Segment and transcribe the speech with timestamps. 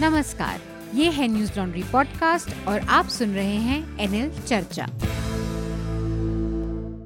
[0.00, 0.60] नमस्कार,
[0.94, 4.86] ये है न्यूज़ लॉन्ड्री पॉडकास्ट और आप सुन रहे हैं एनएल चर्चा।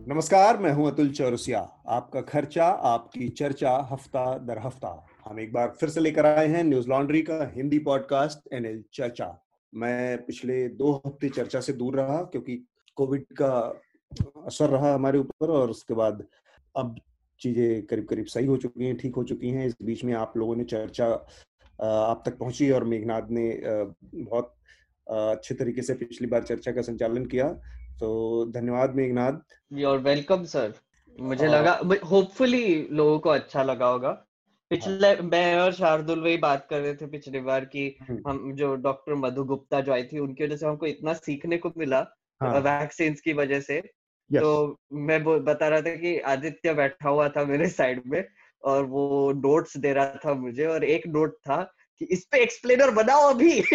[0.09, 5.77] नमस्कार, मैं हूँ अतुल चौरसिया। आपका खर्चा, आपकी चर्चा, हफ़्ता दर हफ़्ता। हम एक बार
[5.81, 9.29] फिर से लेकर आए हैं न्यूज़ लॉन्ड्री का हिंदी पॉडकास्ट एनएल चर्चा।
[9.73, 12.57] मैं पिछले दो हफ़्ते चर्चा से दूर रहा क्योंकि
[12.97, 13.53] कोविड का
[14.47, 16.25] असर रहा हमारे ऊपर और उसके बाद
[16.75, 16.97] अब
[17.41, 20.37] चीज़ें करीब करीब सही हो चुकी हैं, ठीक हो चुकी हैं। इस बीच में आप
[20.37, 21.09] लोगों ने चर्चा
[21.81, 23.49] आप तक पहुँची और मेघनाथ ने
[24.15, 24.55] बहुत
[25.07, 27.49] अच्छे तरीके से पिछली बार चर्चा का संचालन किया
[28.01, 28.11] तो
[28.55, 30.73] धन्यवाद Meghnath you are welcome sir
[31.19, 34.11] मुझे आ, लगा होपफुली लोगों को अच्छा लगा होगा
[34.71, 35.23] पिछले हाँ.
[35.23, 39.15] मैं और शार्दुल वही बात कर रहे थे पिछली बार कि हम्म। हम जो डॉक्टर
[39.15, 42.05] मधु गुप्ता जो आई थी उनकी वजह से हमको इतना सीखने को मिला
[42.41, 42.59] हाँ.
[42.61, 44.43] वैक्सीन की वजह से yes.
[44.43, 48.23] तो मैं बता रहा था कि आदित्य बैठा हुआ था मेरे साइड में
[48.65, 51.63] और वो नोट्स दे रहा था मुझे और एक नोट था
[51.99, 53.61] कि इस पे एक्सप्लेनर बनाओ अभी।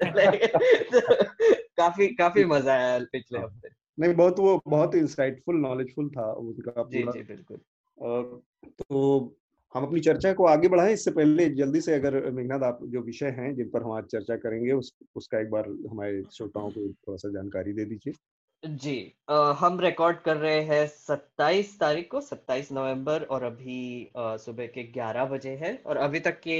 [1.76, 3.68] काफ़ी काफ़ी मज़ा आया पिछले हाँ। हफ़्ते।
[3.98, 7.60] नहीं बहुत वो बहुत इंसाइटफुल नॉलेजफुल था उनका जी जी बिल्कुल।
[7.98, 9.36] तो
[9.74, 13.26] हम अपनी चर्चा को आगे बढ़ाएँ। इससे पहले जल्दी से अगर मेघनाथ आप जो विषय
[13.30, 17.16] हैं जिन पर हम आज चर्चा करेंगे उस उसका एक बार हमारे श्रोताओं को थोड़ा
[17.16, 18.14] सा जानकारी दे दीजिए।
[18.62, 18.94] जी
[19.30, 24.66] आ, हम रिकॉर्ड कर रहे हैं 27 तारीख को 27 नवंबर और अभी आ, सुबह
[24.66, 26.58] के 11 बजे है और अभी तक के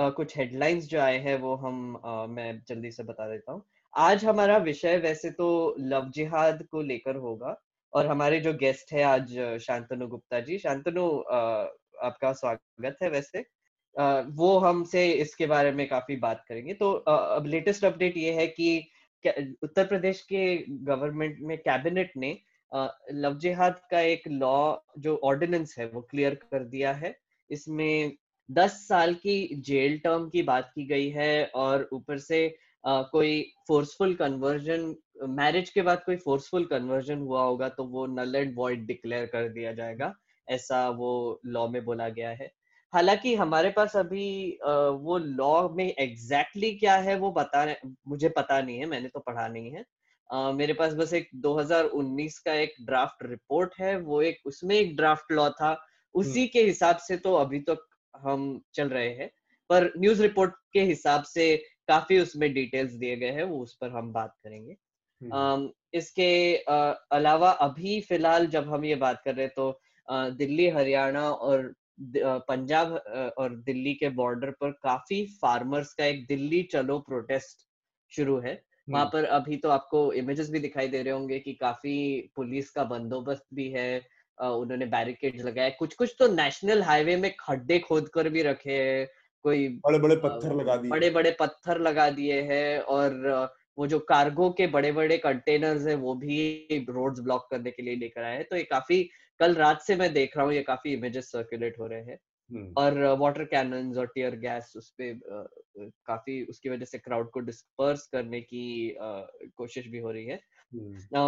[0.00, 3.62] आ, कुछ हेडलाइंस जो आए हैं वो हम आ, मैं जल्दी से बता देता हूँ।
[3.94, 7.56] आज हमारा विषय वैसे तो लव जिहाद को लेकर होगा
[7.92, 11.08] और हमारे जो गेस्ट है आज शांतनु गुप्ता जी। शांतनु
[12.02, 13.44] आपका स्वागत है वैसे।
[13.96, 18.46] आ, वो हमसे इसके बारे में काफ़ी बात करेंगे। तो अब लेटेस्ट अपडेट ये है
[18.46, 18.90] कि
[19.26, 22.38] उत्तर प्रदेश के गवर्नमेंट में कैबिनेट ने
[23.12, 27.14] लव जिहाद का एक लॉ जो ऑर्डिनेंस है वो क्लियर कर दिया है।
[27.50, 28.12] इसमें
[28.50, 32.38] दस साल की जेल टर्म की बात की गई है और ऊपर से
[32.88, 34.94] uh, कोई फोर्सफुल कन्वर्जन
[35.28, 39.48] मैरिज के बाद कोई फोर्सफुल कन्वर्जन हुआ होगा तो वो नल एंड वॉइड डिक्लेयर कर
[39.48, 40.14] दिया जाएगा।
[40.48, 42.50] ऐसा वो लॉ में बोला गया है।
[42.94, 44.58] हालाँकि हमारे पास अभी
[45.00, 47.74] वो लॉ में एग्जैक्टली exactly क्या है वो बता
[48.08, 49.84] मुझे पता नहीं है मैंने तो पढ़ा नहीं है।
[50.34, 54.96] Uh, मेरे पास बस एक 2019 का एक ड्राफ्ट रिपोर्ट है वो एक उसमें एक
[54.96, 59.30] ड्राफ्ट लॉ था उसी के हिसाब से तो अभी तक तो हम चल रहे हैं
[59.70, 61.56] पर न्यूज़ रिपोर्ट के हिसाब से
[61.88, 64.76] काफ़ी उसमें डिटेल्स दिए गए हैं वो उस पर हम बात करेंगे।
[65.20, 69.80] uh, इसके uh, अलावा अभी फ़िलहाल जब हम ये बात कर रहे हैं तो
[70.10, 72.92] दिल्ली हरियाणा और पंजाब
[73.38, 77.66] और दिल्ली के बॉर्डर पर काफ़ी फार्मर्स का एक दिल्ली चलो प्रोटेस्ट
[78.12, 81.52] शुरू है। वहाँ हम्म। पर अभी तो आपको इमेजेस भी दिखाई दे रहे होंगे कि
[81.52, 84.00] काफ़ी पुलिस का बंदोबस्त भी है
[84.38, 89.04] उन्होंने बैरिकेड लगाए। कुछ कुछ तो नेशनल हाईवे में खड्डे खोद कर भी रखे है
[89.44, 93.98] कोई बड़े बड़े पत्थर लगा दिए। बड़े बड़े पत्थर लगा दिए हैं और वो जो
[93.98, 98.36] कार्गो के बड़े बड़े कंटेनर्स है वो भी रोड्स ब्लॉक करने के लिए लेकर आए
[98.36, 99.08] हैं। तो ये काफ़ी
[99.40, 102.18] कल रात से मैं देख रहा हूँ ये काफ़ी इमेजेस सर्कुलेट हो रहे हैं।
[102.76, 105.12] और वाटर कैनन और टीयर गैस उस पे
[106.06, 108.64] काफ़ी उसकी वजह से क्राउड को डिस्पर्स करने की
[109.56, 110.40] कोशिश भी हो रही है।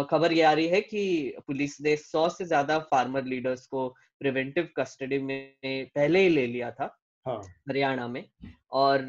[0.05, 3.87] खबर ये आ रही है कि पुलिस ने सौ से ज़्यादा फार्मर लीडर्स को
[4.21, 6.85] प्रिवेंटिव कस्टडी में पहले ही ले लिया था
[7.25, 8.25] हाँ। हरियाणा में
[8.73, 9.03] और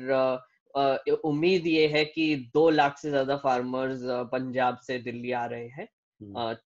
[1.24, 4.00] उम्मीद ये है कि दो लाख से ज़्यादा फार्मर्स
[4.32, 5.88] पंजाब से दिल्ली आ रहे हैं।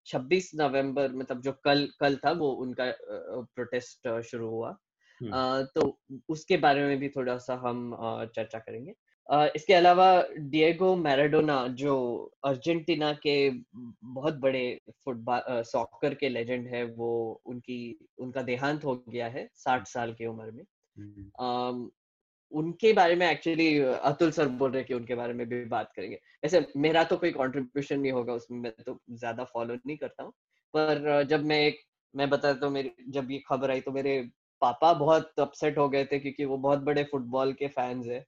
[0.07, 2.93] छब्बीस नवंबर मतलब जो कल कल था वो उनका
[3.55, 4.77] प्रोटेस्ट शुरू हुआ
[5.21, 5.99] हम्म। तो
[6.29, 7.97] उसके बारे में भी थोड़ा सा हम
[8.35, 8.95] चर्चा करेंगे
[9.57, 10.07] इसके अलावा
[10.39, 11.95] डिएगो मैराडोना जो
[12.45, 13.37] अर्जेंटीना के
[14.05, 17.11] बहुत बड़े फुटबॉल सॉकर के लेजेंड है वो
[17.47, 17.81] उनकी
[18.19, 20.65] उनका देहांत हो गया है साठ साल की उम्र में
[20.97, 21.91] हम्म।
[22.53, 26.19] उनके बारे में एक्चुअली अतुल सर बोल रहे कि उनके बारे में भी बात करेंगे।
[26.45, 30.33] ऐसे मेरा तो कोई कंट्रीब्यूशन नहीं होगा उसमें मैं तो ज़्यादा फॉलो नहीं करता हूँ।
[30.75, 31.81] पर जब मैं एक
[32.15, 34.21] मैं बताता हूँ मेरी जब ये खबर आई तो मेरे
[34.63, 38.21] पापा बहुत अपसेट हो गए थे क्योंकि वो बहुत बड़े फुटबॉल के फैंस है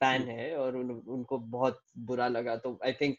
[0.00, 3.16] फ़ैन है और उन, उनको बहुत बुरा लगा। तो आई थिंक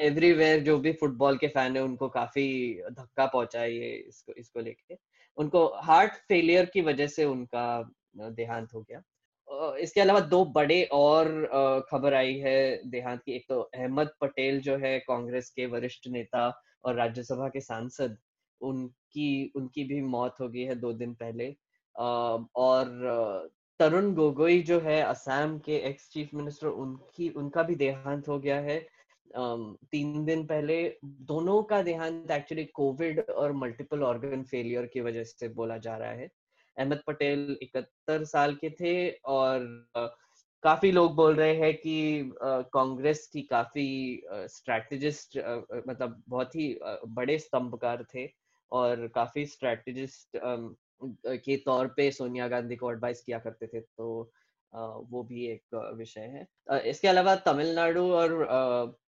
[0.00, 2.46] एवरीवेयर जो भी फुटबॉल के फ़ैन है उनको काफ़ी
[2.92, 4.96] धक्का पहुँचा है ये इसको इसको लेके।
[5.38, 7.64] उनको हार्ट फेलियर की वजह से उनका
[8.18, 9.02] देहांत हो गया।
[9.80, 14.76] इसके अलावा दो बड़े और खबर आई है देहांत की। एक तो अहमद पटेल जो
[14.76, 16.48] है कांग्रेस के वरिष्ठ नेता
[16.84, 18.16] और राज्यसभा के सांसद,
[18.60, 21.54] उनकी उनकी भी मौत हो गई है दो दिन पहले।
[21.96, 23.50] और
[23.80, 28.58] तरुण गोगोई जो है असम के एक्स चीफ मिनिस्टर उनकी, उनका भी देहांत हो गया
[28.60, 28.78] है।
[29.30, 35.48] तीन दिन पहले दोनों का देहांत एक्चुअली कोविड और मल्टीपल ऑर्गन फेलियर की वजह से
[35.50, 36.28] बोला जा रहा है।
[36.78, 39.66] अहमद पटेल इकहत्तर साल के थे और
[40.64, 42.32] काफ़ी लोग बोल रहे हैं कि
[42.74, 43.86] कांग्रेस की काफ़ी
[44.32, 45.38] स्ट्रैटेजिस्ट
[45.88, 46.78] मतलब बहुत ही
[47.08, 48.28] बड़े स्तंभकार थे
[48.72, 50.38] और काफ़ी स्ट्रैटेजिस्ट
[51.44, 54.32] के तौर पे सोनिया गांधी को एडवाइस किया करते थे। तो
[54.72, 56.46] वो भी एक विषय है।
[56.90, 58.34] इसके अलावा तमिलनाडु और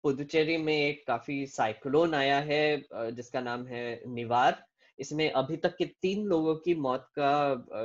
[0.03, 4.65] पुदुचेरी में एक काफ़ी साइक्लोन आया है जिसका नाम है निवार।
[5.01, 7.33] इसमें अभी तक के तीन लोगों की मौत का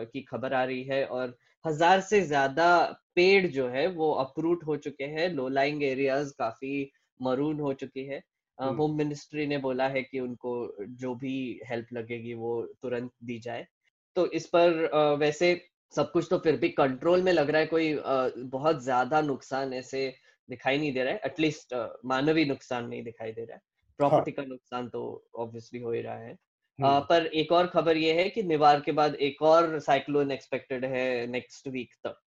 [0.05, 2.67] की खबर आ रही है और हज़ार से ज़्यादा
[3.15, 6.89] पेड़ जो है वो अप्रूट हो चुके हैं। लो लाइंग एरियाज़ काफ़ी
[7.19, 8.21] मरून हो चुकी है।
[8.57, 10.51] होम हम्म। मिनिस्ट्री ने बोला है कि उनको
[10.97, 11.33] जो भी
[11.69, 13.65] हेल्प लगेगी वो तुरंत दी जाए।
[14.15, 15.49] तो इस पर वैसे
[15.93, 17.93] सब कुछ तो फिर भी कंट्रोल में लग रहा है कोई
[18.49, 20.07] बहुत ज़्यादा नुकसान ऐसे
[20.49, 21.73] दिखाई नहीं दे रहा है। एटलीस्ट
[22.05, 23.61] मानवीय नुकसान नहीं दिखाई दे रहा है।
[23.99, 24.33] प्रॉपर्टी हाँ.
[24.33, 25.01] का नुकसान तो
[25.37, 26.35] ऑब्वियसली हो ही रहा है।
[26.79, 30.85] आ, पर एक और खबर ये है कि निवार के बाद एक और साइक्लोन एक्सपेक्टेड
[30.85, 32.19] है नेक्स्ट वीक तक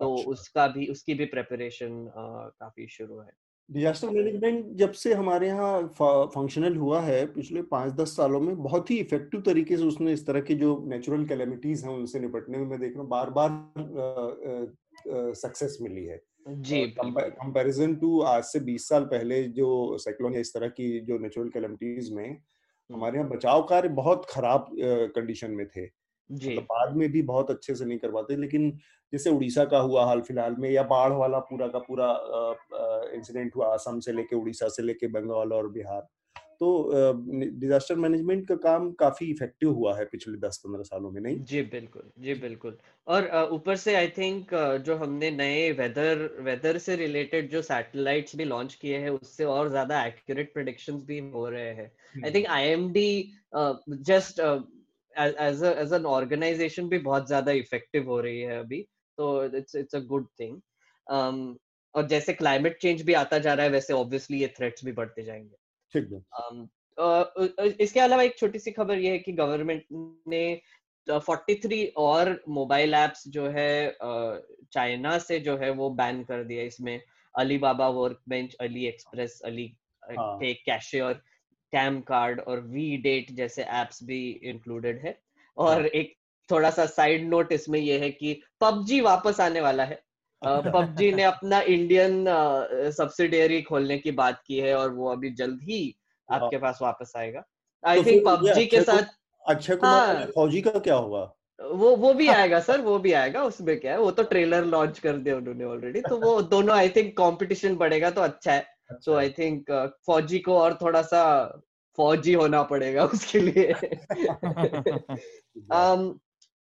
[0.00, 3.30] तो अच्छा। उसका भी उसकी भी प्रेपरेशन काफ़ी शुरू है
[3.68, 8.90] डिजास्टर मैनेजमेंट जब से हमारे यहाँ फंक्शनल हुआ है पिछले पाँच दस सालों में बहुत
[8.90, 12.66] ही इफ़ेक्टिव तरीके से उसने इस तरह की जो नेचुरल कैलेमिटीज हैं उनसे निपटने में
[12.66, 13.72] मैं देख रहा हूँ बार बार
[15.36, 20.54] सक्सेस मिली है जी कंपैरिजन टू आज से 20 साल पहले जो साइक्लोन है इस
[20.54, 22.42] तरह की जो नेचुरल कैलेमिटीज में हम्म।
[22.92, 24.66] हमारे यहाँ बचाव कार्य बहुत खराब
[25.16, 25.86] कंडीशन में थे।
[26.30, 28.70] जी। तो बाद में भी बहुत अच्छे से नहीं कर पाते लेकिन
[29.12, 32.08] जैसे उड़ीसा का हुआ हाल फ़िलहाल में या बाढ़ वाला पूरा का पूरा
[33.14, 36.06] इंसिडेंट हुआ असम से लेके उड़ीसा से लेके बंगाल और बिहार
[36.62, 36.68] तो
[37.60, 41.40] डिजास्टर मैनेजमेंट का काम काफ़ी इफ़ेक्टिव हुआ है पिछले दस पंद्रह सालों में नहीं?
[41.40, 42.76] जी बिल्कुल जी बिल्कुल।
[43.06, 44.50] और ऊपर से आई थिंक
[44.86, 49.68] जो हमने नए वेदर वेदर से रिलेटेड जो सैटेलाइट्स भी लॉन्च किए हैं उससे और
[49.70, 53.08] ज़्यादा एक्यूरेट प्रोडिक्शन भी हो रहे हैं। I think IMD
[54.02, 58.82] just as as an organisation भी बहुत ज़्यादा इफ़ेक्टिव हो रही है अभी
[59.18, 60.60] तो it's it's a good thing
[61.94, 65.22] और जैसे क्लाइमेट चेंज भी आता जा रहा है वैसे ऑब्वियसली ये थ्रेट्स भी बढ़ते
[65.22, 65.56] जाएँगे।
[65.94, 66.68] ठीक है। um,
[67.80, 69.84] इसके अलावा एक छोटी सी खबर ये है कि गवर्नमेंट
[70.28, 70.60] ने
[71.06, 73.96] 43 और मोबाइल एप्स जो है
[74.72, 77.00] चाइना से जो है वो बैन कर दिया इसमें।
[77.58, 77.88] Alibaba
[78.28, 78.54] workbench
[78.86, 79.66] AliExpress Ali
[80.10, 81.14] tech cache और
[81.72, 85.18] कैम कार्ड और वी डेट जैसे एप्स भी इंक्लूडेड है।
[85.56, 85.86] और हाँ.
[85.86, 86.14] एक
[86.50, 90.02] थोड़ा सा साइड नोट इसमें ये है कि पबजी वापस आने वाला है।
[90.46, 92.24] पबजी ने अपना इंडियन
[92.90, 95.96] सब्सिडियरी खोलने की बात की है और वो अभी जल्द ही
[96.30, 97.44] आपके पास वापस आएगा।
[97.86, 99.02] आई थिंक पबजी के साथ
[99.48, 101.36] अक्षय कुमार हाँ, फौजी का क्या होगा?
[101.70, 104.98] वो वो भी आएगा सर वो भी आएगा उसमें क्या है वो तो ट्रेलर लॉन्च
[104.98, 109.14] कर दिया उन्होंने ऑलरेडी तो वो दोनों आई थिंक कंपटीशन बढ़ेगा तो अच्छा है। सो
[109.14, 111.44] आई थिंक फौजी को और थोड़ा सा
[111.96, 113.72] फौजी होना पड़ेगा उसके लिए।
[115.72, 116.18] um,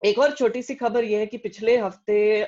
[0.06, 2.48] एक और छोटी सी खबर यह है कि पिछले हफ़्ते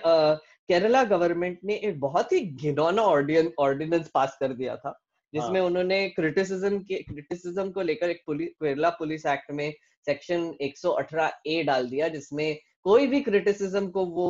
[0.69, 4.99] केरला गवर्नमेंट ने एक बहुत ही घिनौना ऑर्डिनेंस पास कर दिया था
[5.33, 5.67] जिसमें हाँ.
[5.67, 9.73] उन्होंने क्रिटिसिज्म के क्रिटिसिज्म को लेकर एक पुलिस केरला पुलिस एक्ट में
[10.05, 14.27] सेक्शन 118 ए डाल दिया जिसमें कोई भी क्रिटिसिज्म को वो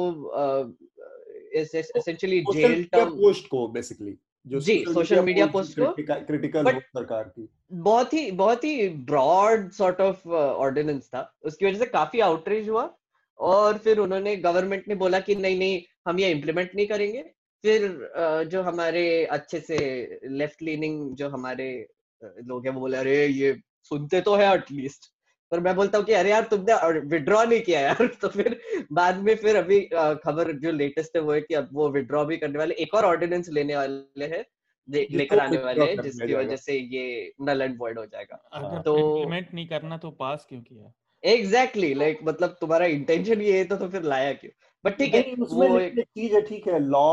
[1.53, 4.17] एसेंशियली जेल टर्म पोस्ट को बेसिकली
[4.47, 5.91] जो जी सोशल मीडिया पोस्ट को
[6.25, 11.85] क्रिटिकल सरकार की। बहुत ही बहुत ही ब्रॉड सॉर्ट ऑफ़ ऑर्डिनेंस था। उसकी वजह से
[11.85, 12.96] काफ़ी आउटरीच हुआ।
[13.39, 17.23] और फिर उन्होंने गवर्नमेंट ने बोला कि नहीं नहीं हम ये इम्प्लीमेंट नहीं करेंगे।
[17.63, 18.11] फिर
[18.45, 19.77] जो हमारे अच्छे से
[20.23, 21.87] लेफ़्ट लीनिंग जो हमारे
[22.21, 25.05] लोग हैं वो बोले अरे ये सुनते तो है एटलीस्ट
[25.51, 28.59] पर मैं बोलता हूँ कि अरे यार तुमने विड्रॉ नहीं किया यार। तो फिर
[28.93, 29.79] बाद में फिर अभी
[30.23, 33.05] खबर जो लेटेस्ट है वो है कि अब वो विड्रॉ भी करने वाले एक और
[33.05, 34.45] ऑर्डिनेंस लेने वाले हैं
[35.11, 39.53] लेकर आने वाले हैं जिसकी वजह से ये नल एंड वॉइड हो जाएगा। तो इम्प्लीमेंट
[39.53, 40.93] नहीं करना तो पास क्यों किया?
[41.23, 44.51] एग्जैक्टली exactly, लाइक like, मतलब तुम्हारा इंटेंशन ये है तो, तो फिर लाया क्यों
[44.85, 47.09] बट ठीक है वो एक चीज़ है ठीक है लॉ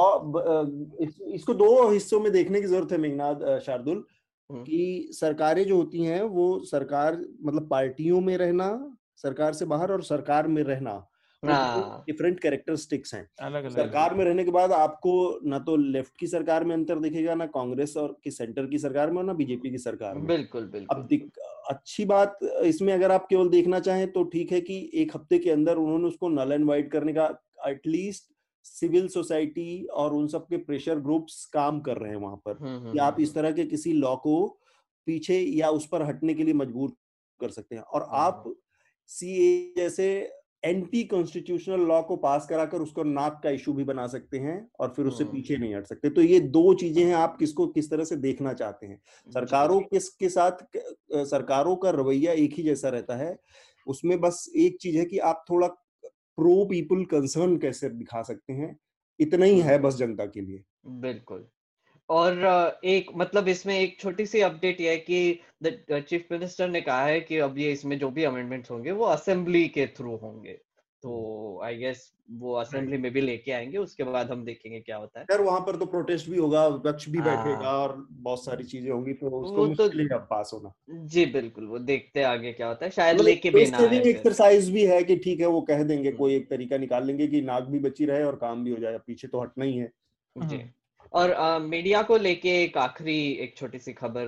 [1.01, 4.05] इस, इसको दो हिस्सों में देखने की ज़रूरत है मेघनाथ शार्दुल
[4.51, 8.69] हम्म। कि सरकारें जो होती हैं वो सरकार मतलब पार्टियों में रहना
[9.17, 10.95] सरकार से बाहर और सरकार में रहना
[11.47, 16.65] डिफरेंट कैरेक्टरिस्टिक्स हैं। अलग सरकार में रहने के बाद आपको ना तो लेफ़्ट की सरकार
[16.65, 19.79] में अंतर दिखेगा ना कांग्रेस और की सेंटर की सरकार में और ना बीजेपी की
[19.79, 21.09] सरकार में। बिल्कुल बिल्कुल। अब
[21.71, 25.51] अच्छी बात इसमें अगर आप केवल देखना चाहें तो ठीक है कि एक हफ़्ते के
[25.51, 28.33] अंदर उन्होंने उसको नल एंड वाइट करने का एटलीस्ट
[28.65, 32.77] सिविल सोसाइटी और उन सब के प्रेशर ग्रुप्स काम कर रहे हैं वहाँ पर हम्म,
[32.77, 34.61] हम्म, कि आप इस हम्म, तरह के किसी लॉ को
[35.07, 36.93] पीछे या उस पर हटने के लिए मजबूर
[37.41, 38.55] कर सकते हैं। और आप
[39.07, 40.33] सीए जैसे
[40.64, 44.92] एंटी कॉन्स्टिट्यूशनल लॉ को पास कराकर उसको नाक का इशू भी बना सकते हैं और
[44.97, 48.04] फिर उससे पीछे नहीं हट सकते। तो ये दो चीज़ें हैं आप किसको किस तरह
[48.04, 49.00] से देखना चाहते हैं?
[49.26, 50.64] सरकारों किस के साथ
[51.26, 53.37] सरकारों का रवैया एक ही जैसा रहता है?
[53.87, 55.66] उसमें बस एक चीज़ है कि आप थोड़ा
[56.38, 58.76] प्रो पीपल कंसर्न कैसे दिखा सकते हैं?
[59.21, 61.47] इतना ही है बस जनता के लिए। बिल्कुल।
[62.09, 67.05] और एक मतलब इसमें एक छोटी सी अपडेट ये है कि चीफ मिनिस्टर ने कहा
[67.05, 70.53] है कि अब ये इसमें जो भी अमेंडमेंट्स होंगे वो असेंबली के थ्रू होंगे।
[71.03, 75.21] तो आई गेस वो असेंबली में भी लेके आएँगे उसके बाद हम देखेंगे क्या होता
[75.21, 78.91] है। वहाँ पर तो प्रोटेस्ट भी होगा विपक्ष भी बैठेगा हाँ। और बहुत सारी चीज़ें
[78.91, 80.73] होंगी तो उसको तो पास होना।
[81.07, 84.71] जी बिल्कुल वो देखते हैं आगे क्या होता है शायद मतलब लेके भी ना एक्सरसाइज
[84.71, 87.43] भी है कि ठीक है वो कह देंगे हम्म। कोई एक तरीका निकाल लेंगे कि
[87.43, 89.93] नाक भी बची रहे और काम भी हो जाए पीछे तो हटना ही है।
[90.37, 90.69] जी। हम्म।
[91.13, 94.27] और अ, मीडिया को लेके एक आखिरी एक छोटी सी खबर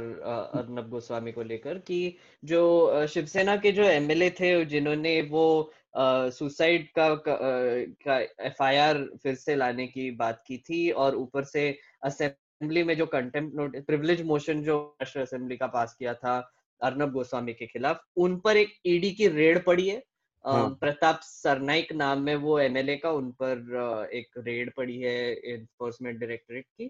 [0.54, 7.14] अर्नब गोस्वामी को लेकर कि जो शिवसेना के जो एमएलए थे जिन्होंने वो सुसाइड का
[7.28, 13.06] क- एफआईआर फिर से लाने की बात की थी और ऊपर से असेंबली में जो
[13.06, 16.52] कंटेम्प्ट नोटिस प्रिविलेज मोशन जो राष्ट्रीय असेंबली का पास किया था
[16.82, 20.02] अर्नब गोस्वामी के खिलाफ उन पर एक ईडी की रेड पड़ी है।
[20.46, 25.16] हाँ। प्रताप सरनाइक नाम में वो एमएलए का उन पर एक रेड पड़ी है
[25.52, 26.84] एनफोर्समेंट डायरेक्टोरेट की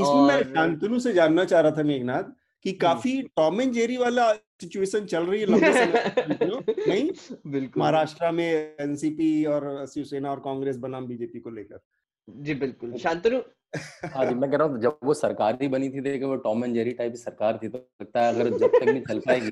[0.00, 2.32] इसमें मैं शांतनु से जानना चाह रहा था मेघनाथ
[2.64, 7.10] कि काफ़ी टॉम एंड जेरी वाला सिचुएशन चल रही है लंबे समय नहीं?
[7.46, 11.80] बिल्कुल। महाराष्ट्र में एनसीपी और शिवसेना और कांग्रेस बनाम बीजेपी को लेकर।
[12.28, 13.40] जी बिल्कुल। शांतनु
[13.74, 16.64] हाँ जी मैं कह रहा हूँ जब वो सरकार ही बनी थी देखिए वो टॉम
[16.64, 19.50] एंड जेरी टाइप की सरकार थी तो लगता है अगर जब तक नहीं चल पाएगी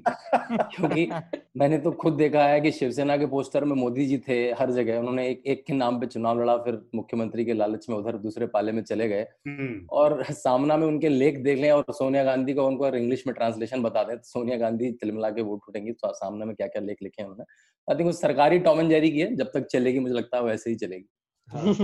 [0.75, 1.09] क्योंकि
[1.57, 4.99] मैंने तो खुद देखा है कि शिवसेना के पोस्टर में मोदी जी थे हर जगह
[4.99, 8.47] उन्होंने एक एक के नाम पे चुनाव लड़ा फिर मुख्यमंत्री के लालच में उधर दूसरे
[8.47, 12.55] पाले में चले गए। हम्म, और सामना में उनके लेख देख लें और सोनिया गांधी
[12.55, 16.13] को उनको इंग्लिश में ट्रांसलेशन बता दें तो सोनिया गांधी तिलमिला के वोट उठेंगी तो
[16.15, 19.21] सामने में क्या क्या लेख लिखे हैं उन्होंने। आई थिंक सरकारी टॉम एंड जेरी की
[19.21, 21.09] है जब तक चलेगी मुझे लगता है वैसे ही चलेगी।
[21.49, 21.75] हाँ,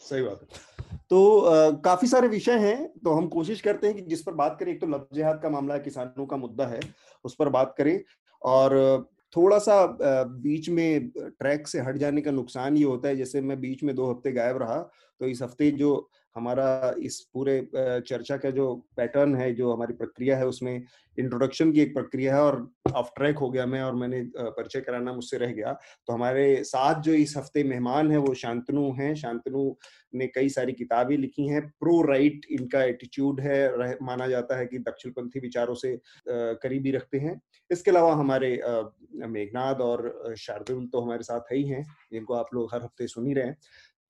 [0.00, 0.71] सही बात है।
[1.12, 4.72] तो काफ़ी सारे विषय हैं। तो हम कोशिश करते हैं कि जिस पर बात करें,
[4.72, 6.80] एक तो लफ जिहाद का मामला है, किसानों का मुद्दा है,
[7.24, 8.00] उस पर बात करें।
[8.42, 13.40] और थोड़ा सा बीच में ट्रैक से हट जाने का नुकसान ये होता है, जैसे
[13.40, 14.78] मैं बीच में दो हफ़्ते गायब रहा
[15.20, 20.36] तो इस हफ़्ते जो हमारा इस पूरे चर्चा का जो पैटर्न है, जो हमारी प्रक्रिया
[20.38, 20.84] है, उसमें
[21.18, 22.56] इंट्रोडक्शन की एक प्रक्रिया है और
[22.94, 25.72] ऑफ़ ट्रैक हो गया मैं और मैंने परिचय कराना मुझसे रह गया।
[26.08, 29.74] तो हमारे साथ जो इस हफ़्ते मेहमान है, वो शांतनु हैं। शांतनु
[30.14, 34.78] ने कई सारी किताबें लिखी हैं। प्रो राइट इनका एटीट्यूड है माना जाता है कि
[34.80, 35.96] दक्षिणपंथी विचारों से
[36.28, 38.60] करीबी रखते हैं। इसके अलावा हमारे
[39.28, 43.26] मेघनाद और शार्दुल तो हमारे साथ है ही हैं, जिनको आप लोग हर हफ़्ते सुन
[43.26, 43.56] ही रहे हैं।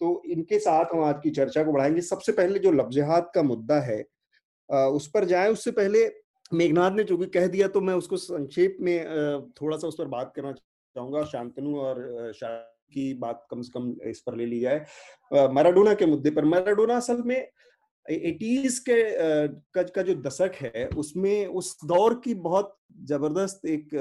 [0.03, 3.79] तो इनके साथ हम आज की चर्चा को बढ़ाएँगे। सबसे पहले जो लफ्जहात का मुद्दा
[3.81, 4.01] है
[4.69, 6.01] उस पर जाए। उससे पहले
[6.53, 8.99] मेघनाथ ने जो भी कह दिया तो मैं उसको संक्षेप में
[9.53, 12.59] थोड़ा सा उस पर बात करना चाहूँगा। शांतनु और शाह
[12.93, 14.85] की बात कम से कम इस पर ले ली जाए।
[15.55, 17.37] मैराडोना के मुद्दे पर। मैराडोना असल में
[18.07, 23.95] एटीज के का, का जो दशक है उसमें उस दौर की बहुत ज़बरदस्त एक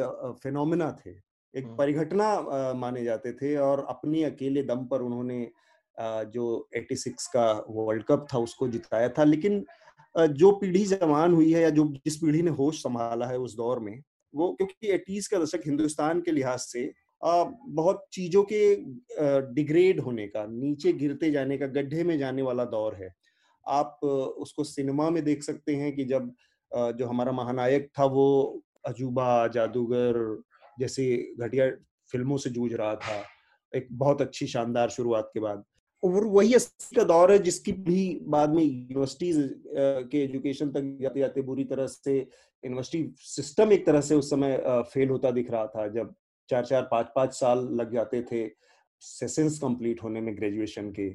[0.44, 1.20] फिनोमिना थे।
[1.54, 5.48] एक। परिघटना माने जाते थे और अपने अकेले दम पर उन्होंने
[5.98, 9.64] जो 86 का वर्ल्ड कप था, उसको जिताया था। लेकिन
[10.16, 13.80] जो पीढ़ी जवान हुई है या जो जिस पीढ़ी ने होश संभाला है उस दौर
[13.80, 14.02] में,
[14.34, 18.76] वो क्योंकि एटीज का दशक हिंदुस्तान के लिहाज से बहुत चीज़ों के
[19.54, 23.14] डिग्रेड होने का, नीचे गिरते जाने का, गड्ढे में जाने वाला दौर है।
[23.66, 26.32] आप उसको सिनेमा में देख सकते हैं कि जब
[26.72, 30.42] जो हमारा महानायक था वो अजूबा, जादूगर
[30.80, 31.06] जैसे
[31.40, 31.70] घटिया
[32.12, 33.24] फ़िल्मों से जूझ रहा था।
[33.74, 35.64] एक बहुत अच्छी शानदार शुरुआत के बाद।
[36.04, 39.38] और वही अस्सी का दौर है जिसकी भी बाद में यूनिवर्सिटीज
[40.12, 44.58] के एजुकेशन तक जाते जाते बुरी तरह से यूनिवर्सिटी सिस्टम एक तरह से उस समय
[44.94, 46.14] फेल होता दिख रहा था। जब
[46.50, 48.48] चार चार, पाँच पाँच साल लग जाते थे
[49.02, 51.08] सेशंस कंप्लीट होने में ग्रेजुएशन के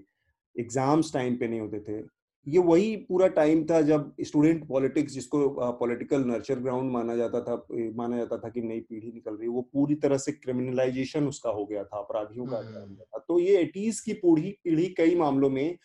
[0.57, 2.00] एग्ज़ाम्स टाइम पे नहीं होते थे।
[2.47, 7.57] ये वही पूरा टाइम था जब स्टूडेंट पॉलिटिक्स जिसको पॉलिटिकल नर्चर ग्राउंड माना जाता था
[7.97, 11.50] माना जाता था कि नई पीढ़ी निकल रही है वो पूरी तरह से क्रिमिनलाइजेशन उसका
[11.50, 15.50] हो गया था अपराधियों का हम्म। था तो ये एटीज की पीढ़ी पीढ़ी कई मामलों
[15.50, 15.76] में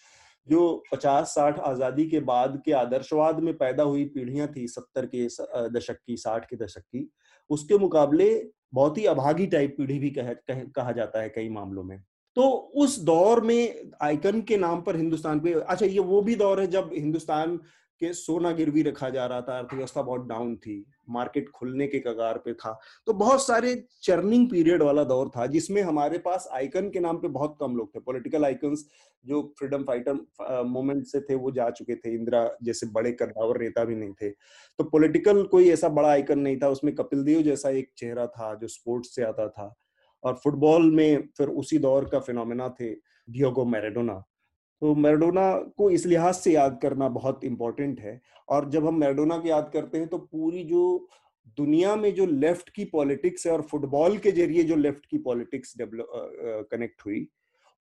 [0.48, 0.62] जो
[0.94, 5.26] 50-60 आज़ादी के बाद के आदर्शवाद में पैदा हुई पीढ़ियाँ थी सत्तर के
[5.70, 7.10] दशक की साठ के दशक की
[7.50, 8.30] उसके मुकाबले
[8.74, 11.98] बहुत ही अभागी टाइप पीढ़ी भी कह, कह, कहा जाता है कई मामलों में
[12.36, 16.60] तो उस दौर में आइकन के नाम पर हिंदुस्तान पे अच्छा ये वो भी दौर
[16.62, 17.58] है जब हिंदुस्तान
[18.02, 22.38] के सोना गिरवी रखा जा रहा था, अर्थव्यवस्था बहुत डाउन थी मार्केट खुलने के कगार
[22.38, 22.72] पे था।
[23.08, 23.74] तो बहुत सारे
[24.04, 27.96] चर्निंग पीरियड वाला दौर था, जिसमें हमारे पास आइकन के नाम पे बहुत कम लोग
[27.96, 28.86] थे। पॉलिटिकल आइकन्स
[29.26, 33.84] जो फ्रीडम फाइटर मूवमेंट से थे, वो जा चुके थे। इंदिरा जैसे बड़े कद्दावर नेता
[33.84, 37.70] भी नहीं थे। तो पॉलिटिकल कोई ऐसा बड़ा आइकन नहीं था, उसमें कपिल देव जैसा
[37.70, 39.74] एक चेहरा था, जो स्पोर्ट्स से आता था।
[40.24, 42.92] और फुटबॉल में फिर उसी दौर का फिनोमेना थे
[43.28, 44.14] डियोगो मैराडोना।
[44.82, 49.38] तो मैराडोना को इस लिहाज से याद करना बहुत इंपॉर्टेंट है और जब हम मैराडोना
[49.38, 51.08] की याद करते हैं तो पूरी जो
[51.58, 55.78] दुनिया में जो लेफ़्ट की पॉलिटिक्स है और फुटबॉल के ज़रिए जो लेफ़्ट की पॉलिटिक्स
[55.78, 57.28] डेवलप कनेक्ट हुई,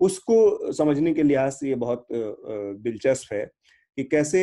[0.01, 3.45] उसको समझने के लिहाज से ये बहुत दिलचस्प है।
[4.01, 4.41] कि कैसे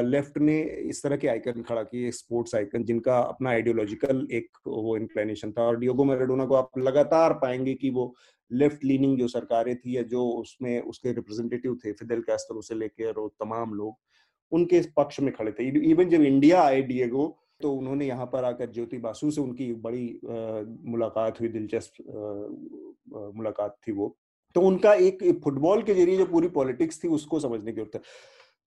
[0.00, 4.96] लेफ़्ट ने इस तरह के आइकन खड़ा किए स्पोर्ट्स आइकन जिनका अपना आइडियोलॉजिकल एक वो
[4.96, 8.14] इंक्लिनेशन था। और डियोगो मैराडोना को आप लगातार पाएँगे कि वो
[8.50, 13.20] लेफ़्ट लीनिंग जो सरकारें थी या जो उसमें उसके रिप्रेजेंटेटिव थे फिदेल कैस्ट्रो से लेकर
[13.22, 13.96] और तमाम लोग
[14.52, 17.26] उनके पक्ष में खड़े थे। इवन जब इंडिया आए डिएगो
[17.62, 22.04] तो उन्होंने यहाँ पर आकर ज्योति बासु से उनकी बड़ी आ, मुलाकात हुई दिलचस्प
[23.36, 24.16] मुलाकात थी वो।
[24.54, 28.00] तो उनका एक फुटबॉल के ज़रिए जो पूरी पॉलिटिक्स थी उसको समझने की ज़रूरत है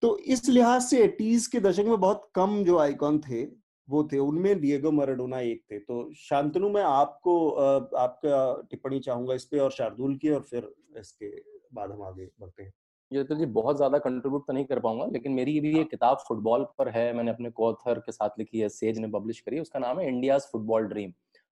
[0.02, 3.44] तो इस लिहाज से एटीज के दशक में बहुत कम जो आइकॉन थे
[3.88, 9.44] वो थे। उनमें डिएगो मैराडोना एक थे। तो शांतनु मैं आपको आपका टिप्पणी चाहूँगा इस
[9.44, 11.30] पे और शार्दुल की और फिर इसके
[11.74, 12.72] बाद हम आगे बढ़ते हैं।
[13.10, 15.84] ये तो जी बहुत ज़्यादा कंट्रीब्यूट तो नहीं कर पाऊँगा लेकिन मेरी भी ये हाँ।
[15.84, 19.60] किताब फुटबॉल पर है मैंने अपने कोथर के साथ लिखी है सेज ने पब्लिश करी
[19.60, 21.12] उसका नाम है इंडिया फुटबॉल ड्रीम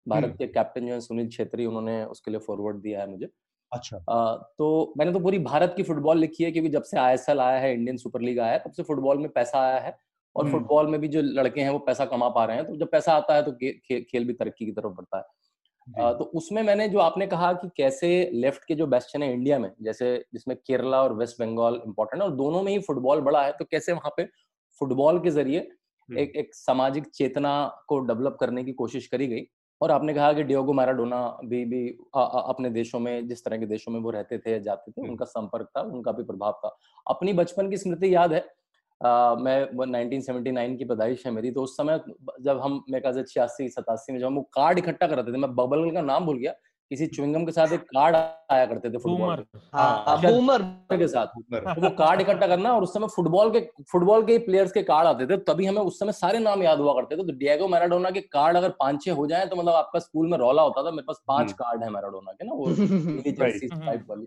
[0.07, 3.29] भारत के कैप्टन जो है सुनील छेत्री उन्होंने उसके लिए फॉरवर्ड दिया है मुझे।
[3.73, 7.39] अच्छा। आ, तो मैंने तो पूरी भारत की फुटबॉल लिखी है क्योंकि जब से आईएसएल
[7.39, 9.97] आया है इंडियन सुपर लीग आया है तब से फुटबॉल में पैसा आया है
[10.35, 12.91] और फुटबॉल में भी जो लड़के हैं वो पैसा कमा पा रहे हैं तो जब
[12.91, 15.23] पैसा आता है तो खे, खे, खेल भी तरक्की की तरफ़ बढ़ता है।
[15.87, 19.59] आ, तो उसमें मैंने जो आपने कहा कि कैसे लेफ़्ट के जो बेस्टन है इंडिया
[19.59, 23.43] में जैसे जिसमें केरला और वेस्ट बंगाल इंपॉर्टेंट है और दोनों में ही फुटबॉल बड़ा
[23.43, 24.25] है तो कैसे वहाँ पे
[24.81, 25.67] फुटबॉल के ज़रिए
[26.09, 27.53] एक एक सामाजिक चेतना
[27.87, 29.41] को डेवलप करने की कोशिश करी गई
[29.83, 33.57] और आपने कहा कि डियोगो मैराडोना भी भी आ, आ, अपने देशों में जिस तरह
[33.57, 36.77] के देशों में वो रहते थे जाते थे उनका संपर्क था उनका भी प्रभाव था।
[37.07, 38.45] अपनी बचपन की स्मृति याद है?
[39.05, 42.01] Uh, मैं 1979 की पैदाइश है मेरी तो उस समय
[42.41, 45.37] जब हम मेरे कहा छियासी सतासी में जब हम वो कार्ड इकट्ठा कर रहे थे
[45.37, 46.53] मैं बबल का नाम भूल गया
[46.93, 50.61] किसी च्विंगम के साथ एक कार्ड आया करते थे फुटबॉल हाँ, बूमर
[50.93, 53.59] के साथ। तो वो कार्ड इकट्ठा करना और उस समय फुटबॉल के
[53.91, 56.93] फुटबॉल के प्लेयर्स के कार्ड आते थे तभी हमें उस समय सारे नाम याद हुआ
[56.93, 59.99] करते थे। तो डिएगो मैराडोना के कार्ड अगर पाँच छह हो जाए तो मतलब आपका
[59.99, 62.65] स्कूल में रौला होता था मेरे पास पाँच कार्ड है मैराडोना के ना वो
[63.39, 64.25] टाइप वाली।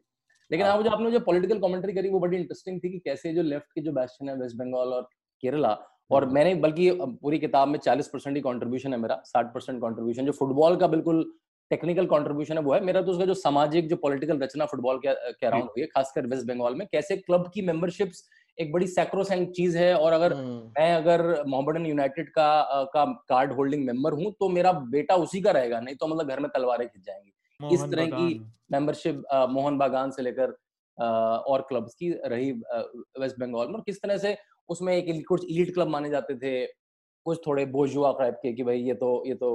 [0.51, 3.43] लेकिन आप जो आपने जो पॉलिटिकल कमेंट्री करी वो बड़ी इंटरेस्टिंग थी कि कैसे जो
[3.43, 5.09] लेफ़्ट के जो बैस्टन है वेस्ट बंगाल और
[5.43, 5.77] केरला
[6.11, 10.27] और मैंने बल्कि पूरी किताब में 40 परसेंट ही कंट्रीब्यूशन है मेरा 60 परसेंट कॉन्ट्रीब्यूशन
[10.27, 11.25] जो फुटबॉल का बिल्कुल
[11.71, 15.15] टेक्निकल कॉन्ट्रीब्यूशन है वो है। मेरा तो उसका जो सामाजिक जो पॉलिटिकल रचना फुटबॉल के,
[15.33, 19.51] के अराउंड हुई है खासकर वेस्ट बंगाल में कैसे क्लब की मेंबरशिप्स एक बड़ी सैक्रोसेंट
[19.53, 24.49] चीज़ है और अगर मैं अगर मोहम्मदन यूनाइटेड का का कार्ड होल्डिंग मेंबर हूँ तो
[24.49, 28.07] मेरा बेटा उसी का रहेगा नहीं तो मतलब घर में तलवारें खिंच जाएँगी। इस तरह
[28.09, 28.39] की
[28.73, 30.57] मेंबरशिप मोहन बागान से लेकर
[30.99, 32.51] और क्लब्स की रही
[33.21, 34.37] वेस्ट बंगाल में। और किस तरह से
[34.69, 36.67] उसमें एक कुछ इलीट क्लब माने जाते थे
[37.27, 39.51] कुछ थोड़े बोजुआ टाइप के कि भाई ये तो ये तो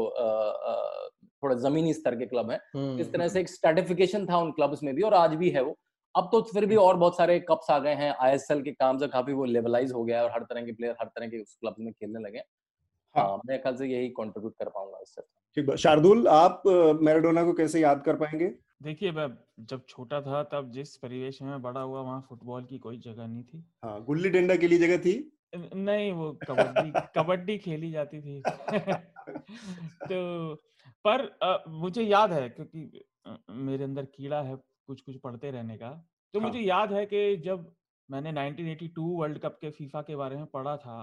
[1.44, 4.94] थोड़ा जमीनी स्तर के क्लब हैं। इस तरह से एक स्ट्रेटिफिकेशन था उन क्लब्स में
[4.96, 5.78] भी और आज भी है वो।
[6.16, 9.08] अब तो फिर भी और बहुत सारे कप्स आ गए हैं। आईएसएल के काम से
[9.08, 11.56] काफ़ी वो लेवलाइज हो गया है और हर तरह के प्लेयर हर तरह के उस
[11.62, 12.42] क्लब में खेलने लगे
[13.16, 15.22] हाँ। मैं ख्याल से यही कंट्रीब्यूट कर पाऊँगा इससे
[15.58, 16.62] ठीक शार्दुल आप
[17.02, 18.54] मैराडोना को कैसे याद कर पाएँगे?
[18.84, 19.28] देखिए मैं
[19.60, 23.44] जब छोटा था तब जिस परिवेश में बड़ा हुआ वहाँ फुटबॉल की कोई जगह नहीं
[23.44, 25.32] थी। हाँ गुल्ली डंडा के लिए जगह थी?
[25.56, 28.42] नहीं वो कबड्डी कबड्डी खेली जाती थी।
[30.12, 30.54] तो
[31.06, 33.04] पर आ, मुझे याद है क्योंकि
[33.52, 34.56] मेरे अंदर कीड़ा है
[34.88, 35.90] कुछ कुछ पढ़ते रहने का
[36.34, 36.48] तो हाँ.
[36.48, 37.72] मुझे याद है कि जब
[38.10, 40.98] मैंने 1982 वर्ल्ड कप के फीफा के बारे में पढ़ा था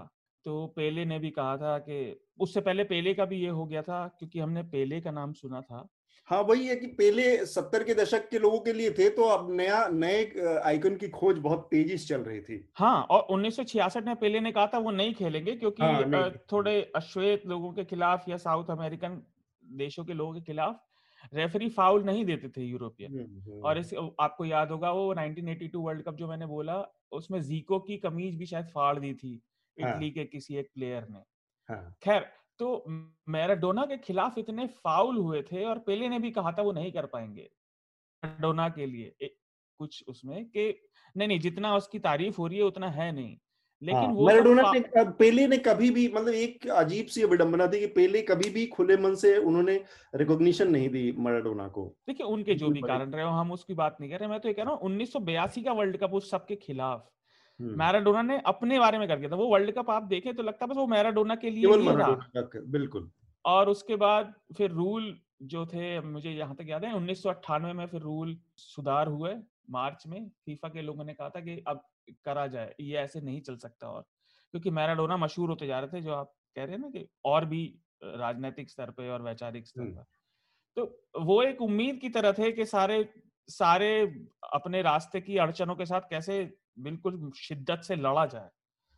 [0.46, 1.98] तो पेले ने भी कहा था कि
[2.40, 5.61] उससे पहले पेले का भी ये हो गया था क्योंकि हमने पेले का नाम सुना
[5.61, 5.88] था
[6.28, 9.50] हाँ वही है कि पहले सत्तर के दशक के लोगों के लिए थे तो अब
[9.50, 10.18] नया नए
[10.64, 14.52] आइकन की खोज बहुत तेज़ी से चल रही थी हाँ और 1966 में पहले ने
[14.52, 18.70] कहा था वो नहीं खेलेंगे क्योंकि हाँ, नहीं। थोड़े अश्वेत लोगों के खिलाफ या साउथ
[18.70, 19.20] अमेरिकन
[19.76, 20.85] देशों के लोगों के खिलाफ
[21.35, 25.14] रेफरी फाउल नहीं देते थे यूरोपियन हम्म, हम्म, और हम्म। इस आपको याद होगा वो
[25.14, 26.81] 1982 वर्ल्ड कप जो मैंने बोला
[27.12, 29.40] उसमें जीको की कमीज भी शायद फाड़ दी थी
[29.76, 31.22] हाँ। इटली के किसी एक प्लेयर ने
[31.68, 32.26] हाँ। खैर
[32.59, 32.85] तो
[33.28, 36.92] मैराडोना के खिलाफ इतने फाउल हुए थे और पेले ने भी कहा था वो नहीं
[36.92, 37.50] कर पाएँगे
[38.22, 39.37] मैराडोना के लिए
[39.81, 40.74] कुछ उसमें कि
[41.16, 43.37] नहीं नहीं जितना उसकी तारीफ़ हो रही है उतना है नहीं
[43.82, 44.80] लेकिन हाँ, वो मैराडोना ने
[45.18, 48.96] पेले ने कभी भी मतलब एक अजीब सी विडंबना थी कि पेले कभी भी खुले
[48.96, 49.74] मन से उन्होंने
[50.14, 53.96] रिकॉग्निशन नहीं दी मैराडोना को। देखिए उनके जो भी कारण रहे हो हम उसकी बात
[54.00, 56.56] नहीं कर रहे मैं तो ये कह रहा हूँ उन्नीस का वर्ल्ड कप उस सबके
[56.56, 57.08] खिलाफ
[57.60, 60.42] हम्म। मैराडोना ने अपने बारे में कर दिया था। वो वर्ल्ड कप आप देखें तो
[60.42, 61.66] लगता है बस वो मैराडोना के लिए
[62.68, 63.10] बिल्कुल।
[63.44, 67.72] और उसके बाद फिर रूल जो थे मुझे यहाँ तक याद है उन्नीस सौ अट्ठानवे
[67.72, 69.34] में फिर रूल सुधार हुए
[69.70, 71.82] मार्च में फीफा के लोगों ने कहा था कि अब
[72.24, 74.02] करा जाए ये ऐसे नहीं चल सकता और।
[74.50, 77.44] क्योंकि मैराडोना मशहूर होते जा रहे थे जो आप कह रहे हैं ना कि और
[77.44, 80.04] भी राजनीतिक स्तर पे और वैचारिक स्तर। पर।
[80.76, 83.12] तो वो एक उम्मीद की तरह थे कि सारे
[83.48, 84.20] सारे
[84.52, 88.48] अपने रास्ते की अड़चनों के साथ कैसे बिल्कुल शिद्दत से लड़ा जाए।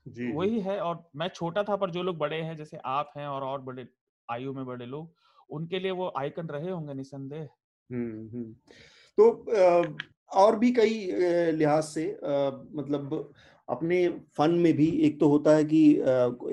[0.09, 3.27] जी, वही है और मैं छोटा था पर जो लोग बड़े हैं जैसे आप हैं
[3.27, 3.89] और और बड़े
[4.31, 5.15] आयु में बड़े लोग
[5.51, 7.49] उनके लिए वो आइकन रहे होंगे निसंदेह
[7.93, 8.53] हम्म, हम्म।
[9.17, 9.45] तो
[10.33, 11.07] और भी कई
[11.53, 12.05] लिहाज से
[12.75, 13.33] मतलब
[13.69, 15.81] अपने फन में भी एक तो होता है कि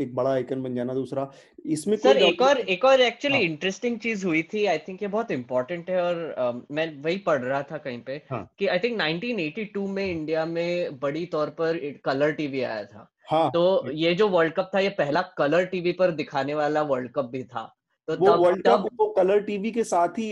[0.01, 1.29] एक बड़ा आइकन बन जाना दूसरा।
[1.65, 5.31] इसमें सर एक और एक और एक्चुअली इंटरेस्टिंग चीज़ हुई थी आई थिंक ये बहुत
[5.31, 8.49] इंपॉर्टेंट है और uh, मैं वही पढ़ रहा था कहीं पे हाँ.
[8.59, 13.49] कि आई थिंक 1982 में इंडिया में बड़ी तौर पर कलर टीवी आया था। हाँ.
[13.51, 17.29] तो ये जो वर्ल्ड कप था ये पहला कलर टीवी पर दिखाने वाला वर्ल्ड कप
[17.31, 17.63] भी था।
[18.07, 20.29] तो वो वर्ल्ड कप वो कलर टीवी के साथ ही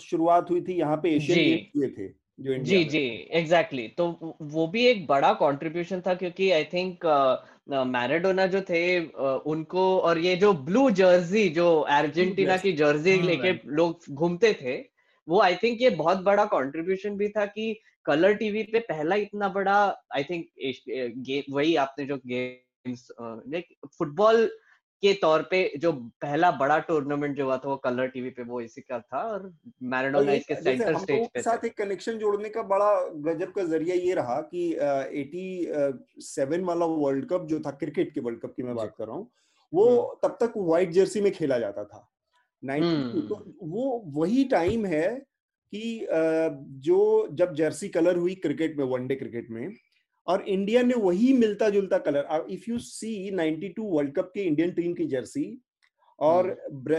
[0.00, 2.08] शुरुआत हुई थी यहाँ पे एशियन गेम्स हुए थे।
[2.42, 2.98] जो जी जी
[3.32, 3.96] एग्जैक्टली exactly.
[3.96, 7.04] तो वो भी एक बड़ा कंट्रीब्यूशन था क्योंकि आई थिंक
[7.68, 13.26] मैराडोना जो थे uh, उनको और ये जो ब्लू जर्सी जो अर्जेंटीना की जर्सी हाँ,
[13.26, 14.76] लेके लोग घूमते थे
[15.28, 17.74] वो आई थिंक ये बहुत बड़ा कंट्रीब्यूशन भी था कि
[18.06, 19.76] कलर टीवी पे पहला इतना बड़ा
[20.16, 23.08] आई थिंक वही आपने जो गेम्स
[23.98, 24.48] फुटबॉल
[25.02, 28.60] के तौर पे जो पहला बड़ा टूर्नामेंट जो हुआ था वो कलर टीवी पे वो
[28.60, 29.52] इसी का था और
[29.84, 32.90] मैराडोना इसके सेंटर स्टेज पे साथ एक कनेक्शन जोड़ने का बड़ा
[33.24, 34.68] गजब का ज़रिया ये रहा कि
[35.14, 35.46] एटी
[36.22, 39.16] सेवन वाला वर्ल्ड कप जो था क्रिकेट के वर्ल्ड कप की मैं बात कर रहा
[39.16, 39.30] हूँ
[39.72, 42.08] वो हम्म। तब तक व्हाइट जर्सी में खेला जाता था
[42.62, 45.08] हम्म। तो वो वही टाइम है
[45.72, 46.06] कि
[46.82, 49.66] जो जब जर्सी कलर हुई क्रिकेट में वनडे क्रिकेट में
[50.26, 54.72] और इंडिया ने वही मिलता जुलता colour if you see 92 world cup के इंडियन
[54.72, 55.62] टीम की जर्सी
[56.18, 56.92] और हम्म।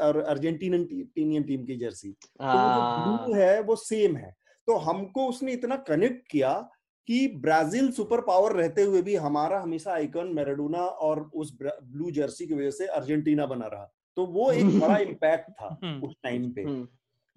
[0.00, 4.36] और अर्जेंटीनियन टीम की जर्सी तो जो ब्लू है वो सेम है।
[4.66, 6.70] तो हमको उसने इतना कनेक्ट किया
[7.06, 12.46] कि ब्राज़ील सुपर पावर रहते हुए भी हमारा हमेशा आइकन मेराडोना और उस ब्लू जर्सी
[12.46, 16.52] की वजह से अर्जेंटीना बना रहा। तो वो एक बड़ा इम्पैक्ट था हम्म। उस टाइम
[16.52, 16.88] पे। हम्म।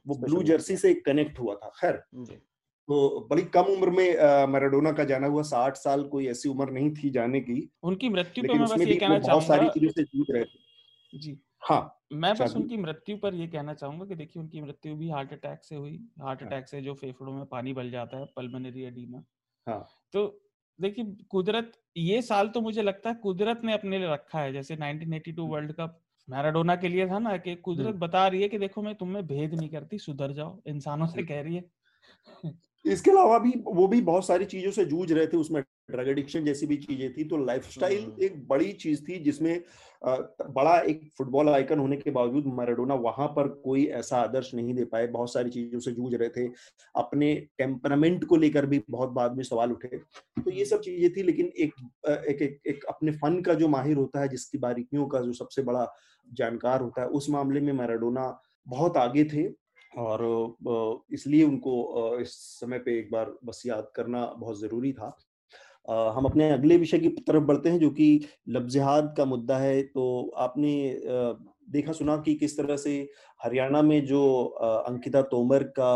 [0.07, 2.03] वो ब्लू जर्सी से कनेक्ट हुआ था। खैर।
[2.89, 6.89] तो बड़ी कम उम्र में मैराडोना का जाना हुआ साठ साल कोई ऐसी उम्र नहीं
[6.93, 10.25] थी जाने की। उनकी मृत्यु पर मैं बस ये कहना बहुत सारी चीज़ों से जूझ
[10.29, 11.81] रहे थे। जी। हाँ
[12.13, 15.63] मैं बस उनकी मृत्यु पर ये कहना चाहूँगा कि देखिए उनकी मृत्यु भी हार्ट अटैक
[15.63, 19.23] से हुई। हार्ट अटैक हाँ। से जो फेफड़ों में पानी बल जाता है पल्मोनरी एडीमा।
[19.67, 20.25] हाँ। तो
[20.79, 24.75] देखिए कुदरत ये साल तो मुझे लगता है कुदरत ने अपने लिए रखा है। जैसे
[24.75, 28.81] 1982 वर्ल्ड कप मैराडोना के लिए था ना कि कुदरत। बता रही है कि देखो
[28.81, 31.63] मैं तुम्हें भेद नहीं करती सुधर जाओ। इंसानों से कह रही है।
[32.85, 36.45] इसके अलावा भी वो भी बहुत सारी चीज़ों से जूझ रहे थे उसमें ड्रग एडिक्शन
[36.45, 39.63] जैसी भी चीज़ें थी तो लाइफस्टाइल हम्म। एक बड़ी चीज़ थी जिसमें
[40.03, 44.85] बड़ा एक फुटबॉल आइकन होने के बावजूद मैराडोना वहाँ पर कोई ऐसा आदर्श नहीं दे
[44.85, 46.47] पाए। बहुत सारी चीज़ों से जूझ रहे थे
[46.95, 49.97] अपने टेम्परामेंट को लेकर भी बहुत बाद में सवाल उठे।
[50.43, 51.73] तो ये सब चीज़ें थी लेकिन एक
[52.09, 55.61] एक, एक, एक अपने फन का जो माहिर होता है जिसकी बारीकियों का जो सबसे
[55.61, 55.87] बड़ा
[56.27, 59.49] जानकार होता है उस मामले में मैराडोना बहुत आगे थे।
[59.93, 65.17] और इसलिए उनको इस समय पे एक बार बस याद करना बहुत ज़रूरी था।
[66.15, 70.31] हम अपने अगले विषय की तरफ़ बढ़ते हैं जो कि लफ्जिहाद का मुद्दा है। तो
[70.37, 70.73] आपने
[71.69, 72.91] देखा, सुना कि किस तरह से
[73.43, 74.43] हरियाणा में जो
[74.87, 75.93] अंकिता तोमर का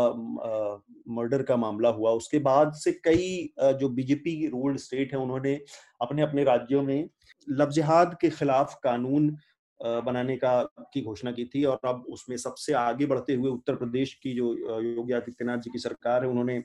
[1.16, 5.54] मर्डर का मामला हुआ, उसके बाद से कई जो बीजेपी रूल्ड स्टेट है, उन्होंने
[6.02, 7.08] अपने अपने राज्यों में
[7.46, 9.36] लफ्जिहाद के खिलाफ कानून
[9.80, 10.62] बनाने का,
[10.92, 14.52] की घोषणा की थी और अब उसमें सबसे आगे बढ़ते हुए उत्तर प्रदेश की जो
[14.82, 16.56] योगी आदित्यनाथ जी की सरकार है, उन्होंने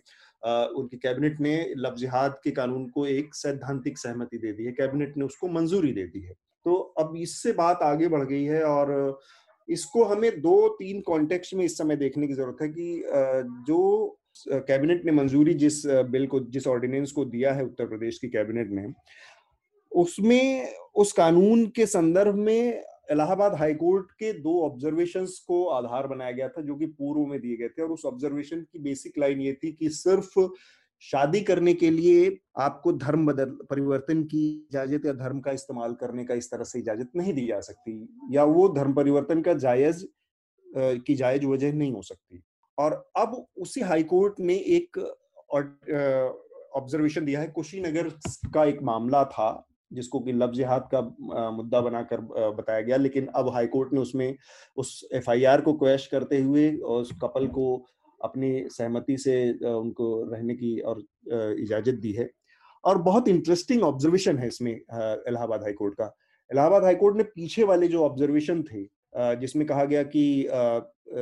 [0.76, 5.18] उनकी कैबिनेट ने लव जिहाद के कानून को एक सैद्धांतिक सहमति दे दी है, कैबिनेट
[5.18, 6.34] ने उसको मंजूरी दे दी है।
[6.66, 9.20] तो अब इससे बात आगे बढ़ गई है और
[9.70, 13.04] इसको हमें दो तीन कॉन्टेक्स्ट में इस समय देखने की ज़रूरत है कि
[13.68, 18.28] जो कैबिनेट ने मंजूरी जिस बिल को, जिस ऑर्डिनेंस को दिया है उत्तर प्रदेश की
[18.30, 18.88] कैबिनेट ने,
[19.92, 26.48] उसमें, उस कानून के संदर्भ में इलाहाबाद हाईकोर्ट के दो ऑब्जर्वेशन को आधार बनाया गया
[26.50, 29.54] था, जो कि पूर्व में दिए गए थे। और उस ऑब्जर्वेशन की बेसिक लाइन ये
[29.64, 30.40] थी कि सिर्फ़
[31.04, 36.26] शादी करने के लिए आपको धर्म बदल, परिवर्तन की इजाज़त या धर्म का इस्तेमाल करने
[36.26, 40.06] का इस तरह से इजाज़त नहीं दी जा सकती, या वो धर्म परिवर्तन का जायज़
[41.06, 42.44] की जायज़ वजह नहीं हो सकती।
[42.78, 44.98] और अब उसी हाईकोर्ट ने एक
[46.76, 48.10] ऑब्जर्वेशन दिया है। कुशीनगर
[48.54, 49.50] का एक मामला था
[49.92, 51.02] जिसको कि लव जिहाद का
[51.52, 54.36] मुद्दा बनाकर बताया गया। लेकिन अब हाईकोर्ट ने उसमें
[54.78, 57.76] उस एफआईआर को क्वेश करते हुए और उस कपल को
[58.22, 59.36] अपनी सहमति से
[59.70, 61.04] उनको रहने की और
[61.60, 62.30] इजाज़त दी है।
[62.84, 66.16] और बहुत इंटरेस्टिंग ऑब्जर्वेशन है इसमें इलाहाबाद हाईकोर्ट का।
[66.52, 68.84] इलाहाबाद हाईकोर्ट ने पीछे वाले जो ऑब्जर्वेशन थे
[69.40, 70.24] जिसमें कहा गया कि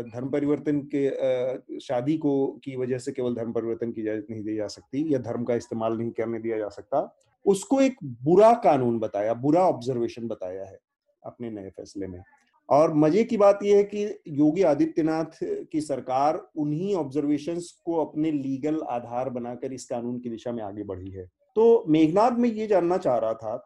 [0.05, 4.55] धर्म परिवर्तन के शादी को, की वजह से केवल धर्म परिवर्तन की इजाज़त नहीं दी
[4.55, 7.01] जा सकती या धर्म का इस्तेमाल नहीं करने दिया जा सकता।
[7.45, 10.77] उसको एक बुरा कानून बताया बुरा ऑब्जर्वेशन बताया है
[11.23, 12.21] अपने नए फैसले में
[12.69, 15.37] और मज़े की बात यह है कि योगी आदित्यनाथ
[15.71, 20.83] की सरकार उन्हीं ऑब्जर्वेशंस को अपने लीगल आधार बनाकर इस कानून की दिशा में आगे
[20.83, 21.25] बढ़ी है
[21.55, 23.63] तो मेघनाथ में ये जानना चाह रहा था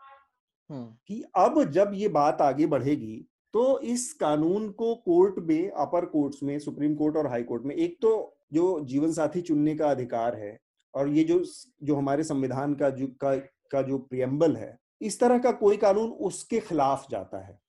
[0.69, 6.05] हम्म। कि अब जब ये बात आगे बढ़ेगी तो इस कानून को कोर्ट में अपर
[6.05, 8.13] कोर्ट्स में सुप्रीम कोर्ट और हाई कोर्ट में एक तो
[8.53, 10.57] जो जीवन साथी चुनने का अधिकार है
[10.93, 11.43] और ये जो
[11.83, 13.35] जो हमारे संविधान का जो का,
[13.73, 17.59] का जो प्रियम्बल है इस तरह का कोई कानून उसके खिलाफ जाता है।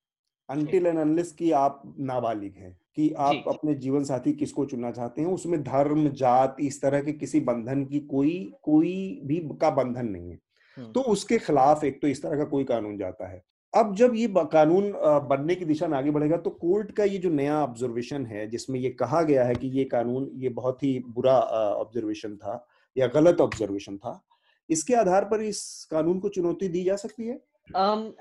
[0.48, 5.22] अनटिल एंड अनलेस की आप नाबालिग हैं कि आप अपने जीवन साथी किसको चुनना चाहते
[5.22, 10.06] हैं उसमें धर्म जात इस तरह के किसी बंधन की कोई कोई भी का बंधन
[10.08, 10.38] नहीं है।
[10.76, 13.42] तो उसके खिलाफ एक तो इस तरह का कोई कानून जाता है।
[13.74, 14.92] अब जब ये कानून
[15.28, 18.78] बनने की दिशा में आगे बढ़ेगा तो कोर्ट का ये जो नया ऑब्जर्वेशन है जिसमें
[18.80, 22.64] ये कहा गया है कि ये कानून ये बहुत ही बुरा ऑब्जर्वेशन था
[22.96, 24.20] या गलत ऑब्जर्वेशन था
[24.70, 27.40] इसके आधार पर इस कानून को चुनौती दी जा सकती है?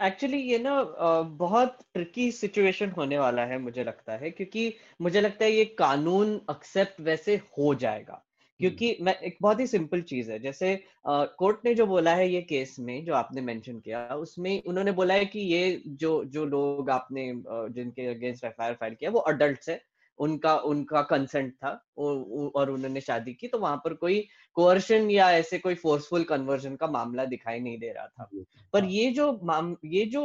[0.01, 4.73] एक्चुअली um, ये ना uh, बहुत ट्रिकी सिचुएशन होने वाला है मुझे लगता है क्योंकि
[5.01, 8.25] मुझे लगता है ये कानून एक्सेप्ट वैसे हो जाएगा।
[8.59, 12.15] क्योंकि हम्म। मैं एक बहुत ही सिंपल चीज़ है जैसे कोर्ट uh, ने जो बोला
[12.15, 16.23] है ये केस में जो आपने मेंशन किया उसमें उन्होंने बोला है कि ये जो
[16.25, 21.53] जो लोग आपने uh, जिनके अगेंस्ट एफआईआर फ़ाइल किया वो अडल्ट है। उनका उनका कंसेंट
[21.53, 24.19] था और उन्होंने शादी की तो वहाँ पर कोई
[24.57, 28.29] कोअर्शन या ऐसे कोई फोर्सफुल कन्वर्जन का मामला दिखाई नहीं दे रहा था।
[28.73, 30.23] पर हाँ। ये जो माम ये जो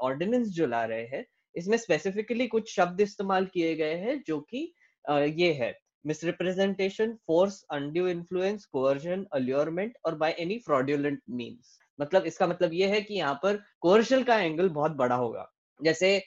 [0.00, 1.24] ऑर्डिनेंस जो ला रहे हैं
[1.54, 4.72] इसमें स्पेसिफिकली कुछ शब्द इस्तेमाल किए गए हैं जो कि
[5.34, 5.74] ये है
[6.04, 12.86] misrepresentation force undue influence coercion allurement और बाय एनी फ्रॉड्यूलेंट मीन्स मतलब इसका मतलब ये
[12.88, 15.50] है कि यहाँ पर कोर्शल का एंगल बहुत बड़ा होगा।
[15.80, 16.18] जैसे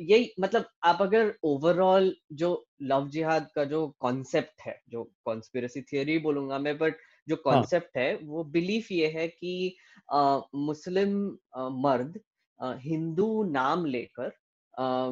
[0.00, 6.18] यही मतलब आप अगर ओवरऑल जो लव जिहाद का जो कॉन्सेप्ट है जो कॉन्स्पिरसी थियोरी
[6.18, 6.96] बोलूँगा मैं बट
[7.28, 8.04] जो कॉन्सेप्ट हाँ.
[8.04, 9.76] है वो बिलीफ ये है कि
[10.12, 12.20] आ, मुस्लिम आ, मर्द
[12.60, 14.32] हिंदू नाम लेकर
[14.78, 15.10] हाँ,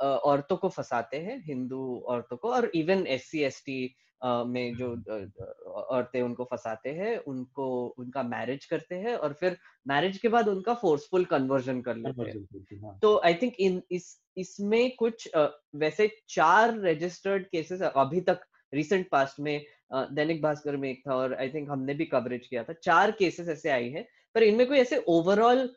[0.00, 4.90] औरतों को फंसाते हैं हिंदू औरतों को और even S C S T में जो
[5.66, 7.66] औरतें उनको फंसाते हैं उनको
[7.98, 9.56] उनका मैरिज करते हैं और फिर
[9.86, 14.16] मैरिज के बाद उनका फोर्सफुल कन्वर्जन कर लेते हैं हाँ। तो आई थिंक इन इस
[14.36, 15.28] इसमें कुछ
[15.76, 21.34] वैसे चार रजिस्टर्ड केसेस अभी तक रिसेंट पास्ट में दैनिक भास्कर में एक था और
[21.34, 24.78] आई थिंक हमने भी कवरेज किया था चार केसेस ऐसे आई है पर इनमें कोई
[24.78, 25.68] ऐसे ओवरऑल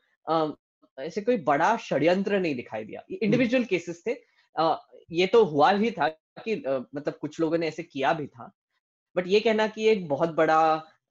[0.97, 4.15] ऐसे कोई बड़ा षड्यंत्र नहीं दिखाई दिया इंडिविजुअल हम्म। केसेस थे
[5.12, 6.56] ये तो हुआ भी था कि
[6.96, 8.52] मतलब कुछ लोगों ने ऐसे किया भी था
[9.15, 10.62] बट ये कहना कि एक बहुत बड़ा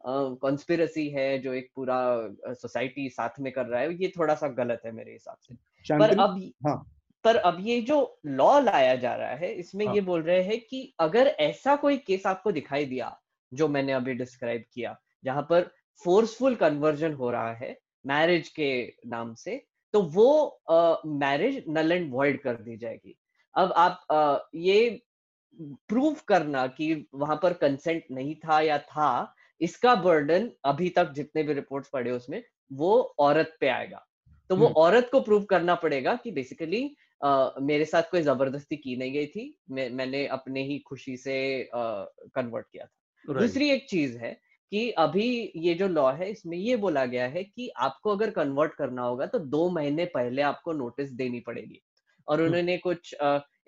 [0.04, 1.98] कॉन्स्पिरसी है जो एक पूरा
[2.52, 5.54] सोसाइटी साथ में कर रहा है ये थोड़ा सा गलत है मेरे हिसाब से
[5.98, 6.76] पर अब हाँ.
[7.24, 9.94] पर अब ये जो लॉ लाया जा रहा है इसमें हाँ.
[9.94, 13.16] ये बोल रहे हैं कि अगर ऐसा कोई केस आपको दिखाई दिया
[13.52, 15.70] जो मैंने अभी डिस्क्राइब किया जहाँ पर
[16.02, 18.72] फोर्सफुल कन्वर्जन हो रहा है मैरिज के
[19.06, 20.60] नाम से तो वो
[21.06, 23.16] मैरिज नल एंड वॉइड कर दी जाएगी
[23.54, 25.00] अब आप आ, ये
[25.88, 31.42] प्रूव करना कि वहाँ पर कंसेंट नहीं था या था इसका बर्डन अभी तक जितने
[31.42, 34.06] भी रिपोर्ट्स पड़े उसमें वो औरत पे आएगा।
[34.50, 36.82] तो वो औरत को प्रूव करना पड़ेगा कि बेसिकली
[37.62, 42.66] मेरे साथ कोई ज़बरदस्ती की नहीं गई थी मैं, मैंने अपने ही खुशी से कन्वर्ट
[42.66, 42.90] किया था।
[43.34, 44.32] दूसरी एक चीज़ है
[44.72, 48.74] कि अभी ये जो लॉ है इसमें ये बोला गया है कि आपको अगर कन्वर्ट
[48.74, 51.80] करना होगा तो दो महीने पहले आपको नोटिस देनी पड़ेगी।
[52.28, 53.14] और उन्होंने कुछ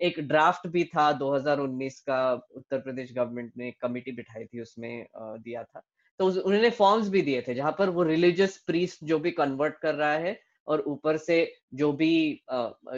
[0.01, 5.63] एक ड्राफ्ट भी था 2019 का उत्तर प्रदेश गवर्नमेंट ने कमिटी बिठाई थी उसमें दिया
[5.63, 5.81] था
[6.19, 9.95] तो उन्होंने फॉर्म्स भी दिए थे जहाँ पर वो रिलीजियस प्रीस्ट जो भी कन्वर्ट कर
[9.95, 11.37] रहा है और ऊपर से
[11.73, 12.41] जो भी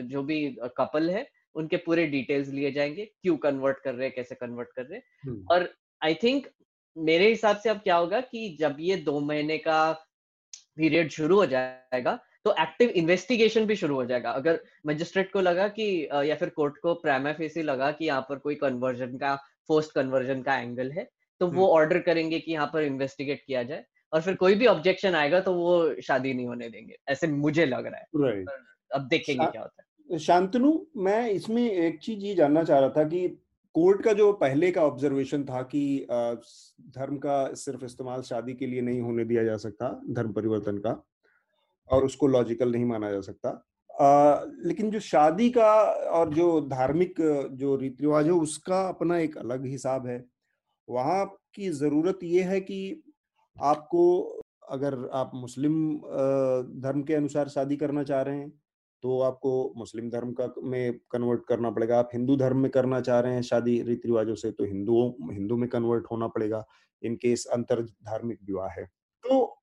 [0.03, 0.39] जो भी
[0.77, 4.85] कपल है उनके पूरे डिटेल्स लिए जाएँगे क्यों कन्वर्ट कर रहे हैं कैसे कन्वर्ट कर
[4.85, 5.69] रहे हैं हम्म। और
[6.01, 6.47] आई थिंक
[6.97, 9.91] मेरे हिसाब से अब क्या होगा कि जब ये दो महीने का
[10.77, 15.67] पीरियड शुरू हो जाएगा तो एक्टिव इन्वेस्टिगेशन भी शुरू हो जाएगा अगर मजिस्ट्रेट को लगा
[15.69, 15.87] कि
[16.25, 19.35] या फिर कोर्ट को प्राइमा फेसी लगा कि यहाँ पर कोई कन्वर्जन का
[19.69, 21.07] फोर्स्ट कन्वर्जन का एंगल है
[21.41, 23.83] तो वो ऑर्डर हम्म। करेंगे कि यहाँ पर इन्वेस्टिगेट किया जाए
[24.13, 27.85] और फिर कोई भी ऑब्जेक्शन आएगा तो वो शादी नहीं होने देंगे ऐसे मुझे लग
[27.85, 28.49] रहा है right.
[28.91, 33.03] अब देखेंगे क्या होता है शांतनु मैं इसमें एक चीज़ ये जानना चाह रहा था
[33.05, 33.27] कि
[33.75, 38.81] कोर्ट का जो पहले का ऑब्जर्वेशन था कि धर्म का सिर्फ़ इस्तेमाल शादी के लिए
[38.81, 40.93] नहीं होने दिया जा सकता धर्म परिवर्तन का
[41.89, 43.49] और उसको लॉजिकल नहीं माना जा सकता।
[43.99, 45.71] आ, लेकिन जो शादी का
[46.11, 47.15] और जो धार्मिक
[47.53, 50.23] जो रीति रिवाज है उसका अपना एक अलग हिसाब है।
[50.87, 53.03] वहाँ की ज़रूरत ये है कि
[53.57, 54.03] आपको
[54.69, 55.75] अगर आप मुस्लिम
[56.81, 58.49] धर्म के अनुसार शादी करना चाह रहे हैं
[59.03, 63.19] तो आपको मुस्लिम धर्म का में कन्वर्ट करना पड़ेगा। आप हिंदू धर्म में करना चाह
[63.19, 66.63] रहे हैं शादी रीति रिवाजों से तो हिंदुओं हिंदू में कन्वर्ट होना पड़ेगा।
[67.01, 68.85] इनकेस अंतर धार्मिक विवाह है।
[69.23, 69.57] तो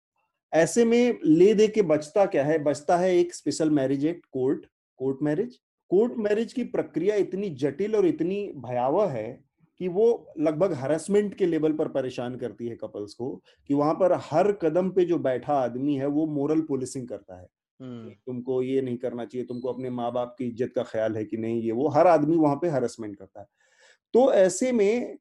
[0.54, 2.58] ऐसे में ले दे के बचता क्या है?
[2.58, 4.66] बचता है एक special marriage act court
[5.00, 5.58] court marriage
[5.90, 9.44] court marriage की प्रक्रिया इतनी जटिल और इतनी भयावह है
[9.80, 10.06] कि वो
[10.40, 13.30] लगभग हरेसमेंट के लेवल पर परेशान करती है कपल्स को
[13.70, 17.46] कि वहाँ पर हर कदम पे जो बैठा आदमी है वो मोरल पुलिसिंग करता है।
[17.80, 21.24] हम्म। तुमको ये नहीं करना चाहिए तुमको अपने माँ बाप की इज़्ज़त का ख्याल है
[21.24, 23.46] कि नहीं ये वो हर आदमी वहाँ पे हरेसमेंट करता है।
[24.14, 25.16] तो ऐसे में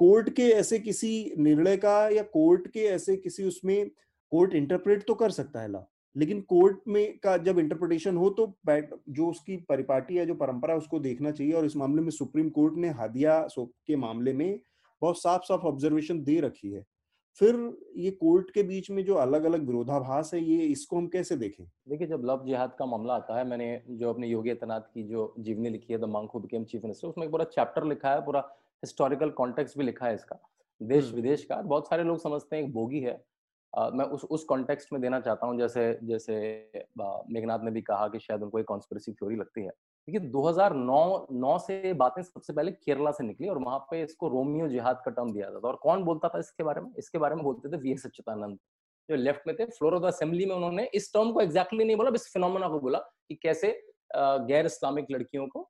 [0.00, 3.90] कोर्ट के ऐसे किसी निर्णय का या कोर्ट के ऐसे किसी उसमें
[4.32, 5.84] कोर्ट इंटरप्रेट तो कर सकता है ला
[6.16, 10.78] लेकिन कोर्ट में का जब इंटरप्रिटेशन हो तो जो उसकी परिपाटी है जो परंपरा है
[10.78, 14.60] उसको देखना चाहिए और इस मामले में सुप्रीम कोर्ट ने हादिया के मामले में
[15.02, 16.84] बहुत साफ़ साफ़ ऑब्जर्वेशन दे रखी है।
[17.40, 17.56] फिर
[17.96, 21.64] ये कोर्ट के बीच में जो अलग अलग विरोधाभास है ये इसको हम कैसे देखें?
[21.88, 25.32] देखिए जब लव जिहाद का मामला आता है मैंने जो अपने योगी आदित्यनाथ की जो
[25.38, 28.24] जीवनी लिखी है the monk who became chief minister उसमें एक पूरा चैप्टर लिखा है
[28.24, 28.40] पूरा
[28.82, 30.38] हिस्टोरिकल कॉन्टेक्स्ट भी लिखा है इसका।
[30.80, 33.20] देश हम्म। विदेश का बहुत सारे लोग समझते हैं एक बोगी है
[33.72, 36.36] Uh, मैं उस उस कॉन्टेक्स्ट में देना चाहता हूँ जैसे जैसे
[37.32, 41.58] मेघनाथ ने भी कहा कि शायद उनको एक कॉन्स्पिरसी थ्योरी लगती है। देखिए 2009 9
[41.58, 45.32] से बातें सबसे पहले केरला से निकली और वहाँ पे इसको रोमियो जिहाद का टर्म
[45.32, 46.90] दिया जाता और कौन बोलता था इसके बारे में?
[46.98, 48.58] इसके बारे में बोलते थे वी एस सच्चिदानंद।
[49.08, 52.10] जो लेफ़्ट में थे फ्लोर ऑफ़ असेंबली में उन्होंने इस टर्म को एक्जैक्टली नहीं बोला
[52.14, 53.70] इस फिनोमेना को बोला कि कैसे
[54.16, 55.68] गैर इस्लामिक लड़कियों को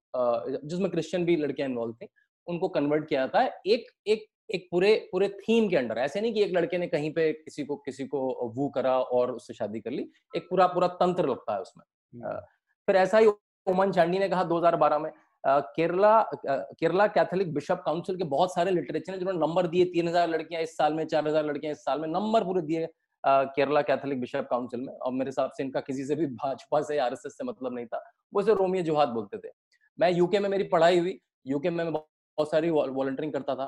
[0.65, 2.09] जिसमें क्रिश्चियन भी लड़कियाँ इन्वॉल्व थी
[2.47, 6.33] उनको कन्वर्ट किया जाता है एक एक एक पूरे पूरे थीम के अंडर ऐसे नहीं
[6.35, 8.21] कि एक लड़के ने कहीं पे किसी को किसी को
[8.57, 11.85] वो करा और उससे शादी कर ली। एक पूरा पूरा तंत्र लगता है उसमें।
[12.15, 12.41] हम्म।
[12.89, 13.27] फिर ऐसा ही
[13.67, 15.11] ओमन चांडी ने कहा 2012 में
[15.45, 20.29] Kerala Kerala Catholic bishop council के बहुत सारे लिटरेचर हैं जिन्होंने नंबर दिए तीन हज़ार
[20.29, 22.89] लड़कियाँ इस साल में चार हज़ार लड़कियाँ इस साल में नंबर पूरे दिए
[23.25, 26.99] केरला कैथोलिक बिशप काउंसिल में। और मेरे हिसाब से इनका किसी से भी भाजपा से
[26.99, 29.51] आरएसएस से मतलब नहीं था। वो इसे रोमियो जुहाद बोलते थे।
[29.99, 33.67] मैं यूके में मेरी पढ़ाई हुई। यूके में मैं बहुत सारी वॉलंटियरिंग करता था।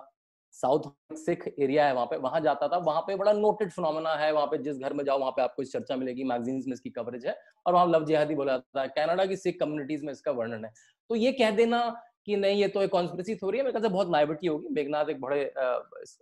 [0.54, 4.32] साउथ सिख एरिया है वहाँ पे वहाँ जाता था। वहाँ पे बड़ा नोटेड फिनोमेना है
[4.32, 6.90] वहाँ पे जिस घर में जाओ वहाँ पे आपको इस चर्चा मिलेगी मैगजीन्स में इसकी
[6.90, 7.36] कवरेज है
[7.66, 10.72] और वहाँ लव जिहादी बोला जाता है। कनाडा की सिख कम्युनिटीज में इसका वर्णन है।
[11.10, 11.80] तो ये कह देना
[12.26, 15.08] कि नहीं ये तो एक कॉन्स्पिरसी थ्योरी है मेरे ख्याल से बहुत नाइबिटी होगी। मेघनाथ
[15.10, 15.44] एक बड़े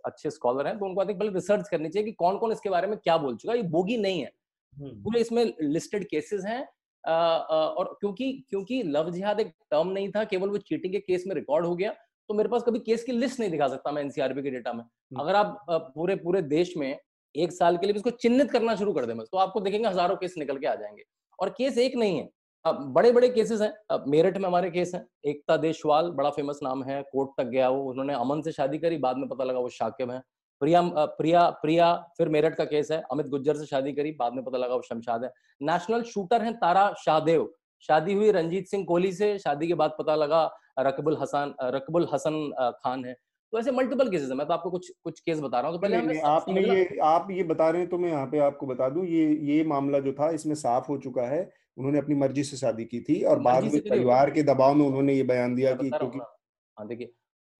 [0.05, 2.97] अच्छे स्कॉलर हैं तो उनको पहले रिसर्च करनी चाहिए कि कौन कौन इसके बारे में
[2.97, 4.31] क्या बोल चुका ये बोगी नहीं है।
[4.77, 6.61] हम्म। पूरे इसमें लिस्टेड केसेस हैं
[7.03, 11.35] और क्योंकि क्योंकि लव जिहाद एक टर्म नहीं था केवल वो चीटिंग के केस में
[11.35, 11.93] रिकॉर्ड हो गया।
[12.29, 14.83] तो मेरे पास कभी केस की लिस्ट नहीं दिखा सकता मैं एनसीआरबी के डेटा में।
[14.83, 15.65] हम्म। अगर आप
[15.95, 16.97] पूरे पूरे देश में
[17.35, 20.35] एक साल के लिए इसको चिन्हित करना शुरू कर दे तो आपको देखेंगे हज़ारों केस
[20.37, 21.03] निकल के आ जाएँगे।
[21.39, 22.29] और केस एक नहीं है।
[22.65, 26.59] अब बड़े बड़े केसेस हैं। अब मेरठ में हमारे केस हैं। एकता देशवाल बड़ा फ़ेमस
[26.63, 29.59] नाम है कोर्ट तक गया वो उन्होंने अमन से शादी करी बाद में पता लगा
[29.59, 30.21] वो शाकिब है।
[30.61, 30.81] प्रिया
[31.17, 34.57] प्रिया प्रिया फिर मेरठ का केस है अमित गुज्जर से शादी करी बाद में पता
[34.57, 37.49] लगा वो शमशाद है। नेशनल शूटर है तारा शाहदेव।
[37.83, 40.43] शादी हुई रंजीत सिंह कोहली से शादी के बाद पता लगा
[40.79, 42.51] रकबुल हसन रकबुल हसन
[42.83, 43.13] खान है।
[43.53, 45.81] तो ऐसे मल्टीपल केसेस है मैं तो आपको कुछ कुछ केस बता रहा हूँ तो
[45.81, 48.89] पहले नहीं, आपने ये आप ये बता रहे हैं तो मैं यहाँ पे आपको बता
[48.89, 51.41] दूँ ये ये मामला जो था इसमें साफ़ हो चुका है
[51.77, 55.13] उन्होंने अपनी मर्ज़ी से शादी की थी और बाद में परिवार के दबाव में उन्होंने
[55.13, 57.11] ये बयान दिया कि क्योंकि हाँ देखिए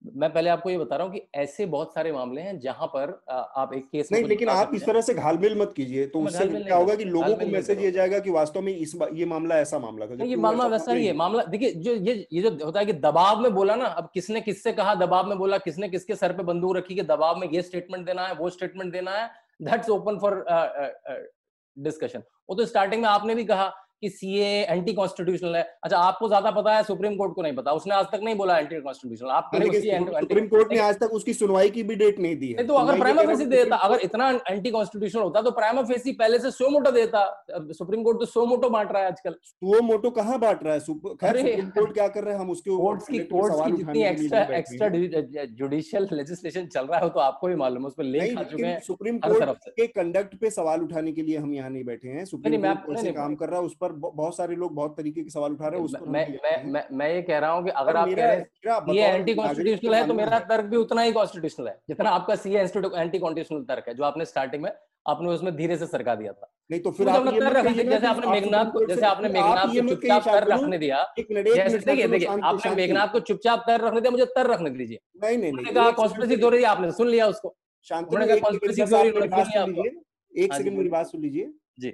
[0.02, 3.10] मैं पहले आपको ये बता रहा हूँ कि ऐसे बहुत सारे मामले हैं जहाँ पर
[3.30, 6.76] आप एक केस नहीं लेकिन आप इस तरह से घालमेल मत कीजिए तो उससे क्या
[6.76, 10.06] होगा कि लोगों को मैसेज ये जाएगा कि वास्तव में इस ये मामला ऐसा मामला
[10.06, 12.92] था ये मामला वैसा ही। है मामला देखिए जो ये ये जो होता है कि
[13.00, 16.42] दबाव में बोला ना अब किसने किससे कहा दबाव में बोला किसने किसके सर पे
[16.42, 19.30] बंदूक रखी कि दबाव में ये स्टेटमेंट देना है वो स्टेटमेंट देना है
[19.62, 20.44] दैट्स ओपन फॉर
[21.76, 26.28] डिस्कशन वो तो स्टार्टिंग में आपने भी कहा कि सीए एंटी कॉन्स्टिट्यूशनल है। अच्छा आपको
[26.28, 29.30] ज़्यादा पता है सुप्रीम कोर्ट को नहीं पता। उसने आज तक नहीं बोला एंटी कॉन्स्टिट्यूशनल
[29.30, 32.74] आप सुप्रीम कोर्ट ने आज तक उसकी सुनवाई की भी डेट नहीं दी है। तो
[32.76, 36.68] अगर प्राइमा फेसी देता अगर इतना एंटी कॉन्स्टिट्यूशनल होता तो प्राइमा फेसी पहले से सो
[36.70, 37.24] मोटो देता।
[37.72, 40.80] सुप्रीम कोर्ट तो सो मोटो बांट रहा है आजकल। सो मोटो कहाँ बांट रहा है?
[40.80, 42.40] सुप्रीम कोर्ट क्या कर रहे हैं?
[42.40, 44.88] हम उसके कोर्ट्स की कोर्ट्स की जितनी एक्स्ट्रा एक्स्ट्रा
[45.54, 48.64] जुडिशियल लेजिस्लेशन चल रहा है तो आपको भी मालूम है उस पर लेख आ चुके
[48.64, 52.24] हैं सुप्रीम कोर्ट के कंडक्ट पे सवाल उठाने के लिए हम यहाँ नहीं बैठे हैं।
[52.26, 55.52] सुप्रीम कोर्ट काम कर रहा है उस पर बहुत सारे लोग बहुत तरीके के सवाल
[55.52, 58.14] उठा रहे हैं मैं मैं मैं मैं ये कह रहा हूँ कि अगर आप कह
[58.16, 62.10] रहे हैं ये एंटी कॉन्स्टिट्यूशनल है तो मेरा तर्क भी उतना ही कॉन्स्टिट्यूशनल है जितना
[62.10, 64.70] आपका सी एंटी कॉन्स्टिट्यूशनल तर्क है जो आपने स्टार्टिंग में
[65.08, 68.26] आपने उसमें धीरे से सरका दिया था। नहीं तो फिर आप ये रखने जैसे आपने
[68.26, 73.08] मेघनाथ को जैसे आपने मेघनाथ को चुपचाप कर रखने दिया जैसे देखिए देखिए आपने मेघनाथ
[73.08, 76.62] को चुपचाप कर रखने दिया मुझे तर रखने दीजिए। नहीं नहीं नहीं कहा कॉन्स्पिरेसी थ्योरी
[76.64, 77.54] आपने सुन लिया उसको।
[77.86, 78.16] शांति
[80.32, 81.92] एक सेकंड मेरी बात सुन लीजिए। जी।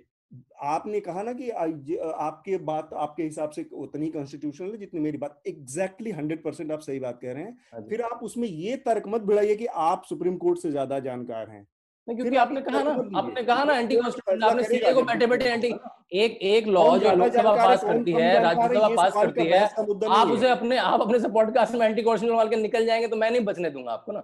[0.64, 5.40] आपने कहा ना कि आपके बात आपके हिसाब से उतनी कॉन्स्टिट्यूशनल है जितनी मेरी बात।
[5.48, 9.08] एग्जैक्टली हंड्रेड परसेंट आप सही बात कह रहे हैं। हाँ फिर आप उसमें ये तर्क
[9.08, 11.66] मत भिड़ाइए कि आप सुप्रीम कोर्ट से ज़्यादा जानकार हैं।
[12.08, 15.74] क्योंकि आपने कहा ना आपने कहा ना एंटी कॉन्स्टिट्यूशन आपने सीए को बैठे बैठे एंटी
[16.14, 19.62] एक एक लॉ जो लोकसभा पास करती है राज्यसभा पास करती है।
[20.10, 23.30] आप उसे अपने आप अपने से पॉडकास्ट में एंटी कॉन्स्टिट्यूशन के निकल जाएँगे तो मैं
[23.30, 24.22] नहीं बचने दूँगा आपको ना।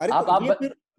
[0.00, 0.42] अरे आप, तो आप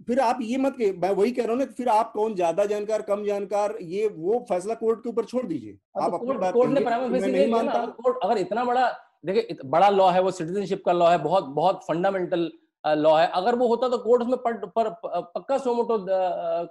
[0.07, 2.35] फिर आप ये मत के मैं वही कह रहा हूँ ना फिर आप कौन?
[2.35, 6.17] ज़्यादा जानकार कम जानकार ये वो फैसला कोर्ट के ऊपर छोड़ दीजिए। हाँ, आप तो
[6.17, 8.89] अपनी बात कोर्ट ने नहीं मानता। कोर्ट अगर इतना बड़ा
[9.25, 12.51] देखिए बड़ा लॉ है वो सिटीजनशिप का लॉ है बहुत बहुत फंडामेंटल
[12.83, 14.89] लॉ है। अगर वो होता तो कोर्ट में पर, पर,
[15.35, 15.97] पक्का सोमोटो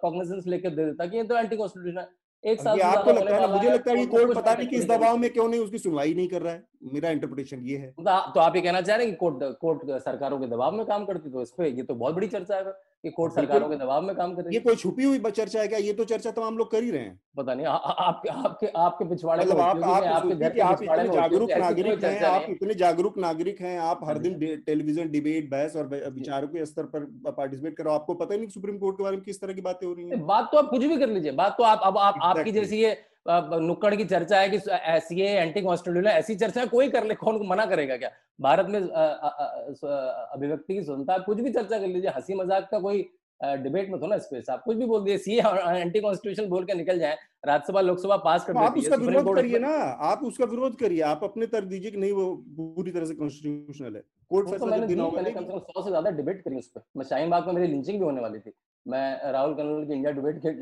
[0.03, 2.09] कॉग्निजेंस लेकर दे देता कि ये तो एंटी कॉन्स्टिट्यूशन है।
[2.45, 4.88] एक साल आपको लगता है ना मुझे लगता है कि कोर्ट पता नहीं क्यों किस
[4.88, 8.03] दबाव में क्यों नहीं उसकी सुनवाई नहीं कर रहा है। मेरा इंटरप्रिटेशन ये है। तो
[8.32, 11.05] तो आप ये कहना चाह रहे हैं कि कोर्ट कोर्ट सरकारों के दबाव में काम
[11.05, 12.62] करती तो इस पे ये तो बहुत बड़ी चर्चा है
[13.05, 15.68] कि कोर्ट सरकारों के दबाव में काम कर रही ये कोई छुपी हुई चर्चा है
[15.68, 15.78] क्या?
[15.78, 19.45] ये तो चर्चा तमाम लोग कर ही रहे हैं। पता नहीं आपके आपके आपके पिछवाड़े
[19.45, 24.05] में मतलब आप कि के इतने जागरूक नागरिक हैं आप इतने जागरूक नागरिक हैं आप
[24.05, 28.34] हर हाँ। दिन टेलीविज़न डिबेट बहस और विचारों के स्तर पर पार्टिसिपेट करो। आपको पता
[28.34, 30.49] ही नहीं सुप्रीम कोर्ट के बारे में किस तरह की बातें हो रही है। बात
[30.53, 33.95] तो आप कुछ भी कर लीजिए बात तो आप अब आप आपकी जैसी ये नुक्कड़
[33.95, 37.97] की चर्चा है कि ऐसी एंटी कॉन्स्टिट्यूशन ऐसी चर्चा कोई कर ले कौन मना करेगा
[37.97, 38.11] क्या?
[38.41, 43.07] भारत में अभिव्यक्ति की स्वतंत्रता कुछ भी चर्चा कर लीजिए हँसी मज़ाक का कोई
[43.41, 46.74] डिबेट में थो ना स्पेस आप कुछ भी बोल दिए सी एंटी कॉन्स्टिट्यूशन बोल के
[46.74, 47.16] निकल जाए
[47.47, 49.72] राज्यसभा लोकसभा पास कर तो आप उसका विरोध करिए ना
[50.09, 52.26] आप उसका विरोध करिए आप अपने तर्क दीजिए कि नहीं वो
[52.57, 55.82] पूरी तरह से कॉन्स्टिट्यूशनल है। कोर्ट तो फैसला मैंने देना होगा कम से कम सौ
[55.82, 58.39] से ज़्यादा डिबेट करी उस पर। मैं शाहीन बाग में मेरी लिंचिंग भी होने वाली
[58.39, 58.53] थी।
[58.87, 60.53] मैं राहुल कनवल की इंडिया डिबेट के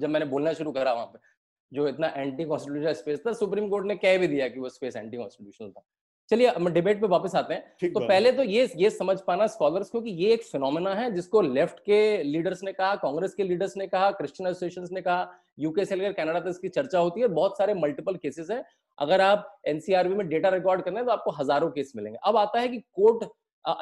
[0.00, 1.18] जब मैंने बोलना शुरू करा वहाँ पे
[1.72, 4.96] जो इतना एंटी कॉन्स्टिट्यूशनल स्पेस था सुप्रीम कोर्ट ने कह भी दिया कि वो स्पेस
[4.96, 5.84] एंटी कॉन्स्टिट्यूशनल था।
[6.30, 9.90] चलिए हम डिबेट पे वापस आते हैं। तो पहले तो ये ये समझ पाना स्कॉलर्स
[9.90, 13.76] को कि ये एक फिनोमेना है जिसको लेफ़्ट के लीडर्स ने कहा कांग्रेस के लीडर्स
[13.76, 17.28] ने कहा क्रिश्चियन एसोसिएशन ने कहा यूके से लेकर कनाडा तक इसकी चर्चा होती है
[17.30, 18.62] बहुत सारे मल्टीपल केसेस हैं।
[18.98, 22.60] अगर आप एनसीआरबी में डेटा रिकॉर्ड करना है तो आपको हज़ारों केस मिलेंगे। अब आता
[22.60, 23.24] है कि कोर्ट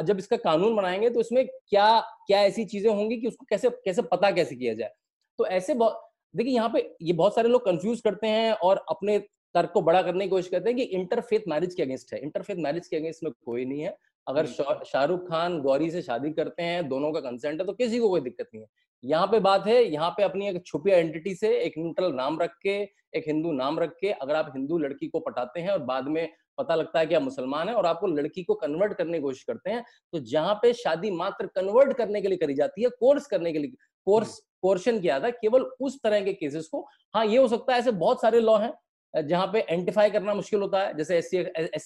[0.03, 1.89] जब इसका कानून बनाएँगे तो इसमें क्या
[2.27, 4.91] क्या ऐसी चीज़ें होंगी कि उसको कैसे कैसे पता कैसे किया जाए?
[5.39, 9.19] तो ऐसे देखिए यहाँ पे ये बहुत सारे लोग कंफ्यूज करते हैं और अपने
[9.55, 12.57] तर्क को बड़ा करने की कोशिश करते हैं कि इंटरफेथ मैरिज के अगेंस्ट है। इंटरफेथ
[12.57, 13.97] मैरिज के अगेंस्ट में कोई नहीं है।
[14.27, 17.99] अगर हम्म। शाहरुख खान गौरी से शादी करते हैं दोनों का कंसेंट है तो किसी
[17.99, 18.69] को कोई दिक्कत नहीं है।
[19.05, 22.57] यहाँ पे बात है यहाँ पे अपनी एक छुपी आइडेंटिटी से एक न्यूट्रल नाम रख
[22.63, 22.77] के
[23.17, 26.29] एक हिंदू नाम रख के अगर आप हिंदू लड़की को पटाते हैं और बाद में
[26.59, 29.43] पता लगता है कि आप मुसलमान हैं और आपको लड़की को कन्वर्ट करने की कोशिश
[29.43, 33.27] करते हैं तो जहाँ पे शादी मात्र कन्वर्ट करने के लिए करी जाती है कोर्स
[33.27, 33.73] करने के लिए
[34.07, 37.79] कोर्स कोर्शन किया था केवल उस तरह के केसेस को। हाँ ये हो सकता है
[37.79, 38.73] ऐसे बहुत सारे लॉ हैं
[39.15, 41.31] जहाँ पे आइडेंटिफाई करना मुश्किल होता है जैसे एस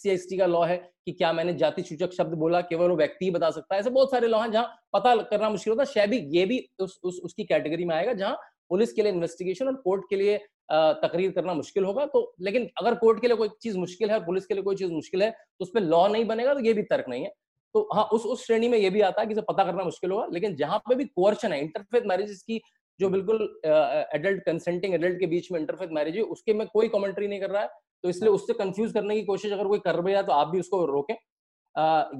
[0.03, 2.97] सी एस टी का लॉ है कि क्या मैंने जाति सूचक शब्द बोला केवल वो
[2.97, 5.83] व्यक्ति ही बता सकता है ऐसे बहुत सारे लॉ हैं जहाँ पता करना मुश्किल होता
[5.83, 9.67] है शायद ये भी उस, उस उसकी कैटेगरी में आएगा जहाँ पुलिस के लिए इन्वेस्टिगेशन
[9.67, 10.37] और कोर्ट के लिए
[10.73, 14.25] तकरीर करना मुश्किल होगा। तो लेकिन अगर कोर्ट के लिए कोई चीज़ मुश्किल है और
[14.25, 16.73] पुलिस के लिए कोई चीज़ मुश्किल है तो उस पर लॉ नहीं बनेगा तो ये
[16.75, 17.33] भी तर्क नहीं है।
[17.75, 20.11] तो हाँ उस उस श्रेणी में ये भी आता है कि इसे पता करना मुश्किल
[20.11, 22.61] होगा लेकिन जहाँ पे भी कोर्शन है इंटरफेथ मैरिजेस की
[23.01, 27.29] जो बिल्कुल एडल्ट कंसेंटिंग एडल्ट के बीच में इंटरफेथ मैरिज है उसके में कोई कमेंट्री
[27.29, 27.69] नहीं कर रहा है
[28.05, 30.61] तो इसलिए उससे कंफ्यूज करने की कोशिश अगर कोई कर रहा है तो आप भी
[30.61, 31.15] उसको रोकें।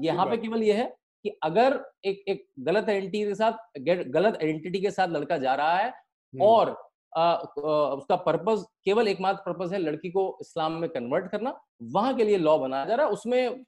[0.01, 0.85] यहाँ पे केवल यह है
[1.25, 5.77] कि अगर एक एक गलत आइडेंटिटी के साथ गलत आइडेंटिटी के साथ लड़का जा रहा
[5.77, 5.93] है।
[6.33, 6.75] और
[7.17, 12.37] उसका पर्पज केवल एकमात्र पर्पज है लड़की को इस्लाम में कन्वर्ट करना वहाँ के लिए
[12.37, 13.65] लॉ बनाया जा रहा है उसमें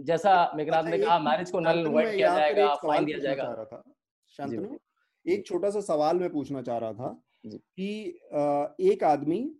[0.00, 3.42] जैसा मेघनाथ ने अच्छा, कहा एक- मैरिज को नल वाइट किया जाएगा फाइन दिया जाएगा।
[3.44, 3.82] रहा था।
[4.28, 4.78] शांतनु
[5.26, 8.18] एक छोटा सा सवाल मैं पूछना चाह रहा था कि
[8.90, 9.56] एक आदमी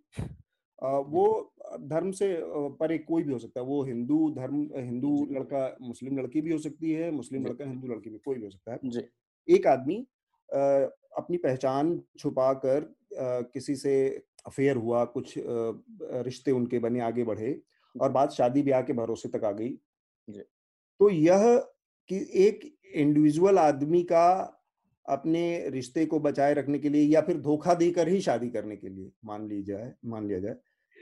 [0.84, 2.40] वो धर्म से
[2.80, 6.58] परे कोई भी हो सकता है वो हिंदू धर्म हिंदू लड़का मुस्लिम लड़की भी हो
[6.58, 9.02] सकती है मुस्लिम लड़का हिंदू लड़की भी कोई भी हो सकता है। जी।
[9.48, 10.06] एक आदमी
[11.16, 17.60] अपनी पहचान छुपाकर अ, किसी से अफेयर हुआ कुछ रिश्ते उनके बने आगे बढ़े
[17.94, 19.68] और बात शादी ब्याह के भरोसे तक आ गई।
[21.00, 21.56] तो यह
[22.10, 22.60] कि एक
[22.94, 24.58] इंडिविजुअल आदमी का
[25.06, 28.88] अपने रिश्ते को बचाए रखने के लिए या फिर धोखा देकर ही शादी करने के
[28.88, 30.56] लिए मान ली जाए मान लिया जाए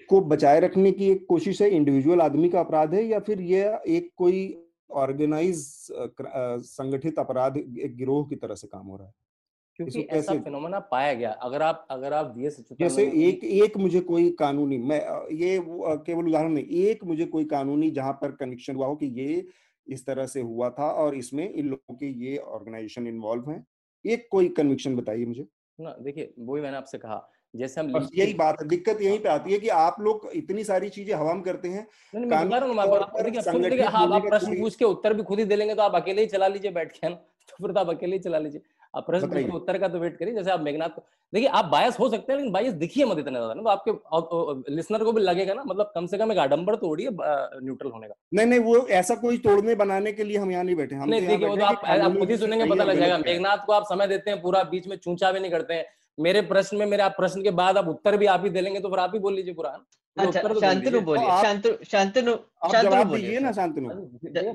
[0.08, 3.80] को बचाए रखने की एक कोशिश है इंडिविजुअल आदमी का अपराध है या फिर यह
[3.86, 5.64] एक कोई ऑर्गेनाइज
[6.66, 9.12] संगठित अपराध एक गिरोह की तरह से काम हो रहा है?
[9.84, 14.00] क्योंकि ऐसा फिनोमेना पाया गया। अगर आप अगर आप वी एस जैसे एक एक मुझे
[14.00, 15.00] कोई कानूनी मैं
[15.34, 15.60] ये
[16.06, 19.46] केवल उदाहरण नहीं। एक मुझे कोई कानूनी जहाँ पर कनेक्शन हुआ हो कि ये
[19.86, 23.66] इस तरह से हुआ था और इसमें इन लोगों के ये ऑर्गेनाइजेशन इन्वॉल्व हैं।
[24.06, 25.46] एक कोई कन्विक्शन बताइए मुझे।
[25.80, 29.52] ना देखिए वही मैंने आपसे कहा। जैसे हम यही बात है। दिक्कत यहीं पे आती
[29.52, 31.86] है कि आप लोग इतनी सारी चीज़ें हवा में करते हैं।
[33.82, 36.26] आप हाँ, प्रश्न पूछ के उत्तर भी खुद ही दे लेंगे तो आप अकेले ही
[36.26, 37.14] चला लीजिए बैठ के ना?
[37.48, 38.60] तो फिर तो आप अकेले ही चला लीजिए।
[38.94, 41.98] आप प्रश्न के उत्तर का तो वेट करिए जैसे आप मेघनाथ को देखिए आप बायस
[41.98, 45.20] हो सकते हैं लेकिन बायस दिखिए मत इतना ज़्यादा ना तो आपके लिसनर को भी
[45.22, 48.76] लगेगा ना मतलब कम से कम एक आडंबर तोड़िए न्यूट्रल होने का। नहीं नहीं वो
[48.98, 51.56] ऐसा कोई तोड़ने बनाने के लिए हम यहाँ नहीं बैठे हम नहीं तो देखिए वो
[51.56, 54.62] तो आप खुद ही सुनेंगे पता लग जाएगा। मेघनाथ को आप समय देते हैं पूरा
[54.72, 55.86] बीच में चूंचा भी नहीं करते हैं।
[56.18, 58.80] मेरे प्रश्न में मेरे आप प्रश्न के बाद आप उत्तर भी आप ही दे लेंगे
[58.80, 59.70] तो फिर आप ही बोल लीजिए पूरा
[60.16, 62.32] अच्छा तो शांतनु बोलिए शांतनु शांतनु
[62.72, 63.88] शांतनु बोलिए ना सर। शांतनु।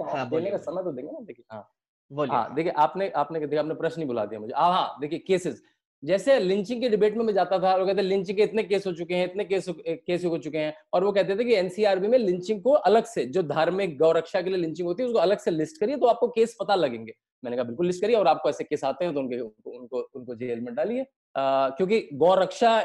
[0.06, 1.68] हाँ देने का समय तो देंगे ना देखिए। हाँ।
[2.12, 5.62] हाँ देखिए, आपने आपने, देखिए, आपने प्रश्न ही बुला दिया मुझे। हाँ हाँ देखिए केसेस
[6.04, 8.92] जैसे लिंचिंग के डिबेट में मैं जाता था वो कहते लिंचिंग के इतने केस हो
[8.94, 12.18] चुके हैं, इतने केस केस हो चुके हैं। और वो कहते थे कि एनसीआरबी में
[12.18, 15.52] लिंचिंग को अलग से, जो धार्मिक गौरक्षा के लिए लिंचिंग होती है, उसको अलग से
[15.52, 18.64] लिस्ट करिए तो आपको केस पता लगेंगे। मैंने कहा, बिल्कुल लिस्ट करिए और आपको ऐसे
[18.64, 22.80] केस आते हैं तो उनके, उनको उनको जेल में डालिए। क्योंकि गौरक्षा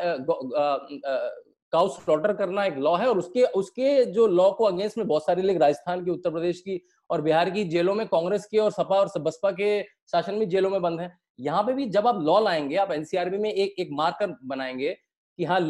[1.73, 5.25] काउ स्लॉटर करना एक लॉ है और उसके उसके जो लॉ को अगेंस्ट में बहुत
[5.27, 8.71] सारे लोग राजस्थान की उत्तर प्रदेश की और बिहार की जेलों में कांग्रेस की और
[8.71, 12.21] सपा और बसपा के शासन में जेलों में बंद है। यहाँ पे भी जब आप
[12.23, 14.93] लॉ लाएँगे आप एनसीआरबी में एक एक मार्कर बनाएँगे
[15.39, 15.61] कि हाँ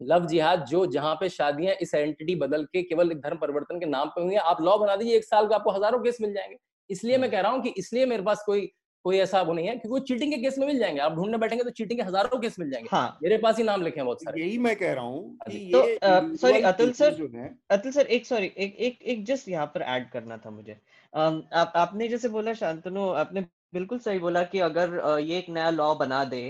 [0.00, 3.86] लव जिहाद जो जहाँ पे शादियाँ इस आइडेंटिटी बदल के केवल एक धर्म परिवर्तन के
[3.86, 6.56] नाम पे हुई आप लॉ बना दीजिए एक साल का आपको हज़ारों केस मिल जाएँगे।
[6.90, 8.70] इसलिए मैं कह रहा हूँ कि इसलिए मेरे पास कोई
[9.04, 11.38] कोई ऐसा वो नहीं है क्योंकि वो चीटिंग के केस में मिल जाएँगे। आप ढूँढने
[11.38, 14.06] बैठेंगे तो चीटिंग के हज़ारों केस मिल जाएँगे। हाँ। मेरे पास ही नाम लिखे हैं
[14.06, 15.36] बहुत सारे। यही मैं कह रहा हूँ
[15.72, 20.10] तो sorry Atul sir Atul sir एक सॉरी एक एक एक जस्ट यहाँ पर ऐड
[20.10, 20.76] करना था मुझे।
[21.12, 23.40] आप आपने जैसे बोला शांतनु आपने
[23.74, 26.42] बिल्कुल सही बोला कि अगर ये एक नया लॉ बना दे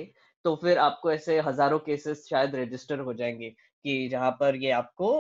[0.45, 5.11] तो फिर आपको ऐसे हज़ारों केसेस शायद रजिस्टर हो जाएँगे कि जहाँ पर ये आपको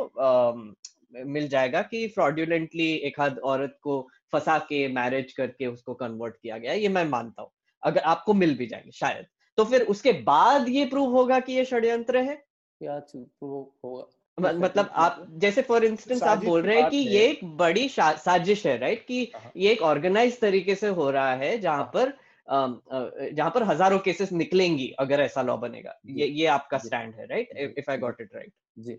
[1.26, 4.00] मिल जाएगा कि फ्रॉड्यूलेंटली एक हाथ औरत को
[4.34, 7.50] फंसा के मैरिज करके उसको कन्वर्ट किया गया ये मैं मानता हूँ।
[7.82, 9.26] अगर आपको मिल भी जाएँगे शायद।
[9.58, 12.34] तो फिर उसके बाद ये प्रूव होगा कि ये षड्यंत्र है?
[12.80, 14.04] क्या प्रूव होगा।
[14.38, 18.76] मतलब आप जैसे फॉर इंस्टेंस आप बोल रहे हैं कि ये एक बड़ी साजिश है
[18.78, 22.12] राइट कि हाँ। ये एक ऑर्गेनाइज तरीके से हो रहा है जहाँ हाँ। पर
[22.48, 27.74] जहाँ पर हज़ारों केसेस निकलेंगी अगर ऐसा लॉ बनेगा। ये ये आपका स्टैंड है right
[27.78, 28.98] if I got it right जी।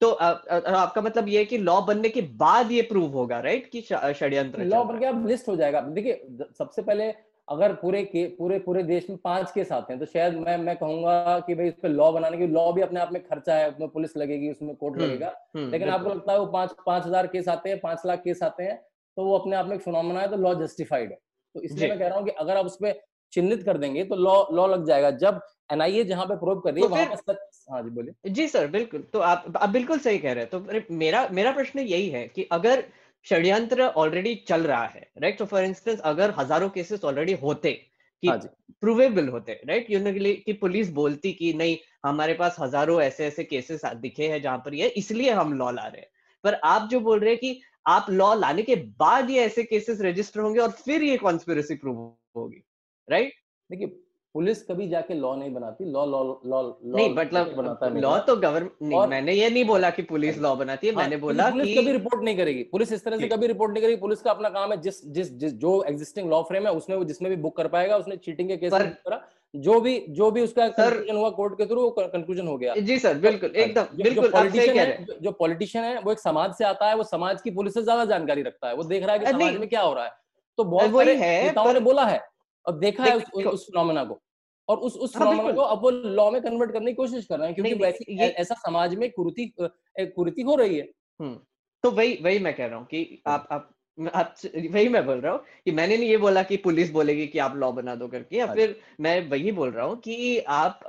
[0.00, 3.38] तो आ, आ, आपका मतलब ये है कि लॉ बनने के बाद ये प्रूव होगा
[3.40, 7.12] राइट कि षड्यंत्र लॉ बन के अब लिस्ट हो जाएगा। देखिए सबसे पहले
[7.48, 10.76] अगर पूरे के पूरे पूरे देश में पाँच केस आते हैं तो शायद मैं मैं
[10.76, 13.68] कहूँगा कि भाई इस पर लॉ बनाने की लॉ भी अपने आप में खर्चा है
[13.70, 17.06] उसमें पुलिस लगेगी उसमें कोर्ट हम्म, लगेगा। हम्म, लेकिन आपको लगता है वो पाँच पाँच
[17.06, 18.76] हज़ार केस आते हैं पाँच लाख केस आते हैं
[19.16, 21.18] तो वो अपने आप में एक फिनोमेना है तो लॉ जस्टिफाइड है।
[21.54, 22.92] तो इसलिए मैं कह रहा हूँ कि अगर आप उसमें
[23.32, 25.40] चिन्हित कर देंगे तो लॉ लॉ लग जाएगा। जब
[25.72, 27.38] एनआईए जहाँ पे प्रूव कर रही है तो वहाँ पर
[27.70, 30.94] हाँ जी बोलिए। जी सर बिल्कुल। तो आप आप बिल्कुल सही कह रहे हैं। तो
[30.94, 32.84] मेरा मेरा प्रश्न यही है कि अगर
[33.26, 37.72] षड्यंत्र ऑलरेडी चल रहा है राइट तो फॉर इंस्टेंस अगर हज़ारों केसेस ऑलरेडी होते
[38.22, 38.30] कि
[38.82, 40.00] प्रूवेबल हाँ होते राइट यू
[40.44, 44.74] कि पुलिस बोलती कि नहीं हमारे पास हज़ारों ऐसे ऐसे केसेस दिखे हैं जहाँ पर
[44.74, 46.08] ये इसलिए हम लॉ ला रहे हैं।
[46.44, 50.00] पर आप जो बोल रहे हैं कि आप लॉ लाने के बाद ये ऐसे केसेस
[50.00, 51.96] रजिस्टर होंगे और फिर ये कॉन्स्पिरसी प्रूव
[52.36, 52.62] होगी।
[53.08, 53.32] राइट
[53.70, 53.86] देखिए
[54.34, 59.08] पुलिस कभी जाके लॉ नहीं बनाती। लॉ लॉ लॉ नहीं मतलब बनाता लॉ तो गवर्नमेंट
[59.10, 61.74] मैंने ये नहीं बोला कि पुलिस लॉ बनाती है हाँ, मैंने बोला पुलिस कि...
[61.74, 64.48] कभी रिपोर्ट नहीं करेगी। पुलिस इस तरह से कभी रिपोर्ट नहीं करेगी। पुलिस का अपना
[64.50, 67.68] काम है जिस जिस जिस जो एग्जिस्टिंग लॉ फ्रेम है उसने जिसमें भी बुक कर
[67.68, 68.86] पाएगा उसने चीटिंग के केस पर...
[69.06, 69.22] करा।
[69.54, 72.98] जो भी जो भी उसका कंक्लूजन हुआ कोर्ट के थ्रू वो कंक्लूजन हो गया। जी
[72.98, 76.88] सर बिल्कुल हाँ, एकदम बिल्कुल पॉलिटिशियन है जो पॉलिटिशियन है वो एक समाज से आता
[76.88, 79.26] है वो समाज की पुलिस से ज़्यादा जानकारी रखता है। वो देख रहा है कि
[79.26, 80.10] समाज में क्या हो रहा है।
[80.58, 82.20] तो बहुत सारे नेताओं ने बोला है।
[82.66, 84.20] और देखा है उस फिनोमेना को।
[84.68, 87.46] और उस उस हाँ, को अब वो लॉ में कन्वर्ट करने की कोशिश कर रहे
[87.46, 89.54] हैं क्योंकि वैसे ऐसा समाज में कुरीति
[90.00, 90.88] कुरीति हो रही है।
[91.20, 91.40] हम्म,
[91.82, 95.32] तो वही वही मैं कह रहा हूँ कि आप आप आप वही मैं बोल रहा
[95.32, 98.36] हूँ कि मैंने नहीं ये बोला कि पुलिस बोलेगी कि आप लॉ बना दो करके
[98.36, 100.80] या हाँ फिर मैं वही बोल रहा हूँ कि आप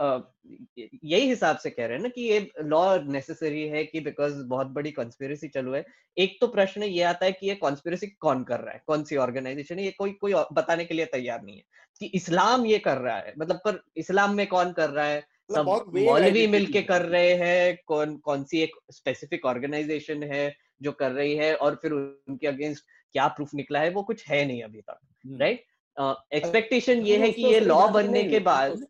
[0.78, 4.68] यही हिसाब से कह रहे हैं ना कि ये लॉ नेसेसरी है कि बिकॉज़ बहुत
[4.68, 5.86] बड़ी कॉन्स्पिरसी चलू है।
[6.18, 8.82] एक तो प्रश्न ये आता है कि ये कॉन्स्पिरसी कौन कर रहा है?
[8.88, 9.86] कौन सी ऑर्गेनाइजेशन है?
[9.86, 11.64] ये कोई कोई बताने के लिए तैयार नहीं है
[12.02, 15.24] कि इस्लाम ये कर रहा है। मतलब पर इस्लाम में कौन कर रहा है?
[15.50, 20.92] मतलब सब मौलवी मिलके कर रहे हैं कौन कौन सी एक स्पेसिफिक ऑर्गेनाइजेशन है जो
[20.92, 22.84] कर रही है और फिर उनके अगेंस्ट
[23.14, 25.00] क्या प्रूफ निकला है वो कुछ है नहीं अभी तक
[25.42, 25.64] राइट
[25.98, 28.86] हम्म। एक्सपेक्टेशन ये है कि ये लॉ बनने के बाद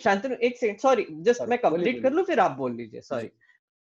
[0.00, 3.30] शांतनु एक सेकंड सॉरी जस्ट मैं कंप्लीट कर लूँ फिर आप बोल लीजिए सॉरी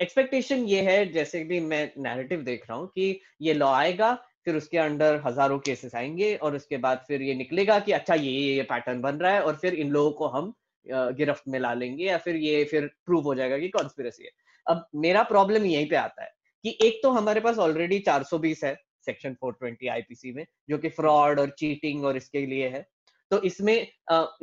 [0.00, 4.56] एक्सपेक्टेशन ये है जैसे भी मैं नैरेटिव देख रहा हूँ कि ये लॉ आएगा फिर
[4.56, 8.62] उसके अंडर हज़ारों केसेस आएँगे और उसके बाद फिर ये निकलेगा कि अच्छा ये ये
[8.62, 10.54] पैटर्न बन रहा है और फिर इन लोगों को हम
[10.86, 14.30] गिरफ्त में ला लेंगे या फिर ये फिर प्रूव हो जाएगा कि कॉन्स्पिरसी है।
[14.66, 16.30] अब मेरा प्रॉब्लम यहीं पे आता है
[16.64, 18.76] कि एक तो हमारे पास ऑलरेडी 420 है
[19.06, 22.86] सेक्शन 420 आईपीसी में, जो कि फ्रॉड और चीटिंग और इसके लिए है।
[23.30, 23.86] तो इसमें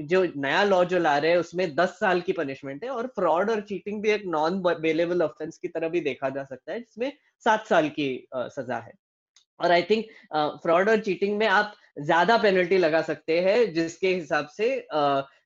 [0.01, 3.49] जो नया लॉ जो ला रहे हैं, उसमें 10 साल की पनिशमेंट है और फ्रॉड
[3.49, 7.11] और चीटिंग भी एक नॉन बेलेबल ऑफेंस की तरह भी देखा जा सकता है, जिसमें
[7.45, 8.93] सात साल की सजा है।
[9.59, 10.05] और आई थिंक
[10.63, 14.69] फ्रॉड और चीटिंग में आप ज़्यादा पेनल्टी लगा सकते हैं, जिसके हिसाब से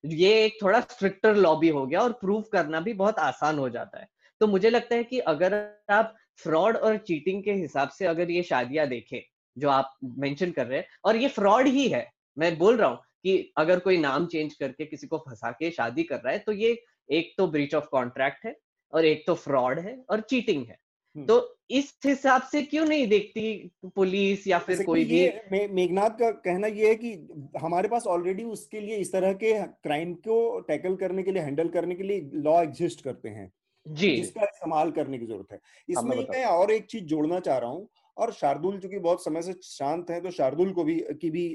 [0.06, 3.68] ये एक थोड़ा स्ट्रिक्टर लॉ भी हो गया और प्रूव करना भी बहुत आसान हो
[3.70, 4.08] जाता है।
[4.40, 5.54] तो मुझे लगता है कि अगर
[5.90, 9.20] आप फ्रॉड और चीटिंग के हिसाब से अगर ये शादियाँ देखें
[9.56, 12.98] जो आप मेंशन कर रहे हैं और ये फ्रॉड ही है मैं बोल रहा हूँ
[13.22, 16.52] कि अगर कोई नाम चेंज करके किसी को फंसा के शादी कर रहा है तो
[16.52, 18.56] ये एक तो ब्रीच ऑफ़ कॉन्ट्रैक्ट है
[18.92, 20.78] और एक तो फ्रॉड है और चीटिंग है।
[21.16, 25.28] हम्म। तो इस हिसाब से क्यों नहीं देखती पुलिस या फिर कोई भी?
[25.52, 27.28] मे, मेघनाथ का कहना यह है कि
[27.60, 31.68] हमारे पास ऑलरेडी उसके लिए इस तरह के क्राइम को टैकल करने के लिए हैंडल
[31.68, 33.52] करने के लिए लॉ एग्जिस्ट करते हैं।
[33.86, 37.70] जी। जिसका इस्तेमाल करने की ज़रूरत है। इसमें मैं और एक चीज़ जोड़ना चाह रहा
[37.70, 41.48] हूँ और शार्दुल चूँकि बहुत समय से शांत है तो शार्दुल को भी की भी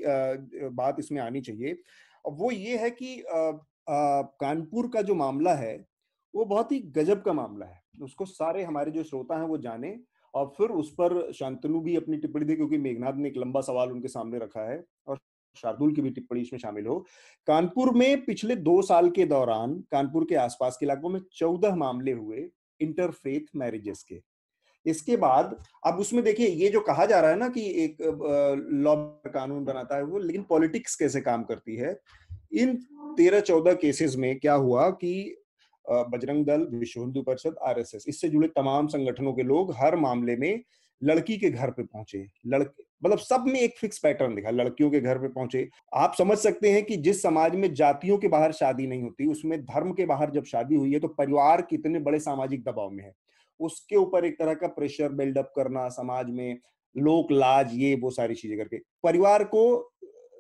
[0.73, 1.77] बात इसमें आनी चाहिए।
[2.25, 3.23] वो ये है कि
[3.88, 5.75] कानपुर का जो मामला है
[6.34, 9.97] वो बहुत ही गजब का मामला है। उसको सारे हमारे जो श्रोता हैं वो जाने
[10.34, 13.91] और फिर उस पर शांतनु भी अपनी टिप्पणी दी क्योंकि मेघनाथ ने एक लंबा सवाल
[13.91, 15.19] उनके सामने रखा है और
[15.55, 16.97] शार्दुल की भी टिप्पणी इसमें शामिल हो।
[17.47, 22.11] कानपुर में पिछले दो साल के दौरान कानपुर के आसपास के इलाकों में चौदह मामले
[22.11, 22.47] हुए
[22.79, 24.21] इंटरफेथ मैरिजेस के।
[24.85, 27.97] इसके बाद, अब उसमें देखिए, ये जो कहा जा रहा है ना कि एक
[28.83, 28.95] लॉ
[29.27, 31.99] कानून बनाता है वो, लेकिन पॉलिटिक्स कैसे काम करती है?
[32.53, 32.75] इन
[33.17, 35.35] तेरह चौदह केसेस में क्या हुआ कि
[35.85, 40.63] बजरंग दल विश्व हिंदू परिषद, आरएसएस, इससे जुड़े तमाम संगठनों के लोग हर मामले में
[41.01, 44.99] लड़की के घर पे पहुँचे। लड़के मतलब सब में एक फिक्स पैटर्न दिखा, लड़कियों के
[45.01, 48.87] घर पे पहुँचे। आप समझ सकते हैं कि जिस समाज में जातियों के बाहर शादी
[48.87, 52.63] नहीं होती, उसमें धर्म के बाहर जब शादी हुई है तो परिवार कितने बड़े सामाजिक
[52.63, 53.13] दबाव में है।
[53.59, 56.59] उसके ऊपर एक तरह का प्रेशर बिल्डअप करना, समाज में
[56.95, 59.91] लोक लाज, ये, वो सारी चीज़ें करके। परिवार को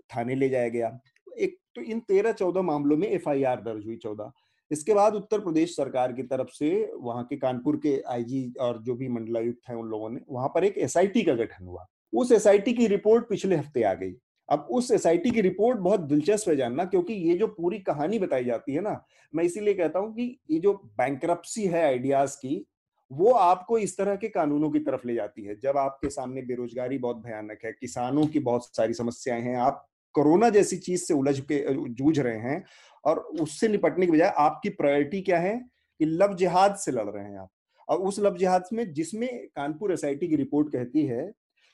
[0.09, 0.97] थाने ले जाया गया।
[1.39, 4.31] एक तो इन तेरह चौदह मामलों में एफआईआर दर्ज हुई चौदह।
[4.71, 8.95] इसके बाद उत्तर प्रदेश सरकार की तरफ़ से वहाँ के कानपुर के आईजी और जो
[8.95, 12.73] भी मंडलायुक्त हैं उन लोगों ने, वहाँ पर एक एसआईटी का गठन हुआ। उस एसआईटी
[12.73, 14.13] की रिपोर्ट पिछले हफ़्ते आ गई।
[14.49, 18.45] अब उस एसआईटी की रिपोर्ट बहुत दिलचस्प है जानना, क्योंकि ये जो पूरी कहानी बताई
[18.45, 19.05] जाती है ना,
[19.35, 22.65] मैं इसीलिए कहता हूँ कि ये जो बैंक्रप्सी है आइडियाज़ की,
[23.11, 26.97] वो आपको इस तरह के कानूनों की तरफ़ ले जाती है। जब आपके सामने बेरोजगारी
[26.97, 31.39] बहुत भयानक है, किसानों की बहुत सारी समस्याएँ हैं, आप कोरोना जैसी चीज़ से उलझ
[31.39, 32.63] के जूझ रहे हैं,
[33.05, 35.57] और उससे निपटने के बजाय आपकी प्रायोरिटी क्या है?
[35.99, 37.49] कि लव जिहाद से लड़ रहे हैं आप।
[37.89, 41.31] और उस लव जिहाद में जिसमें कानपुर एसआईटी की रिपोर्ट कहती है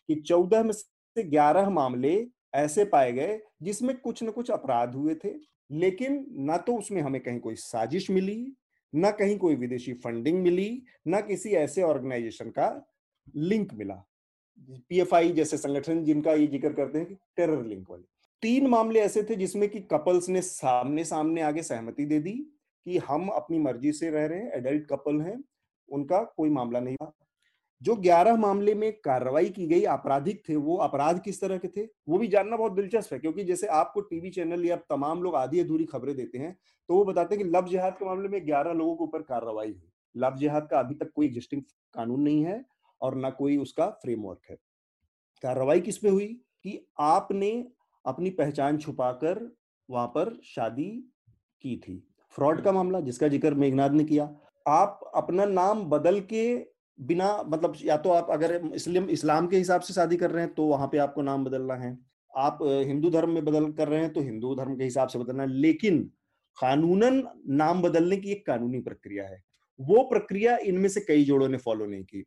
[0.09, 2.15] कि चौदह में से ग्यारह मामले
[2.55, 5.33] ऐसे पाए गए जिसमें कुछ न कुछ अपराध हुए थे,
[5.71, 8.53] लेकिन ना तो उसमें हमें कहीं कोई साजिश मिली,
[8.93, 12.69] ना कहीं कोई विदेशी फंडिंग मिली, ना किसी ऐसे ऑर्गेनाइजेशन का
[13.35, 14.03] लिंक मिला।
[14.89, 18.03] पीएफआई जैसे संगठन जिनका ये ज़िक्र करते हैं कि टेरर लिंक वाले।
[18.43, 22.31] तीन मामले ऐसे थे जिसमें कि कपल्स ने सामने सामने आगे सहमति दे दी
[22.85, 25.43] कि हम अपनी मर्ज़ी से रह रहे हैं, एडल्ट कपल हैं,
[25.89, 27.13] उनका कोई मामला नहीं था।
[27.81, 31.83] जो ग्यारह मामले में कार्रवाई की गई, आपराधिक थे, वो अपराध किस तरह के थे,
[32.09, 35.59] वो भी जानना बहुत दिलचस्प है, क्योंकि जैसे आपको टीवी चैनल या तमाम लोग आधी
[35.59, 36.57] अधूरी खबरें देते हैं
[36.89, 39.67] तो वो बताते हैं कि लव जिहाद के मामले में ग्यारह लोगों के ऊपर कार्रवाई
[39.67, 41.61] हुई। लव जिहाद का अभी तक कोई एग्जिस्टिंग
[41.93, 42.63] कानून नहीं है
[43.01, 44.55] और ना कोई उसका फ्रेमवर्क है।
[45.43, 46.27] कार्रवाई किस पे हुई
[46.63, 47.51] कि आपने
[48.05, 49.39] अपनी पहचान छुपाकर
[49.89, 50.89] वहाँ पर शादी
[51.63, 52.03] की थी।
[52.35, 54.29] फ्रॉड का मामला, जिसका ज़िक्र मेघनाथ ने किया।
[54.65, 56.57] आप अपना नाम बदल के
[56.99, 60.53] बिना मतलब या तो आप अगर इस्लाम इस्लाम के हिसाब से शादी कर रहे हैं
[60.53, 61.97] तो वहाँ पे आपको नाम बदलना है।
[62.33, 65.43] आप हिंदू धर्म में बदल कर रहे हैं तो हिंदू धर्म के हिसाब से बदलना
[65.43, 66.03] है। लेकिन
[66.57, 69.41] कानूनन नाम बदलने की एक कानूनी प्रक्रिया है।
[69.79, 72.21] वो प्रक्रिया इनमें से कई जोड़ों ने फॉलो नहीं की।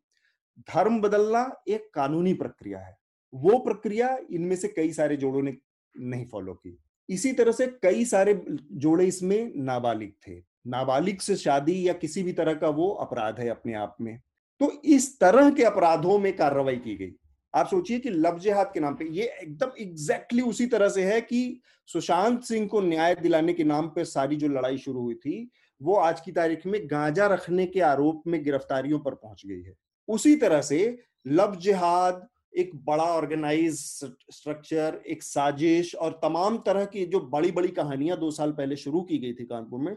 [0.69, 2.97] धर्म बदलना एक कानूनी प्रक्रिया है।
[3.33, 5.57] वो प्रक्रिया इनमें से कई सारे जोड़ों ने
[5.95, 6.77] नहीं फॉलो की।
[7.09, 12.33] इसी तरह से कई सारे जोड़े इसमें नाबालिग थे। नाबालिग से शादी या किसी भी
[12.33, 14.21] तरह का वो अपराध है अपने आप में।
[14.61, 17.13] तो इस तरह के अपराधों में कार्रवाई की गई।
[17.55, 21.21] आप सोचिए कि लव जिहाद के नाम पे, ये एकदम एग्जैक्टली उसी तरह से है
[21.21, 25.51] कि सुशांत सिंह को न्याय दिलाने के नाम पे सारी जो लड़ाई शुरू हुई थी,
[25.81, 29.75] वो आज की तारीख में गांजा रखने के आरोप में गिरफ्तारियों पर पहुँच गई है।
[30.09, 32.27] उसी तरह से लव जिहाद
[32.59, 38.31] एक बड़ा ऑर्गेनाइज स्ट्रक्चर एक साजिश और तमाम तरह की जो बड़ी बड़ी कहानियाँ दो
[38.31, 39.97] साल पहले शुरू की गई थी कानपुर में,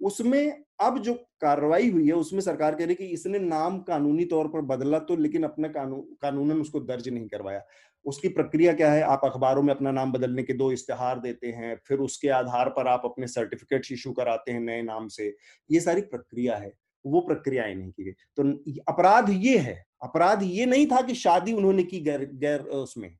[0.00, 4.48] उसमें अब जो कार्रवाई हुई है, उसमें सरकार कह रही कि इसने नाम कानूनी तौर
[4.48, 7.62] पर बदला तो लेकिन अपने कानून कानूनन उसको दर्ज नहीं करवाया।
[8.06, 9.02] उसकी प्रक्रिया क्या है?
[9.02, 12.86] आप अखबारों में अपना नाम बदलने के दो इश्तेहार देते हैं, फिर उसके आधार पर
[12.88, 15.34] आप अपने सर्टिफिकेट इशू कराते हैं नए नाम से।
[15.70, 16.72] ये सारी प्रक्रिया है,
[17.04, 21.52] वो प्रक्रियाएँ नहीं की गई। तो अपराध ये है, अपराध ये नहीं था कि शादी
[21.52, 23.16] उन्होंने की गैर गैर, उसमें।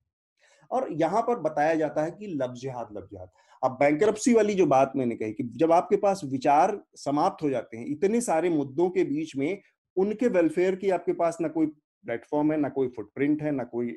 [0.70, 3.28] और यहाँ पर बताया जाता है कि लब जिहाद लब जिहाद
[3.62, 7.76] अब बैंकरप्सी वाली जो बात मैंने कही कि जब आपके पास विचार समाप्त हो जाते
[7.76, 9.60] हैं, इतने सारे मुद्दों के बीच में
[9.96, 11.66] उनके वेलफेयर की आपके पास ना कोई
[12.04, 13.96] प्लेटफॉर्म है, ना कोई फुटप्रिंट है, ना कोई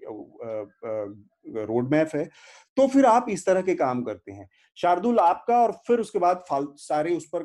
[1.57, 2.29] रोड मैप है
[2.77, 4.47] तो फिर आप इस तरह के काम करते हैं।
[4.77, 7.43] शार्दुल आपका और फिर उसके बाद सारे उस पर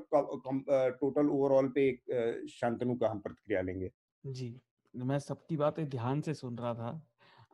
[0.92, 3.90] टोटल ओवरऑल पे एक शांतनु का हम प्रतिक्रिया लेंगे।
[4.24, 4.60] जी,
[4.94, 7.00] मैं सबकी बातें ध्यान से सुन रहा था,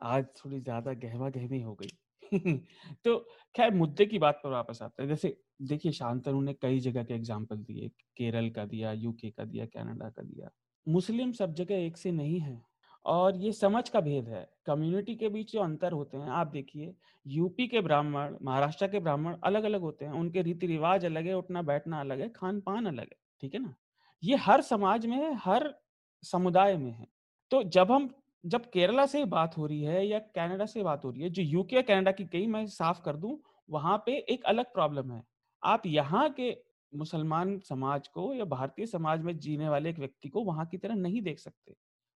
[0.01, 1.89] आज थोड़ी ज़्यादा गहमा गहमी हो गई।
[3.05, 3.17] तो
[3.55, 7.13] खैर मुद्दे की बात पर वापस आते हैं। जैसे देखिए, शांतनु ने कई जगह के
[7.13, 10.49] एग्ज़ाम्पल दिए केरल का दिया यूके का दिया कनाडा का दिया।
[10.87, 12.61] मुस्लिम सब जगह एक से नहीं है
[13.05, 16.93] और ये समझ का भेद है। कम्युनिटी के बीच जो अंतर होते हैं, आप देखिए
[17.25, 21.33] यूपी के ब्राह्मण, महाराष्ट्र के ब्राह्मण अलग अलग होते हैं। उनके रीति रिवाज अलग है,
[21.33, 23.73] उठना, बैठना अलग है खान पान अलग है, ठीक है ना?
[24.23, 25.73] ये हर समाज में है, हर
[26.23, 27.07] समुदाय में है।
[27.51, 28.09] तो जब हम
[28.45, 31.41] जब केरला से बात हो रही है या कनाडा से बात हो रही है, जो
[31.43, 33.37] यूके या कनाडा की कई मैं साफ़ कर दूँ,
[33.69, 35.21] वहाँ पे एक अलग प्रॉब्लम है।
[35.63, 36.51] आप यहाँ के
[36.93, 40.95] मुसलमान समाज को या भारतीय समाज में जीने वाले एक व्यक्ति को वहाँ की तरह
[40.95, 41.75] नहीं देख सकते।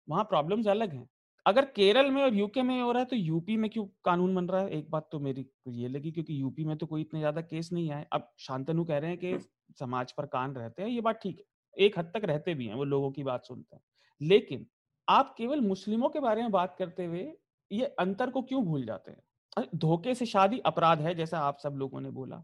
[0.09, 1.09] वहाँ प्रॉब्लम्स अलग हैं।
[1.47, 4.49] अगर केरल में और यूके में हो रहा है तो यूपी में क्यों कानून बन
[4.49, 4.70] रहा है?
[4.70, 7.91] एक बात तो मेरी ये लगी, क्योंकि यूपी में तो कोई इतने ज़्यादा केस नहीं
[7.91, 9.39] आए। अब शांतनु कह रहे हैं कि
[9.81, 11.45] समाज पर कान रहते हैं, ये बात ठीक है।
[11.76, 13.83] एक हद तक रहते भी हैं, वो लोगों की बात सुनते हैं।
[14.20, 14.66] लेकिन
[15.09, 17.26] आप केवल मुस्लिमों के बारे में बात करते हुए
[17.70, 19.68] ये अंतर को क्यों भूल जाते हैं?
[19.74, 22.42] धोखे से शादी अपराध है, जैसा आप सब लोगों ने बोला।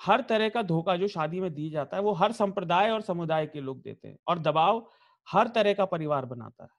[0.00, 3.46] हर तरह का धोखा जो शादी में दी जाता है, वो हर संप्रदाय और समुदाय
[3.46, 4.86] के लोग देते हैं और दबाव
[5.28, 6.70] हर तरह का परिवार बनाता है।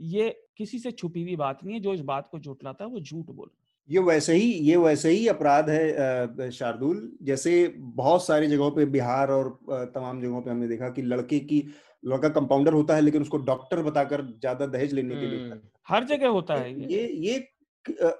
[0.00, 3.00] ये किसी से छुपी हुई बात नहीं है, जो इस बात को झूठलाता है, वो
[3.00, 3.50] झूठ बोल
[3.88, 9.30] ये वैसे ही, ये वैसे ही अपराध है शार्दुल। जैसे बहुत सारी जगहों पे बिहार
[9.30, 9.48] और
[9.94, 11.62] तमाम जगहों पे हमने देखा कि लड़के की
[12.04, 16.28] लड़का कंपाउंडर होता है लेकिन उसको डॉक्टर बताकर ज़्यादा दहेज लेने के लिए हर जगह
[16.28, 17.46] होता है ये। ये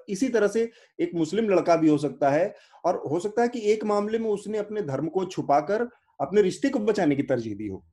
[0.09, 0.69] इसी तरह से
[0.99, 2.53] एक मुस्लिम लड़का भी हो सकता है
[2.85, 5.87] और हो सकता है कि एक मामले में उसने अपने धर्म को छुपाकर
[6.19, 7.83] अपने रिश्ते को बचाने की तरजीह दी हो।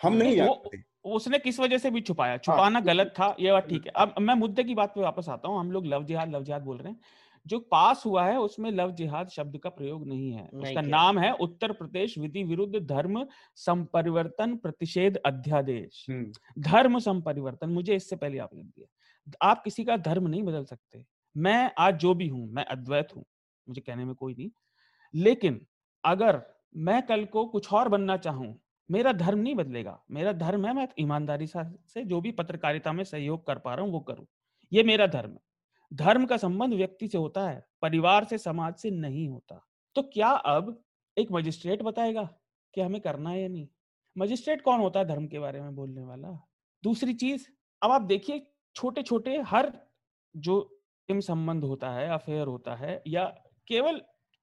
[0.00, 2.32] हम नहीं जानते। उसने किस वजह से भी छुपाया?
[2.32, 5.00] हाँ, छुपाना हाँ, गलत था ये बात ठीक है। अब मैं मुद्दे की बात पे
[5.00, 7.00] वापस आता हूँ हम लोग लव जिहाद लव जिहाद बोल रहे हैं।
[7.46, 11.18] जो पास हुआ है उसमें लव जिहाद शब्द का प्रयोग नहीं है। नहीं उसका नाम
[11.18, 13.24] है उत्तर प्रदेश विधि विरुद्ध धर्म
[13.56, 16.04] संपरिवर्तन प्रतिषेध अध्यादेश।
[16.58, 21.04] धर्म संपरिवर्तन मुझे इससे पहले आप लिख दिया। आप किसी का धर्म नहीं बदल सकते।
[21.36, 23.24] मैं आज जो भी हूँ मैं अद्वैत हूँ
[23.66, 24.50] मुझे कहने में कोई नहीं।
[25.14, 25.60] लेकिन
[26.04, 26.42] अगर
[26.78, 28.54] मैं कल को कुछ और बनना चाहूँ
[28.90, 33.46] मेरा धर्म नहीं बदलेगा। मेरा धर्म है मैं ईमानदारी से जो भी पत्रकारिता में सहयोग
[33.46, 34.26] कर पा रहा हूँ वो करूँ।
[34.72, 35.38] ये मेरा धर्म है।
[35.92, 39.60] धर्म का संबंध व्यक्ति से होता है, परिवार से, समाज से नहीं होता।
[39.96, 40.82] तो क्या अब
[41.16, 42.22] एक मजिस्ट्रेट बताएगा
[42.74, 43.68] कि हमें करना है या नहीं?
[44.16, 46.30] मजिस्ट्रेट कौन होता है धर्म के बारे में बोलने वाला?
[46.84, 47.46] दूसरी चीज़,
[47.82, 49.72] अब आप देखिए छोटे छोटे हर
[50.36, 50.76] जो
[51.08, 53.24] संबंध होता है, अफेयर होता है या
[53.68, 53.98] केवल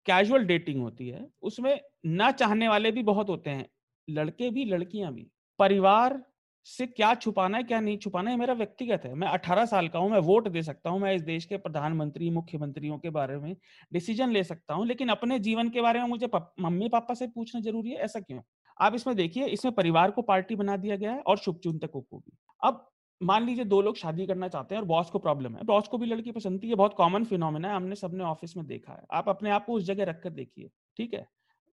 [0.05, 3.69] कैजुअल डेटिंग होती है, उसमें ना चाहने वाले भी बहुत होते हैं,
[4.07, 5.27] लड़के भी, लड़कियाँ भी।
[5.59, 6.23] परिवार
[6.67, 9.99] से क्या छुपाना है, क्या नहीं छुपाना है मेरा व्यक्तिगत है। मैं 18 साल का
[9.99, 13.55] हूँ, मैं वोट दे सकता हूँ, मैं इस देश के प्रधानमंत्री, मुख्यमंत्रियों के बारे में
[13.93, 17.61] डिसीज़न ले सकता हूँ, लेकिन अपने जीवन के बारे में मुझे मम्मी पापा से पूछना
[17.61, 18.41] ज़रूरी है, ऐसा क्यों?
[18.81, 22.37] आप इसमें देखिए, इसमें परिवार को पार्टी बना दिया गया है और शुभचिंतकों को भी।
[22.63, 22.89] अब
[23.21, 25.97] मान लीजिए दो लोग शादी करना चाहते हैं और बॉस को प्रॉब्लम है। बॉस को
[25.97, 29.03] भी लड़की पसंद थी, ये बहुत कॉमन फिनोमिना है, हमने सबने ऑफ़िस में देखा है।
[29.11, 31.25] आप अपने आप को उस जगह रखकर देखिए, ठीक है?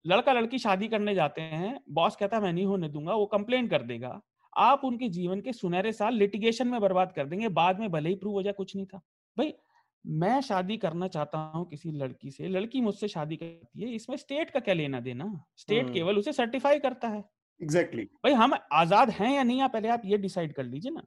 [0.05, 3.67] लड़का लड़की शादी करने जाते हैं, बॉस कहता है, मैं नहीं होने दूँगा, वो कंप्लेन
[3.67, 4.21] कर देगा।
[4.53, 8.15] आप उनके जीवन के सुनहरे साल लिटिगेशन में बर्बाद कर देंगे बाद में भले ही
[8.15, 9.01] प्रूव हो जाए कुछ नहीं था।
[9.37, 9.53] भाई
[10.05, 14.49] मैं शादी करना चाहता हूँ किसी लड़की से लड़की मुझसे शादी करती है इसमें स्टेट
[14.49, 15.45] का क्या लेना देना?
[15.57, 17.23] स्टेट केवल उसे सर्टिफाई करता है।
[17.61, 18.23] Exactly exactly.
[18.23, 21.03] भाई हम आज़ाद हैं या नहीं पहले आप ये डिसाइड कर लीजिए ना।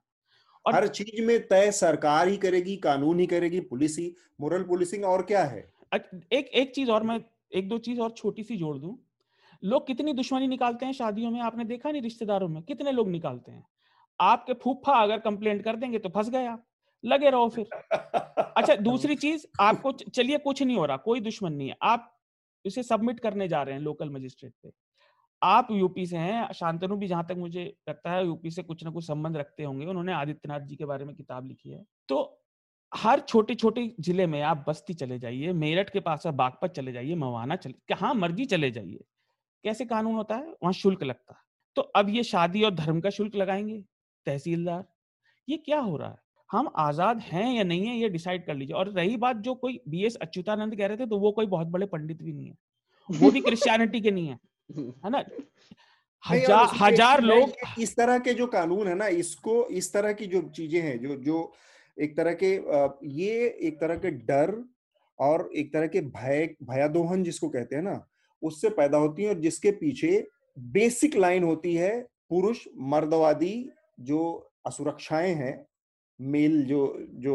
[0.67, 5.05] और हर चीज़ में तय सरकार ही करेगी कानून ही करेगी पुलिस ही मोरल पुलिसिंग
[5.05, 5.69] और क्या है?
[5.95, 7.19] एक एक चीज़ और मैं
[7.55, 8.97] एक दो चीज़ और छोटी सी जोड़ दूँ।
[9.63, 11.41] लोग कितनी दुश्मनी निकालते हैं शादियों में?
[11.41, 12.63] आपने देखा नहीं रिश्तेदारों में?
[12.63, 13.65] कितने लोग निकालते हैं?
[14.21, 16.67] आपके फूफा अगर कंप्लेंट कर देंगे तो फंस गए आप।
[17.05, 17.67] लगे रहो फिर।
[18.57, 22.13] अच्छा दूसरी चीज़ आपको चलिए कुछ नहीं हो रहा कोई दुश्मन नहीं है। आप
[22.65, 24.73] इसे सबमिट करने जा रहे हैं लोकल मजिस्ट्रेट पे।
[25.43, 28.91] आप यूपी से हैं शांतनु भी जहाँ तक मुझे लगता है यूपी से कुछ ना
[28.91, 32.23] कुछ संबंध रखते होंगे। उन्होंने आदित्यनाथ जी के बारे में किताब लिखी है। तो
[32.93, 36.93] हर छोटे छोटे ज़िले में आप बस्ती चले जाइए मेरठ के पास आप बागपत चले
[36.93, 39.05] जाइए मवाना चले कहाँ मर्ज़ी चले जाइए।
[39.65, 40.47] कैसे कानून होता है?
[40.63, 41.41] वहाँ शुल्क लगता है।
[41.77, 43.79] तो अब ये शादी और धर्म का शुल्क लगाएँगे
[44.27, 44.85] तहसीलदार।
[45.49, 46.17] ये क्या हो रहा है?
[46.51, 49.81] हम आज़ाद हैं या नहीं है ये डिसाइड कर लीजिए। और रही बात जो कोई
[49.89, 53.19] बी एस अच्युतानंद कह रहे थे तो वो कोई बहुत बड़े पंडित भी नहीं है।
[53.21, 54.39] वो भी क्रिश्चियनिटी के नहीं है
[55.05, 55.25] है ना?
[56.25, 60.43] हज़ार हज़ार लोग इस तरह के जो कानून है ना इसको इस तरह की जो
[60.57, 61.53] चीज़ें हैं जो जो
[61.97, 62.53] एक तरह के
[63.13, 63.33] ये
[63.63, 64.55] एक तरह के डर
[65.19, 67.95] और एक तरह के भय भयादोहन जिसको कहते हैं ना
[68.43, 70.27] उससे पैदा होती है और जिसके पीछे
[70.59, 73.55] बेसिक लाइन होती है पुरुष मर्दवादी
[74.01, 74.21] जो
[74.67, 75.55] असुरक्षाएँ हैं
[76.21, 76.87] मेल जो
[77.19, 77.35] जो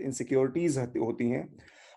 [0.00, 1.48] इनसिक्योरिटीज होती हैं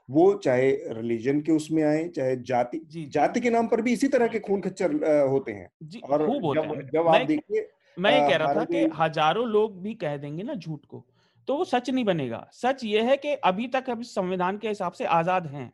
[0.10, 4.28] वो चाहे रिलीजन के उसमें आए चाहे जाति जाति के नाम पर भी इसी तरह
[4.28, 4.94] के खून खच्चर
[5.30, 9.48] होते हैं। जी, और जब, जब आप देखिए मैं ये कह रहा था कि हज़ारों
[9.48, 11.06] लोग भी कह देंगे ना झूठ को
[11.48, 14.92] तो वो सच नहीं बनेगा। सच ये है कि अभी तक हम संविधान के हिसाब
[14.92, 15.72] से आज़ाद हैं।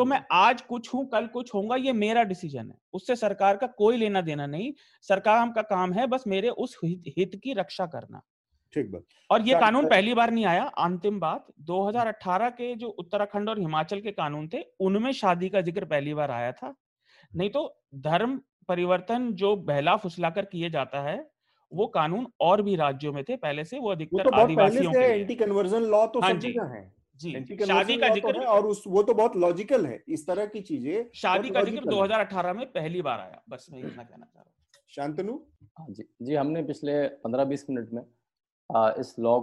[0.00, 3.66] तो मैं आज कुछ हूँ कल कुछ होऊँगा ये मेरा डिसीज़न है। उससे सरकार का
[3.78, 4.72] कोई लेना देना नहीं
[5.08, 8.22] सरकार का काम है बस मेरे उस हित की रक्षा करना।
[8.76, 13.48] ठीक बात। और ये कानून पहली बार नहीं आया अंतिम बात 2018 के जो उत्तराखंड
[13.48, 16.74] और हिमाचल के कानून थे उनमें शादी का ज़िक्र पहली बार आया था।
[17.32, 17.64] नहीं तो
[18.00, 21.18] धर्म परिवर्तन जो बहला फुसला कर किए जाता है
[21.72, 25.34] वो कानून और भी राज्यों में थे पहले से वो अधिकतर तो आदिवासियों के एंटी
[25.36, 26.82] कन्वर्जन लॉ तो हाँ जी। है।
[27.20, 27.32] जी
[27.66, 30.60] शादी का तो ज़िक्र है और उस वो तो बहुत लॉजिकल है इस तरह की
[30.62, 34.44] चीज़ें शादी का ज़िक्र 2018 में पहली बार आया बस मैं इतना कहना चाह रहा
[34.44, 35.38] हूँ। शांतनु?
[35.78, 38.02] हाँ जी जी हमने पिछले 15-20 मिनट में
[38.70, 39.40] आ, इस लॉ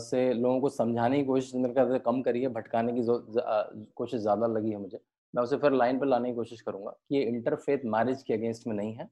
[0.00, 3.02] से लोगों को समझाने की कोशिश मेरे ख्याल से कम करी है भटकाने की
[3.96, 4.98] कोशिश ज़्यादा लगी है मुझे
[5.34, 8.66] मैं उसे फिर लाइन पर लाने की कोशिश करूँगा कि ये इंटरफेथ मैरिज के अगेंस्ट
[8.66, 9.08] में नहीं है।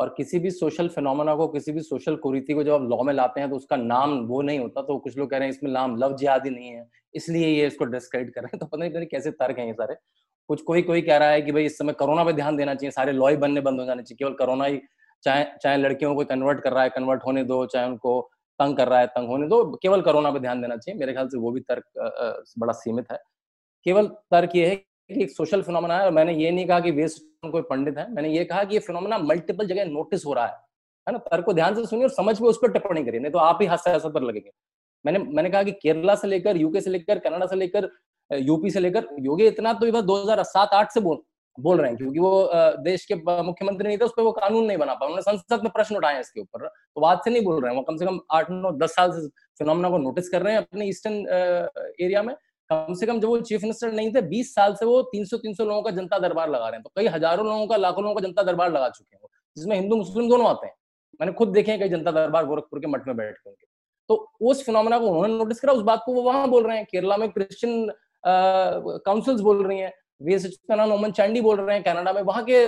[0.00, 3.12] और किसी भी सोशल फिनोमेना को, किसी भी सोशल कुरीति को जब आप लॉ में
[3.14, 5.70] लाते हैं तो उसका नाम वो नहीं होता तो कुछ लोग कह रहे हैं, इसमें
[5.72, 9.06] नाम लव जिहादी नहीं है। इसलिए ये इसको डिस्क्रेडिट कर रहे हैं। तो पता नहीं
[9.06, 9.94] कैसे तर्क हैं ये सारे।
[10.50, 12.90] कुछ कोई कोई कह रहा है कि भाई इस समय कोरोना पे ध्यान देना चाहिए।
[12.90, 14.80] सारे लॉ ही बनने बंद हो जाने चाहिए। केवल कोरोना ही,
[15.24, 18.20] चाहे चाहे लड़कियों को कन्वर्ट कर रहा है कन्वर्ट होने दो, चाहे उनको
[18.60, 21.28] तंग कर रहा है, तंग होने दो, केवल कोरोना पे ध्यान देना चाहिए। मेरे ख्याल
[21.28, 21.84] से वो भी तर्क
[22.58, 23.18] बड़ा सीमित है।
[23.86, 24.76] केवल तर्क ये है
[25.10, 28.12] कि एक सोशल फिनोमेना है और मैंने ये नहीं कहा कि वेस्ट कोई पंडित है।
[28.14, 30.52] मैंने ये कहा कि ये फिनोमेना मल्टीपल जगह नोटिस हो रहा है।
[31.06, 31.18] है ना?
[31.20, 33.58] तर्क को ध्यान से सुनिए और समझ के उस पर टिप्पणी करिए, नहीं तो आप
[33.60, 34.50] ही हास्य पर लगेंगे।
[35.04, 37.88] मैंने मैंने कहा कि केरला से लेकर, यूके से लेकर, कनाडा से लेकर
[38.30, 41.22] यूपी से लेकर, योगी इतना तो ये बस 2007-8 से बोल
[41.58, 42.50] बोल रहे हैं, क्योंकि वो
[42.82, 45.70] देश के मुख्यमंत्री नहीं थे, उस पर वो कानून नहीं बना पाए। उन्होंने संसद में
[45.72, 48.20] प्रश्न उठाए इसके ऊपर। तो आज से नहीं बोल रहे हैं वो, कम से कम
[48.32, 49.26] आठ, नौ, दस साल से
[49.58, 51.14] फिनोमेना को नोटिस कर रहे हैं अपने ईस्टर्न
[52.00, 52.34] एरिया में।
[52.70, 55.64] कम से कम जब वो चीफ मिनिस्टर नहीं थे 20 साल से वो 300 300
[55.64, 58.26] लोगों का जनता दरबार लगा रहे हैं। तो कई हज़ारों लोगों का, लाखों लोगों का
[58.26, 60.74] जनता दरबार लगा चुके हैं जिसमें हिंदू, मुस्लिम दोनों आते हैं।
[61.20, 63.68] मैंने खुद देखे हैं कई जनता दरबार गोरखपुर के मठ में बैठ के
[64.10, 66.86] तो उस फिनोमेना को उन्होंने नोटिस करा, उस बात को वो वहाँ बोल रहे हैं।
[66.90, 67.90] केरला में क्रिश्चियन
[68.24, 69.92] काउंसिल्स बोल रही हैं
[70.22, 72.66] वीएस नोमन चांडी बोल रहे हैं, कनाडा में वहाँ के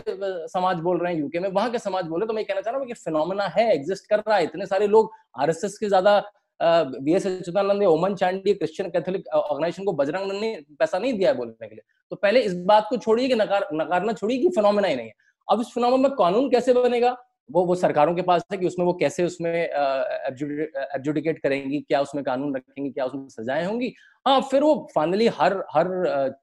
[0.48, 2.60] समाज बोल रहे हैं यूके में वहाँ के समाज बोल रहे हैं। तो मैं कहना
[2.60, 5.88] चाह रहा हूँ कि फिनोमेना है एग्जिस्ट कर रहा है। इतने सारे लोग आरएसएस के
[5.88, 6.18] ज़्यादा
[6.62, 11.36] वी एस अच्युतानंद ओमन चांडी क्रिश्चियन कैथोलिक ऑर्गेनाइजेशन को बजरंग ने पैसा नहीं दिया है
[11.36, 14.88] बोलने के लिए। तो पहले इस बात को छोड़िए कि नकार, नकारना छोड़िए कि फिनोमेना
[14.88, 15.12] ही नहीं है।
[15.48, 17.16] अब इस फिनोमेना में कानून कैसे बनेगा?
[17.50, 22.22] वो वो सरकारों के पास है कि उसमें वो कैसे उसमें एब्जुडिकेट करेंगी, क्या उसमें
[22.24, 23.92] कानून रखेंगी, क्या उसमें सजाएँ होंगी?
[24.26, 25.88] हाँ फिर वो फाइनली हर हर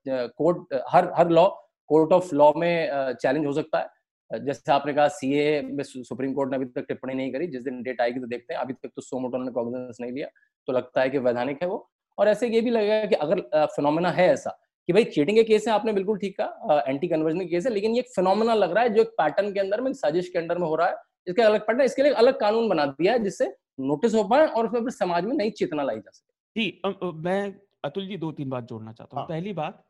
[0.07, 1.47] कोर्ट हर हर लॉ
[1.89, 3.87] कोर्ट ऑफ़ लॉ में चैलेंज हो सकता है।
[4.31, 7.81] जैसे आपने कहा सीए में सुप्रीम कोर्ट ने अभी तक टिप्पणी नहीं करी जिस दिन
[7.83, 10.27] डेट आएगी तो देखते हैं। अभी तक तो सोमोटो ने कॉग्निजेंस नहीं लिया
[10.67, 14.11] तो लगता है कि वैधानिक है वो। और ऐसे ये भी लगेगा कि अगर फिनोमेना
[14.11, 14.49] है ऐसा
[14.89, 17.71] कि भाई चीटिंग के केस है आपने बिल्कुल ठीक कहा एंटी कन्वर्जन के केस है
[17.73, 20.57] लेकिन ये फिनोमेना लग रहा है जो एक पैटर्न के अंदर में साजिश के अंदर
[20.57, 20.95] में हो रहा है।
[21.27, 24.67] इसके अलग पैटर्न इसके लिए अलग कानून बना दिया है जिससे नोटिस हो पाए और
[24.67, 26.81] फिर समाज में नई चेतना लाई जा सके। जी
[27.23, 27.53] मैं
[27.85, 29.83] अतुल जी दो तीन बात जोड़ना चाहता हूँ। हाँ। पहली बात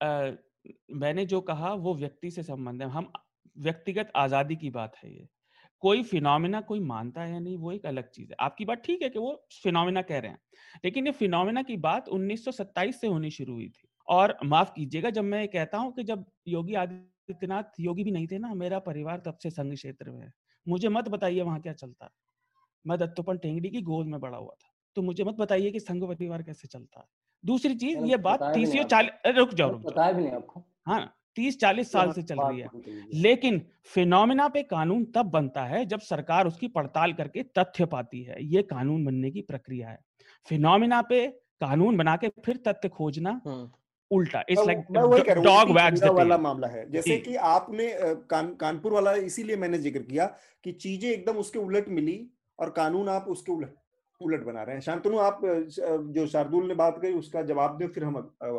[0.00, 0.30] आ,
[0.92, 3.12] मैंने जो कहा वो व्यक्ति से संबंध है। हम
[3.56, 5.28] व्यक्तिगत आज़ादी की बात है ये।
[5.82, 9.02] कोई फिनोमिना कोई मानता है या नहीं वो एक अलग चीज़ है। आपकी बात ठीक
[9.02, 10.38] है कि वो फिनोमिना कह रहे हैं
[10.84, 15.24] लेकिन ये फिनोमिना की बात 1927 से होनी शुरू हुई थी। और माफ़ कीजिएगा जब
[15.26, 19.38] मैं कहता हूँ कि जब योगी आदित्यनाथ योगी भी नहीं थे ना मेरा परिवार तब
[19.42, 20.32] से संघ क्षेत्र में है।
[20.66, 22.10] मुझे मत बताइए वहाँ क्या चलता। है
[22.84, 26.04] मैं दत्तोपन टेंगड़ी की गोद में बड़ा हुआ था तो मुझे मत बताइए कि संघ
[26.06, 27.06] परिवार कैसे चलता। है
[27.44, 31.02] दूसरी चीज़ ये बात तीस चालीस रुक जाओ रुक जाओ। बताया भी नहीं आपको। हाँ
[31.36, 32.68] तीस चालीस साल से चल रही है।
[33.16, 33.60] लेकिन
[33.94, 38.62] फिनोमिना पे कानून तब बनता है जब सरकार उसकी पड़ताल करके तथ्य पाती है। ये
[38.64, 39.98] कानून बनने की प्रक्रिया है।
[40.48, 41.26] फिनोमिना पे
[41.60, 43.40] कानून बना के फिर तथ्य खोजना
[44.10, 44.84] उल्टा। इट्स लाइक
[45.42, 47.88] डॉग वैग्स वाला मामला है। जैसे कि आपने
[48.30, 50.26] कान, कानपुर वाला इसीलिए मैंने ज़िक्र किया
[50.64, 52.18] कि चीज़ें एकदम उसके उलट मिली
[52.58, 53.74] और कानून आप उसके उलट
[54.24, 58.04] उलट बना रहे हैं। शांतनु, आप जो शार्दुल ने बात कही, उसका जवाब दो, फिर
[58.04, 58.16] हम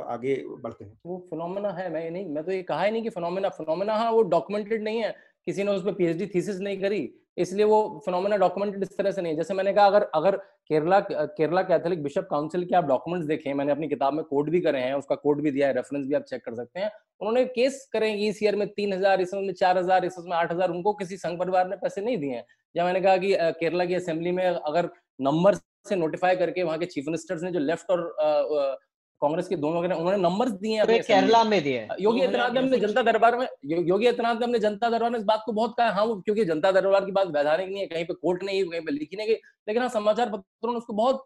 [0.07, 3.09] आगे बढ़ते हैं। वो फिनोमेना है, मैं नहीं, मैं तो ये कहा ही नहीं कि
[3.09, 7.01] फिनोमेना फिनोमेना हाँ वो डॉक्यूमेंटेड नहीं है। किसी ने उस पर पीएचडी थीसिस नहीं करी
[7.37, 10.35] इसलिए वो फिनोमेना डॉक्यूमेंटेड इस तरह से नहीं जैसे मैंने कहा, अगर अगर
[10.69, 14.61] Kerala Kerala Catholic bishop council के आप डॉक्यूमेंट्स देखें, मैंने अपनी किताब में कोड भी
[14.61, 17.45] करे हैं, उसका कोड भी दिया है रेफरेंस भी आप चेक कर सकते हैं। उन्होंने
[17.47, 20.71] केस करे इस ईयर में तीन हज़ार, इस में चार हज़ार, इस में आठ हज़ार,
[20.71, 23.95] उनको किसी संघ परिवार ने पैसे नहीं दिए हैं। या मैंने कहा कि केरला की
[23.95, 24.89] असेंबली में अगर
[25.21, 25.55] नंबर
[25.89, 28.77] से नोटिफाई करके वहाँ के चीफ मिनिस्टर्स ने जो लेफ़्ट और
[29.23, 33.01] कांग्रेस के दोनों वगैरह उन्होंने नंबर दिए हैं केरला में दिए योगी आदित्यनाथ ने जनता
[33.03, 36.45] दरबार में योगी आदित्यनाथ ने जनता दरबार में इस बात को बहुत कहा हाँ क्योंकि
[36.45, 39.27] जनता दरबार की बात वैधानिक नहीं है कहीं पे कोर्ट नहीं कहीं पे लिखी नहीं
[39.27, 39.33] गई।
[39.67, 41.25] लेकिन हाँ समाचार पत्रों ने उसको बहुत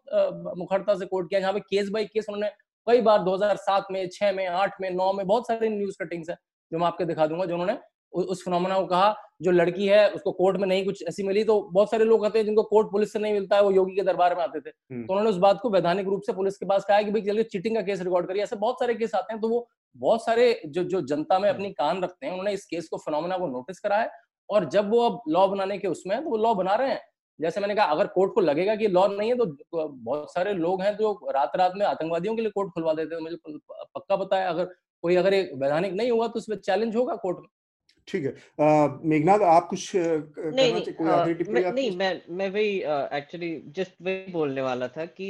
[0.58, 2.50] मुखरता से कोर्ट किया। जहाँ पे केस बाई केस उन्होंने
[2.86, 6.36] कई बार 2007 में छह में आठ में नौ में बहुत सारे न्यूज़ कटिंग्स है
[6.72, 7.78] जो मैं आपके दिखा दूँगा जो उन्होंने
[8.12, 11.60] उस फिनोमेना को कहा जो लड़की है उसको कोर्ट में नहीं कुछ ऐसी मिली तो
[11.72, 14.02] बहुत सारे लोग आते हैं जिनको कोर्ट पुलिस से नहीं मिलता है वो योगी के
[14.02, 16.84] दरबार में आते थे। तो उन्होंने उस बात को वैधानिक रूप से पुलिस के पास
[16.84, 19.40] कहा कि भाई चलिए चीटिंग का केस रिकॉर्ड करिए ऐसे बहुत सारे केस आते हैं
[19.42, 22.88] तो वो बहुत सारे जो जो जनता में अपनी कान रखते हैं उन्होंने इस केस
[22.88, 24.10] को फिनोमेना को नोटिस करा है
[24.48, 27.00] और जब वो अब लॉ बनाने के उसमें तो वो लॉ बना रहे हैं।
[27.40, 30.82] जैसे मैंने कहा अगर कोर्ट को लगेगा कि लॉ नहीं है तो बहुत सारे लोग
[30.82, 33.36] हैं जो रात रात में आतंकवादियों के लिए कोर्ट खुलवा देते हैं मुझे
[33.94, 34.64] पक्का पता है अगर
[35.04, 37.46] कोई अगर वैधानिक नहीं हुआ तो उसमें चैलेंज होगा कोर्ट में।
[38.08, 38.34] ठीक है।
[39.04, 42.78] मेघनाथ आप कुछ नहीं नहीं, कोई uh, मैं, नहीं मैं मैं वही
[43.18, 45.28] एक्चुअली जस्ट वही बोलने वाला था कि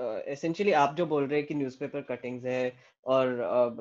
[0.00, 2.72] एसेंशियली आप जो बोल रहे हैं कि न्यूज़पेपर कटिंग्स है
[3.06, 3.36] और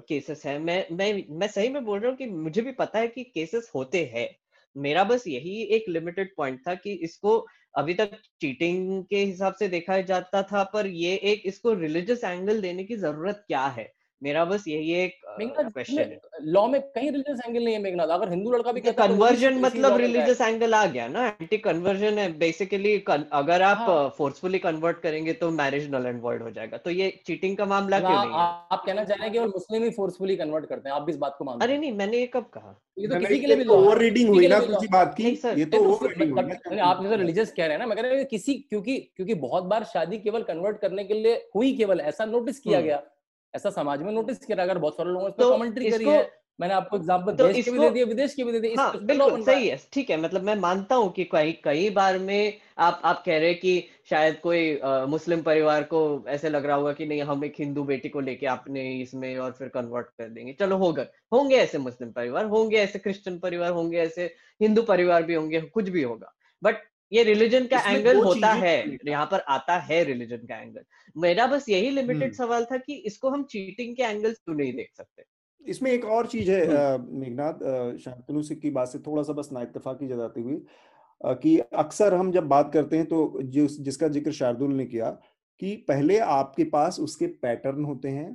[0.09, 3.07] केसेस है मैं मैं मैं सही में बोल रहा हूँ कि मुझे भी पता है
[3.07, 4.29] कि केसेस होते हैं।
[4.75, 7.37] मेरा बस यही एक लिमिटेड पॉइंट था कि इसको
[7.77, 8.11] अभी तक
[8.41, 12.95] चीटिंग के हिसाब से देखा जाता था पर ये एक इसको रिलीजियस एंगल देने की
[12.95, 13.91] ज़रूरत क्या है?
[14.21, 18.29] मेरा बस यही एक क्वेश्चन है। लॉ में कहीं रिलीजियस एंगल नहीं है मेघनाथ अगर
[18.29, 21.25] हिंदू लड़का भी कहता है कन्वर्जन मतलब रिलीजियस एंगल आ गया ना?
[21.41, 24.71] एंटी कन्वर्जन है बेसिकली अगर आप फोर्सफुली हाँ.
[24.71, 28.09] कन्वर्ट करेंगे तो मैरिज नल एंड वॉइड हो जाएगा। तो ये चीटिंग का मामला क्यों
[28.11, 28.47] नहीं है?
[28.71, 31.17] आप कहना चाह रहे हैं केवल मुस्लिम ही फोर्सफुली कन्वर्ट करते हैं आप भी इस
[31.17, 32.75] बात को मानते अरे नहीं मैंने ये कब कहा?
[32.97, 35.83] ये तो किसी के लिए भी ओवर रीडिंग हुई ना कुछ बात की ये तो
[35.85, 38.53] ओवर रीडिंग हुई आप जैसे रिलीजियस कह रहे हैं ना मैं कह रहा हूँ किसी
[38.59, 42.77] क्योंकि क्योंकि बहुत बार शादी केवल कन्वर्ट करने के लिए हुई केवल ऐसा नोटिस किया
[42.77, 43.01] हम्म। गया।
[43.53, 46.29] ऐसा समाज में नोटिस किया अगर बहुत सारे लोगों ने तो कमेंट्री करी है
[46.59, 49.05] मैंने आपको एग्जांपल तो देश के भी दे दिए विदेश के भी दे दिए हाँ,
[49.05, 53.01] बिल्कुल सही है ठीक है मतलब मैं मानता हूँ कि कई कई बार में आप
[53.05, 56.93] आप कह रहे हैं कि शायद कोई आ, मुस्लिम परिवार को ऐसे लग रहा होगा
[56.93, 60.53] कि नहीं हम एक हिंदू बेटी को लेके आपने इसमें और फिर कन्वर्ट कर देंगे।
[60.53, 65.33] चलो होगा होंगे ऐसे मुस्लिम परिवार होंगे ऐसे क्रिश्चियन परिवार होंगे ऐसे हिंदू परिवार भी
[65.33, 66.33] होंगे कुछ भी होगा।
[66.63, 68.75] बट ये रिलीजन का एंगल होता है।
[69.07, 70.83] यहाँ पर आता है रिलीजन का एंगल
[71.15, 74.73] मेरा बस यही लिमिटेड हम्म। सवाल था कि इसको हम चीटिंग के एंगल क्यों नहीं
[74.73, 75.23] देख सकते?
[75.65, 79.49] इसमें एक और चीज़ है हम्म। मेघनाथ शांतनु सिंह की बात से थोड़ा सा बस
[79.53, 80.63] ना इतफाकी जताती हुई
[81.21, 85.09] कि अक्सर हम जब बात करते हैं तो जिस जिसका ज़िक्र शार्दुल ने किया
[85.61, 88.29] कि पहले आपके पास उसके पैटर्न होते हैं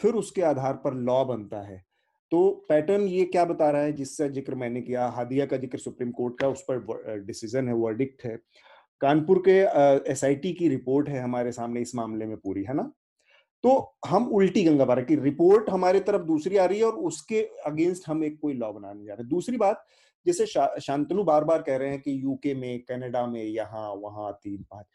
[0.00, 1.82] फिर उसके आधार पर लॉ बनता है।
[2.32, 6.10] तो पैटर्न ये क्या बता रहा है जिसका ज़िक्र मैंने किया हादिया का ज़िक्र सुप्रीम
[6.10, 8.36] कोर्ट का उस पर डिसीज़न है वर्डिक्ट है।
[9.00, 9.58] कानपुर के
[10.12, 12.90] एसआईटी की रिपोर्ट है हमारे सामने इस मामले में पूरी है ना?
[13.64, 17.40] तो हम उल्टी गंगा बारा की रिपोर्ट हमारे तरफ़ दूसरी आ रही है और उसके
[17.66, 19.84] अगेंस्ट हम एक कोई लॉ बनाने जा रहे हैं। दूसरी बात
[20.26, 24.32] जैसे शा, शांतनु बार बार कह रहे हैं कि यूके में कनाडा में यहाँ वहाँ
[24.42, 24.86] तीन पाँच।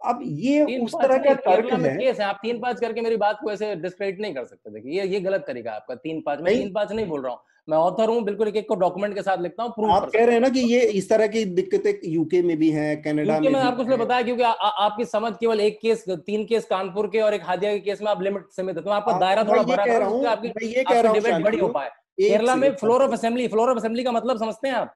[0.00, 3.38] अब ये उस तरह का तर्क है। केस है आप तीन पाँच करके मेरी बात
[3.42, 6.40] को ऐसे डिस्क्रेडिट नहीं कर सकते। देखिए ये ये गलत तरीका है आपका तीन पाँच
[6.40, 9.14] मैं तीन पाँच नहीं बोल रहा हूँ। मैं ऑथर हूँ बिल्कुल एक एक को डॉक्यूमेंट
[9.14, 11.92] के साथ लिखता हूँ आप कह रहे हैं ना कि ये इस तरह की दिक्कतें
[12.04, 15.32] यूके में भी हैं कनाडा में मैं आपको इसलिए बताया क्योंकि आ, आ, आपकी समझ
[15.40, 18.48] केवल एक केस तीन केस कानपुर के और एक हादिया के केस में आप लिमिट
[18.50, 21.88] सीमित है। तो आपका दायरा थोड़ा बड़ा हूँ आपकी डिबेट बड़ी हो पाए।
[22.18, 24.94] केरला में floor of assembly floor of assembly का मतलब समझते हैं आप?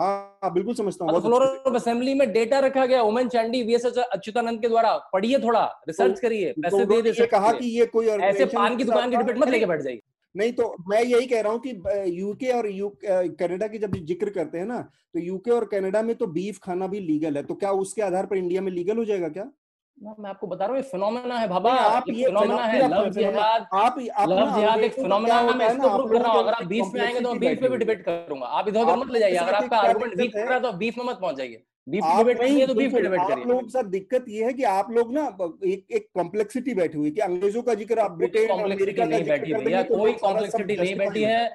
[0.00, 4.60] हाँ बिल्कुल समझता हूँ फ्लोर ऑफ़ असेंबली में डेटा रखा गया ओमन चांडी वीएस अच्युतानंद
[4.60, 8.06] के द्वारा पढ़िए थोड़ा रिसर्च तो करिए पैसे तो दे दे कहा कि ये कोई
[8.06, 10.00] ऐसे पान की दुकान की डिबेट मत लेके बैठ जाइए।
[10.34, 11.70] नहीं तो मैं यही कह रहा हूँ कि
[12.18, 14.80] यूके और यू कनाडा की जब ज़िक्र करते हैं ना
[15.14, 18.26] तो यूके और कनाडा में तो बीफ खाना भी लीगल है तो क्या उसके आधार
[18.26, 19.50] पर इंडिया में लीगल हो जाएगा क्या?
[20.00, 23.98] मैं आपको बता रहा हूँ फिनोमेना है बाबा आप ये फिनोमेना है लव जिहाद आप
[24.28, 27.00] लव जिहाद एक फिनोमेना है मैं इसको प्रूव कर रहा हूँ अगर आप बीफ में
[27.00, 29.54] आएँगे तो मैं बीफ पे भी डिबेट करूँगा। आप इधर उधर मत ले जाइए अगर
[29.54, 33.20] आपका आर्गुमेंट कर रहा तो बीफ में मत पहुँच जाइए। बीफ डिबेट तो बीफ डिबेट
[33.20, 35.26] करिए आप लोगों दिक्कत ये है कि आप लोग ना
[35.66, 39.82] एक एक कॉम्प्लेक्सिटी बैठी हुई कि अंग्रेज़ों का ज़िक्र आप ब्रिटेन कॉम्प्लेक्सिटी नहीं बैठी भैया
[39.84, 41.48] कोई कॉम्प्लेक्सिटी नहीं बैठी है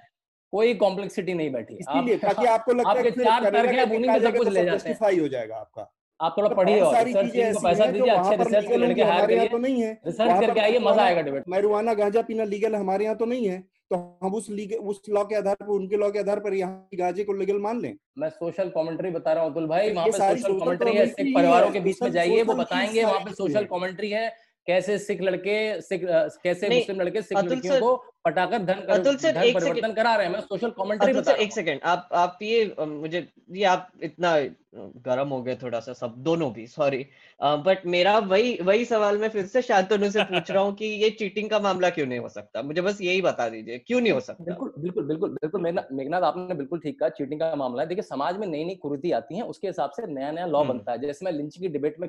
[0.54, 1.76] कोई कॉम्प्लेक्सिटी नहीं बैठी
[2.18, 5.20] ताकि आपको लगता है कि चार तर्क है उन्हीं में सब कुछ ले जाते हैं।
[5.20, 8.68] हो जाएगा आपका। आप थोड़ा तो पढ़िए और रिसर्च टीम को पैसा दीजिए अच्छे रिसर्च
[8.68, 12.22] के लड़के हायर करिए तो नहीं है। रिसर्च करके आइए मज़ा आएगा डिबेट मैरुआना गांजा
[12.22, 13.60] पीना लीगल हमारे यहाँ तो नहीं है
[13.92, 16.98] तो हम उस लीगल उस लॉ के आधार पर उनके लॉ के आधार पर यहाँ
[17.00, 20.18] गांजे को लीगल मान लें। मैं सोशल कमेंट्री बता रहा हूँ अतुल भाई वहाँ पे
[20.18, 24.10] सोशल कमेंट्री तो है परिवारों के बीच में जाइए वो बताएँगे वहाँ पे सोशल कमेंट्री
[24.12, 24.28] है।
[24.68, 26.02] कैसे सिख लड़के सिख
[26.44, 27.96] कैसे मुस्लिम लड़के सिख लड़कियों को
[28.26, 31.52] पटाकर धन कर, अतुल सर धन परिवर्तन करा रहे हैं। मैं सोशल कमेंट्री बता एक
[31.54, 34.36] सेकंड आप आप ये मुझे ये आप इतना
[35.06, 37.06] गर्म हो गए थोड़ा सा सब दोनों भी सॉरी
[37.66, 41.10] बट मेरा वही वही सवाल मैं फिर से शांतनु से पूछ रहा हूँ कि ये
[41.20, 42.62] चीटिंग का मामला क्यों नहीं हो सकता?
[42.62, 44.44] मुझे बस यही बता दीजिए क्यों नहीं हो सकता?
[44.44, 48.38] बिल्कुल बिल्कुल बिल्कुल बिल्कुल मेघनाथ आपने बिल्कुल ठीक कहा चीटिंग का मामला है। देखिए समाज
[48.38, 51.26] में नई नई कुरीति आती है उसके हिसाब से नया नया लॉ। बनता है। जैसे
[51.26, 52.08] मैं लिंच की डिबेट में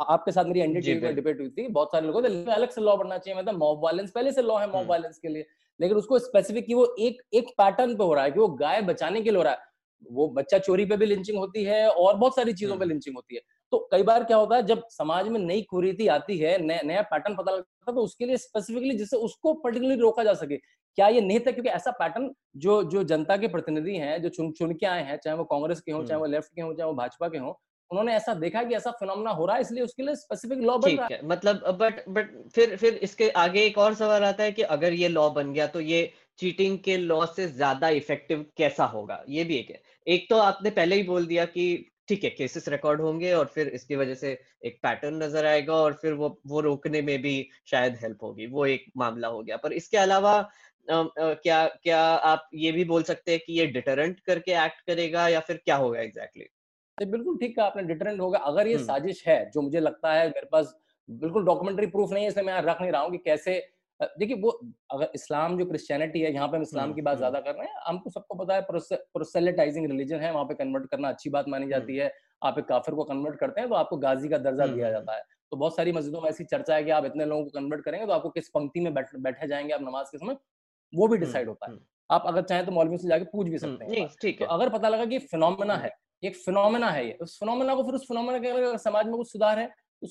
[0.00, 2.96] आपके साथ मेरी एनडीटीवी में डिबेट हुई थी बहुत सारे लोगों ने अलग से लॉ
[2.96, 5.46] बनना चाहिए मतलब मॉब वायलेंस पहले से लॉ है मॉब वायलेंस हम्म। के लिए
[5.80, 8.82] लेकिन उसको स्पेसिफिक कि वो एक एक पैटर्न पे हो रहा है कि वो गाय
[8.82, 9.68] बचाने के लिए हो रहा है
[10.10, 13.18] वो बच्चा चोरी पे भी लिंचिंग होती है और बहुत सारी चीज़ों पे लिंचिंग हम्म।
[13.18, 13.40] होती है
[13.72, 17.36] तो कई बार क्या होता है जब समाज में नई कुरीति आती है नया पैटर्न
[17.36, 20.56] पता लगता है तो उसके लिए स्पेसिफिकली जिससे उसको पर्टिकुलरली रोका जा सके
[20.98, 24.50] क्या ये नहीं था क्योंकि ऐसा पैटर्न जो जो जनता के प्रतिनिधि हैं जो चुन
[24.52, 26.88] चुन के आए हैं चाहे वो कांग्रेस के हों चाहे वो लेफ़्ट के हों चाहे
[26.88, 27.52] वो भाजपा के हों
[27.90, 30.96] उन्होंने ऐसा देखा कि ऐसा फिनोमेना हो रहा है इसलिए उसके लिए स्पेसिफिक लॉ बन
[30.96, 34.62] रहा है मतलब बट बट फिर फिर इसके आगे एक और सवाल आता है कि
[34.70, 39.22] अगर ये लॉ बन गया तो ये चीटिंग के लॉ से ज़्यादा इफ़ेक्टिव कैसा होगा?
[39.28, 41.64] ये भी एक है। एक तो आपने पहले ही बोल दिया कि
[42.08, 44.30] ठीक है केसेस रिकॉर्ड होंगे और फिर इसकी वजह से
[44.64, 47.34] एक पैटर्न नज़र आएगा और फिर वो वो रोकने में भी
[47.66, 50.32] शायद हेल्प होगी। वो एक मामला हो गया। पर इसके अलावा
[50.88, 54.80] आ, आ, क्या क्या आप ये भी बोल सकते हैं कि ये डिटरेंट करके एक्ट
[54.86, 56.59] करेगा या फिर क्या होगा एग्जैक्टली exactly?
[57.00, 60.26] तो बिल्कुल ठीक कहा आपने डिटरेंट होगा। अगर ये साजिश है जो मुझे लगता है
[60.28, 60.74] मेरे पास
[61.08, 63.54] बिल्कुल डॉक्यूमेंट्री प्रूफ नहीं है इसलिए मैं रख नहीं रहा हूँ कि कैसे
[64.18, 64.50] देखिए वो
[64.90, 67.54] अगर इस्लाम जो क्रिश्चियनिटी है यहाँ पे हम इस्लाम हम्म, की बात हम्म। ज़्यादा कर
[67.54, 71.48] रहे हैं हमको सबको पता है प्रोसेलेटाइजिंग रिलीजन है वहाँ पे कन्वर्ट करना अच्छी बात
[71.48, 72.10] मानी जाती है।
[72.42, 74.98] आप एक काफिर को कन्वर्ट करते हैं तो आपको गाजी का दर्जा हम्म, दिया हम्म,
[74.98, 75.22] जाता है।
[75.52, 78.06] तो बहुत सारी मस्जिदों में ऐसी चर्चा है कि आप इतने लोगों को कन्वर्ट करेंगे
[78.06, 80.36] तो आपको किस पंक्ति में बैठ बैठे जाएँगे आप नमाज़ के समय
[80.92, 83.56] वो भी डिसाइड होता है। हम्म, आप अगर चाहें तो मौलवी से जाके पूछ भी
[83.56, 85.90] हम्म, सकते हैं। ठीक तो है। अगर पता लगा कि फिनोमेना है
[86.22, 89.32] एक फिनोमेना है ये। उस फिनोमेना को फिर उस फिनोमेना के अगर समाज में कुछ
[89.32, 89.66] सुधार है
[90.02, 90.06] तो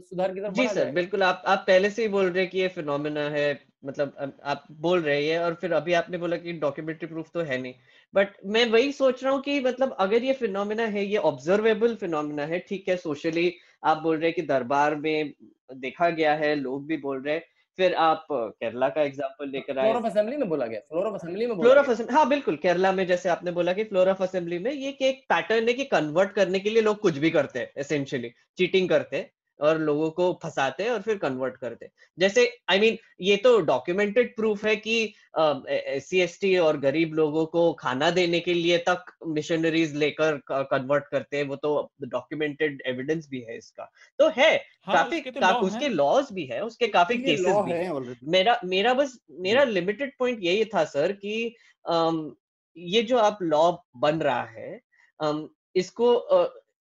[0.00, 2.58] सुधार की तरफ़ जी सर बिल्कुल आप आप पहले से ही बोल रहे हैं कि
[2.58, 3.46] ये फिनोमेना है
[3.84, 7.58] मतलब आप बोल रहे हैं और फिर अभी आपने बोला कि डॉक्यूमेंट्री प्रूफ तो है
[7.58, 7.74] नहीं।
[8.14, 12.42] बट मैं वही सोच रहा हूँ कि मतलब अगर ये फिनोमेना है ये ऑब्जर्वेबल फिनोमेना
[12.44, 13.52] है ठीक है सोशली
[13.84, 15.32] आप बोल रहे हैं कि दरबार में
[15.76, 17.42] देखा गया है लोग भी बोल रहे हैं
[17.78, 21.56] फिर आप केरला का एग्ज़ाम्पल लेकर आए। असेंबली में बोला गया फ्लोर ऑफ़ असेंबली में
[21.56, 24.58] बोला फ्लोर ऑफ़ असेंबली हाँ बिल्कुल केरला में जैसे आपने बोला कि फ्लोर ऑफ़ असेंबली
[24.58, 27.58] में ये कि एक पैटर्न है कि कन्वर्ट करने के लिए लोग कुछ भी करते
[27.58, 29.30] हैं एसेंशियली चीटिंग करते हैं।
[29.60, 33.02] और लोगों को फंसाते हैं और फिर कन्वर्ट करते हैं। जैसे आई I मीन mean,
[33.20, 38.40] ये तो डॉक्यूमेंटेड प्रूफ है कि सी एस सी और गरीब लोगों को खाना देने
[38.40, 43.90] के लिए तक मिशनरीज लेकर कन्वर्ट करते हैं वो तो डॉक्यूमेंटेड एविडेंस भी है इसका।
[44.18, 47.72] तो है हाँ काफ़ी उसके तो का, उसके लॉज भी है उसके काफ़ी केसेस भी
[47.72, 47.90] है है।
[48.28, 51.54] मेरा मेरा बस मेरा लिमिटेड पॉइंट यही था सर कि
[51.84, 52.34] अम,
[52.76, 54.80] ये जो आप लॉ बन रहा है
[55.20, 56.14] अम, इसको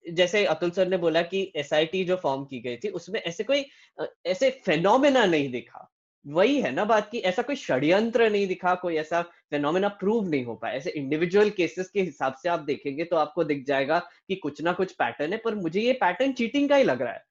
[0.06, 3.66] जैसे अतुल सर ने बोला कि एसआईटी जो फॉर्म की गई थी, उसमें ऐसे कोई,
[4.26, 5.92] ऐसे फेनोमेना नहीं दिखा।
[6.26, 10.46] वही है ना बात की ऐसा कोई षड्यंत्र नहीं दिखा, कोई ऐसा फेनोमेना प्रूव नहीं
[10.46, 14.36] हो पाया। ऐसे इंडिविजुअल केसेस के हिसाब से आप देखेंगे तो आपको दिख जाएगा कि
[14.36, 17.24] कुछ ना कुछ पैटर्न है, पर मुझे ये पैटर्न चीटिंग का ही लग रहा है।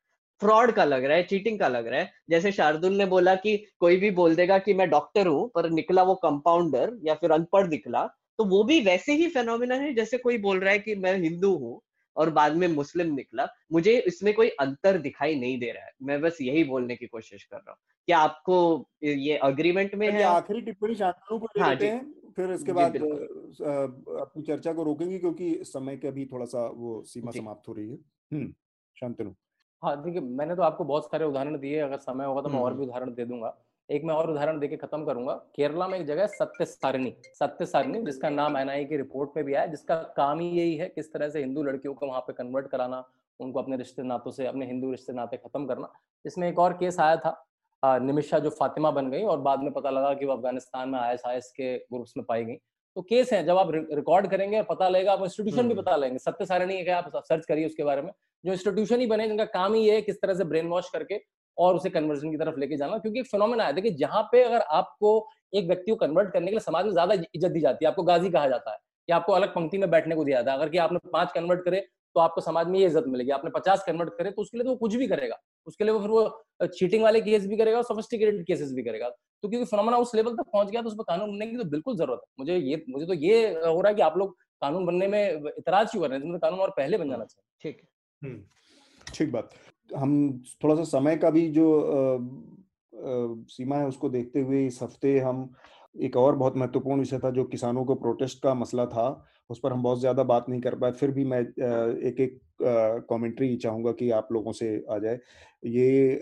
[0.43, 3.57] फ्रॉड का लग रहा है चीटिंग का लग रहा है। जैसे शार्दुल ने बोला कि
[3.81, 7.69] कोई भी बोल देगा कि मैं डॉक्टर हूँ, पर निकला वो कंपाउंडर या फिर अनपढ़
[7.69, 8.07] निकला
[8.39, 11.55] तो वो भी वैसे ही फेनोमिना है जैसे कोई बोल रहा है कि मैं हिंदू
[11.57, 11.81] हूँ।
[12.17, 16.21] और बाद में मुस्लिम निकला। मुझे इसमें कोई अंतर दिखाई नहीं दे रहा है। मैं
[16.21, 20.23] बस यही बोलने की कोशिश कर रहा हूँ। क्या आपको ये अग्रीमेंट में है?
[20.23, 25.19] आखिरी टिप्पणी शांतनु को हाँ लेते जी। हैं फिर इसके बाद अपनी चर्चा को रोकेंगे
[25.19, 27.99] क्योंकि समय का भी थोड़ा सा वो सीमा समाप्त हो रही है।
[28.33, 28.53] हम्म
[28.97, 29.31] शांतनु।
[29.83, 32.71] हाँ देखिए मैंने तो आपको बहुत सारे उदाहरण दिए अगर समय होगा तो मैं और
[32.71, 33.49] हम्म। भी उदाहरण दे दूँगा।
[33.91, 37.67] एक मैं और उदाहरण देके खत्म करूँगा। केरला में एक जगह है सत्य सारिणी सत्य
[37.67, 41.13] सारणी जिसका नाम एनआई की रिपोर्ट में भी आया जिसका काम ही यही है किस
[41.13, 43.05] तरह से हिंदू लड़कियों को वहाँ पे कन्वर्ट कराना
[43.41, 45.93] उनको अपने रिश्ते नातों से अपने हिंदू रिश्ते नाते खत्म करना।
[46.25, 49.91] इसमें एक और केस आया था निमिषा जो फातिमा बन गई और बाद में पता
[49.91, 52.55] लगा कि वो अफ़गानिस्तान में आईएसआईएस के ग्रुप्स में पाई गई।
[52.97, 55.97] तो केस है जब आप रिकॉर्ड करेंगे और पता लगेगा आप इंस्टीट्यूशन भी हम्म। पता
[55.97, 56.99] लेंगे सत्य सारणी है क्या?
[56.99, 58.13] आप सर्च करिए उसके बारे में।
[58.45, 61.19] जो इंस्टीट्यूशन ही बने जिनका काम ही है किस तरह से ब्रेन वॉश करके
[61.59, 64.61] और उसे कन्वर्जन की तरफ़ लेके जाना क्योंकि एक फिनोमेना है देखिए जहाँ पे अगर
[64.73, 65.17] आपको
[65.53, 68.03] एक व्यक्ति को कन्वर्ट करने के लिए समाज में ज़्यादा इज़्ज़त दी जाती है आपको
[68.03, 68.79] गाजी कहा जाता है
[69.09, 71.65] कि आपको अलग पंक्ति में बैठने को दिया जाता है। अगर कि आपने पाँच कन्वर्ट
[71.65, 71.81] करे
[72.17, 74.71] तो आपको समाज में ये इज़्ज़त मिलेगी। आपने पचास कन्वर्ट करे तो उसके लिए तो
[74.71, 77.85] वो कुछ भी करेगा। उसके लिए वो फिर वो चीटिंग वाले केस भी करेगा और
[77.85, 81.05] सोफिस्टिकेटेड केसेस भी करेगा। तो क्योंकि फिनोमेना उस लेवल तक पहुँच गया तो उस पर
[81.05, 83.95] कानून बनने की तो बिल्कुल ज़रूरत है। मुझे ये मुझे तो ये हो रहा है
[83.95, 86.39] कि आप लोग कानून बनने में इतराज क्यों कर रहे हैं?
[86.39, 88.43] कानून और पहले बन जाना चाहिए। ठीक है। हम्म,
[89.07, 89.51] ठीक बात।
[89.91, 90.13] हम
[90.65, 92.19] थोड़ा सा समय का भी जो अ,
[92.93, 95.49] अ, सीमा है उसको देखते हुए इस हफ़्ते हम
[96.01, 99.07] एक और बहुत महत्वपूर्ण विषय था जो किसानों को प्रोटेस्ट का मसला था
[99.51, 102.41] उस पर हम बहुत ज़्यादा बात नहीं कर पाए। फिर भी मैं एक एक
[103.11, 105.19] कमेंट्री चाहूँगा कि आप लोगों से आ जाए।
[105.67, 106.21] ये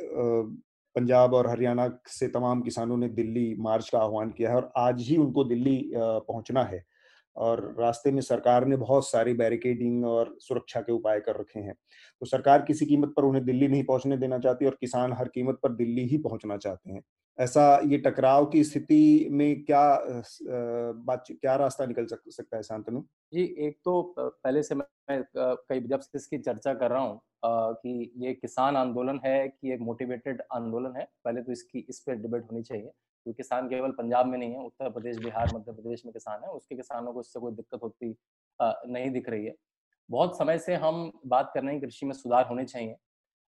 [0.97, 5.01] पंजाब और हरियाणा से तमाम किसानों ने दिल्ली मार्च का आह्वान किया है और आज
[5.03, 6.85] ही उनको दिल्ली पहुँचना है।
[7.37, 11.75] और रास्ते में सरकार ने बहुत सारी बैरिकेडिंग और सुरक्षा के उपाय कर रखे हैं।
[12.23, 15.59] तो सरकार किसी कीमत पर उन्हें दिल्ली नहीं पहुँचने देना चाहती और किसान हर कीमत
[15.63, 17.03] पर दिल्ली ही पहुँचना चाहते हैं।
[17.39, 19.83] ऐसा ये टकराव की स्थिति में क्या
[21.07, 23.01] बात क्या रास्ता निकल सक, सकता है शांतनु?
[23.33, 24.87] जी एक तो पहले से मैं
[25.37, 29.81] कई जब से इसकी चर्चा कर रहा हूँ कि ये किसान आंदोलन है कि एक
[29.81, 32.91] मोटिवेटेड आंदोलन है पहले तो इसकी इस पर डिबेट होनी चाहिए।
[33.25, 36.51] क्योंकि किसान केवल पंजाब में नहीं है उत्तर प्रदेश बिहार मध्य प्रदेश में किसान है
[36.51, 38.15] उसके किसानों को इससे कोई दिक्कत होती
[38.61, 39.55] नहीं दिख रही है।
[40.09, 42.97] बहुत समय से हम बात कर रहे हैं कृषि में सुधार होने चाहिए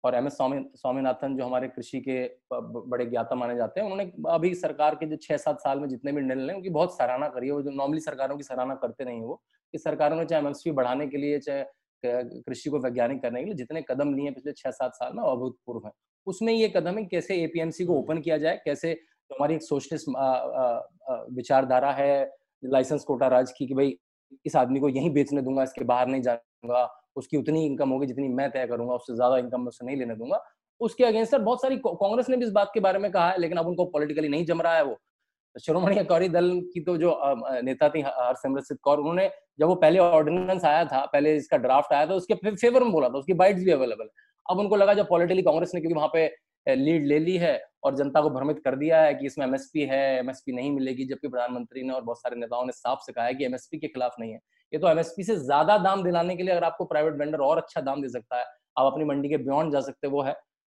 [0.04, 2.24] और एम एस स्वामी स्वामीनाथन जो हमारे कृषि के
[2.54, 6.12] बड़े ज्ञाता माने जाते हैं उन्होंने अभी सरकार के जो छह सात साल में जितने
[6.12, 9.06] भी निर्णय लिए उनकी बहुत सराहना करी है। वो जो नॉर्मली सरकारों की सराहना करते
[9.06, 9.42] नहीं है वो
[9.74, 11.64] कि सरकारों ने चाहे एमएसपी बढ़ाने के लिए चाहे
[12.04, 15.24] कृषि को वैज्ञानिक करने के लिए जितने कदम लिए हैं पिछले छह सात साल में
[15.24, 15.92] अभूतपूर्व है।
[16.28, 18.94] उसमें ये कदम है कैसे एपीएमसी को ओपन किया जाए कैसे
[19.30, 20.06] जो हमारी एक सोशलिस्ट
[21.36, 22.32] विचारधारा है,
[22.64, 23.96] लाइसेंस कोटा राज की कि भाई
[24.46, 28.28] इस आदमी को यहीं बेचने दूँगा, इसके बाहर नहीं जाऊँगा, उसकी उतनी इनकम होगी जितनी
[28.30, 30.44] मैं तय करूँगा, उससे ज़्यादा इनकम मैं उससे नहीं लेने दूँगा।
[30.82, 33.40] उसके अगेंस्ट सर बहुत सारी कांग्रेस ने भी इस बात के बारे में कहा है,
[33.40, 34.98] लेकिन अब उनको पॉलिटिकली नहीं जम रहा है वो।
[35.56, 37.18] शिरोमणि अकाली दल की तो जो
[37.64, 39.30] नेता थी हरसिमरत कौर, उन्होंने
[39.60, 43.10] जब वो पहले ऑर्डिनेंस आया था, पहले इसका ड्राफ्ट आया था, उसके फेवर में बोला
[43.10, 46.10] था, उसकी बाइट्स भी अवेलेबल है। अब उनको लगा जब पॉलिटिकली कांग्रेस ने, क्योंकि वहाँ
[46.14, 46.26] पे
[46.68, 50.02] लीड ले ली है और जनता को भ्रमित कर दिया है कि इसमें एमएसपी है
[50.20, 53.34] एमएसपी नहीं मिलेगी जबकि प्रधानमंत्री ने और बहुत सारे नेताओं ने साफ़ से कहा है
[53.34, 54.40] कि एमएसपी के खिलाफ नहीं है।
[54.74, 57.82] ये तो एमएसपी से ज़्यादा दाम दिलाने के लिए अगर आपको प्राइवेट वेंडर और अच्छा
[57.82, 58.46] दाम दे सकता है
[58.78, 60.34] आप अपनी मंडी के बियॉन्ड जा सकते वो है।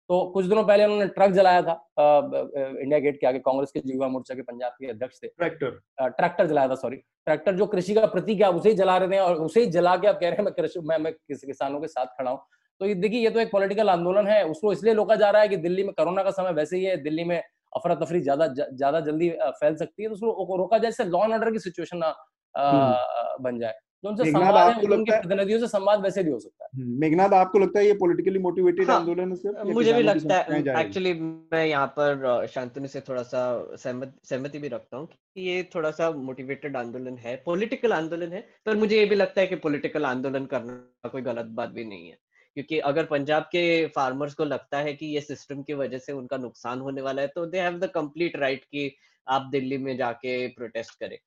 [0.09, 4.07] तो कुछ दिनों पहले उन्होंने ट्रक जलाया था इंडिया गेट के आगे कांग्रेस के युवा
[4.07, 5.79] मोर्चा के पंजाब के अध्यक्ष थे। ट्रैक्टर
[6.09, 9.09] ट्रैक्टर जलाया था सॉरी ट्रैक्टर जो कृषि का प्रतीक है आप उसे ही जला रहे
[9.09, 11.79] थे और उसे ही जला के आप कह रहे हैं मैं कृषि मैं, मैं किसानों
[11.79, 12.39] के साथ खड़ा हूँ।
[12.81, 15.47] तो ये देखिए ये तो एक पॉलिटिकल आंदोलन है उसको इसलिए रोका जा रहा है
[15.47, 18.99] कि दिल्ली में कोरोना का समय वैसे ही है दिल्ली में अफरा तफरी ज़्यादा ज़्यादा
[19.01, 19.29] जल्दी
[19.59, 22.13] फैल सकती है तो उसको रोका जाए जैसे लॉ एंड ऑर्डर की सिचुएशन ना
[22.55, 23.73] हम्म। बन जाए।
[24.03, 27.33] जो उनसे संवाद है उनके प्रतिनिधियों से संवाद वैसे भी हो सकता है। हम्म, मेघनाथ
[27.33, 31.13] आपको लगता है ये पॉलिटिकली मोटिवेटेड हाँ, आंदोलन है सर मुझे भी लगता है एक्चुअली
[31.13, 33.41] मैं यहाँ पर शांतनु से थोड़ा सा
[33.75, 38.41] सहमत सहमति भी रखता हूँ कि ये थोड़ा सा मोटिवेटेड आंदोलन है पॉलिटिकल आंदोलन है
[38.65, 42.07] पर मुझे ये भी लगता है कि पॉलिटिकल आंदोलन करना कोई गलत बात भी नहीं
[42.07, 42.17] है।
[42.55, 46.37] क्योंकि अगर पंजाब के फार्मर्स को लगता है कि ये सिस्टम की वजह से उनका
[46.37, 48.95] नुकसान होने वाला है तो they have the complete right कि
[49.27, 51.17] आप दिल्ली में जाके प्रोटेस्ट करें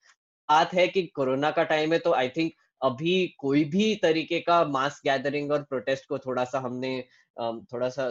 [0.48, 2.52] बात है कि कोरोना का टाइम है तो आई थिंक
[2.82, 7.05] अभी कोई भी तरीके का मास गैदरिंग और प्रोटेस्ट को थोड़ा सा हमने
[7.40, 8.10] थोड़ा सा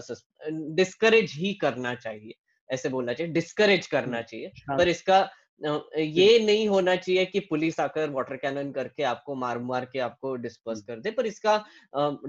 [0.49, 2.33] डिस्करेज ही करना चाहिए
[2.71, 4.77] ऐसे बोलना चाहिए डिस्करेज करना चाहिए हाँ.
[4.77, 5.29] पर इसका
[5.61, 10.35] ये नहीं होना चाहिए कि पुलिस आकर वाटर कैनन करके आपको मार मार के आपको
[10.35, 11.55] डिस्पर्स कर दे पर इसका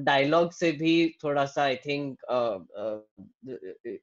[0.01, 0.93] डायलॉग से भी
[1.25, 2.23] थोड़ा सा आई थिंक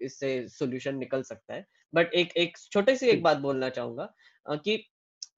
[0.02, 4.14] इससे सॉल्यूशन निकल सकता है। बट एक एक छोटे सी एक बात बोलना चाहूँगा
[4.45, 4.84] कि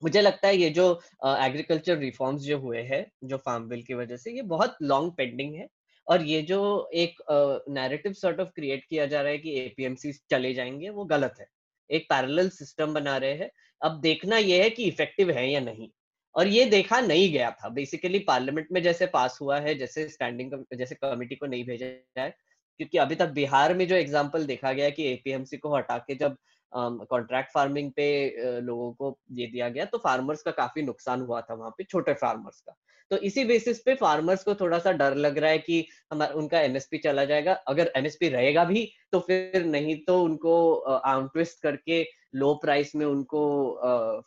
[0.03, 0.89] मुझे लगता है ये जो
[1.25, 5.55] एग्रीकल्चर रिफॉर्म्स जो हुए हैं जो फार्म बिल की वजह से ये बहुत लॉन्ग पेंडिंग
[5.55, 5.67] है।
[6.07, 6.59] और ये जो
[6.95, 7.21] एक
[7.69, 11.47] नैरेटिव सॉर्ट ऑफ़ क्रिएट किया जा रहा है कि एपीएमसी चले जाएँगे वो गलत है।
[11.89, 13.49] एक पैरेलल सिस्टम बना रहे हैं।
[13.81, 15.89] अब देखना यह है कि इफ़ेक्टिव है या नहीं।
[16.35, 20.51] और ये देखा नहीं गया था। बेसिकली पार्लियामेंट में जैसे पास हुआ है, जैसे स्टैंडिंग
[20.73, 22.33] जैसे कमेटी को नहीं भेजा जाए,
[22.79, 26.37] क्योंकि अभी तक बिहार में जो एग्ज़ाम्पल देखा गया कि एपीएमसी को हटा के जब
[26.71, 31.53] कॉन्ट्रैक्ट फ़ार्मिंग पे लोगों को ये दिया गया तो फार्मर्स का काफ़ी नुकसान हुआ था
[31.53, 32.75] वहाँ पे, छोटे फार्मर्स का।
[33.11, 36.59] तो इसी बेसिस पे फार्मर्स को थोड़ा सा डर लग रहा है कि हमारा, उनका
[36.61, 42.03] एमएसपी चला जाएगा। अगर एमएसपी रहेगा भी तो फिर नहीं तो उनको आउट ट्विस्ट करके
[42.35, 43.43] लो प्राइस में उनको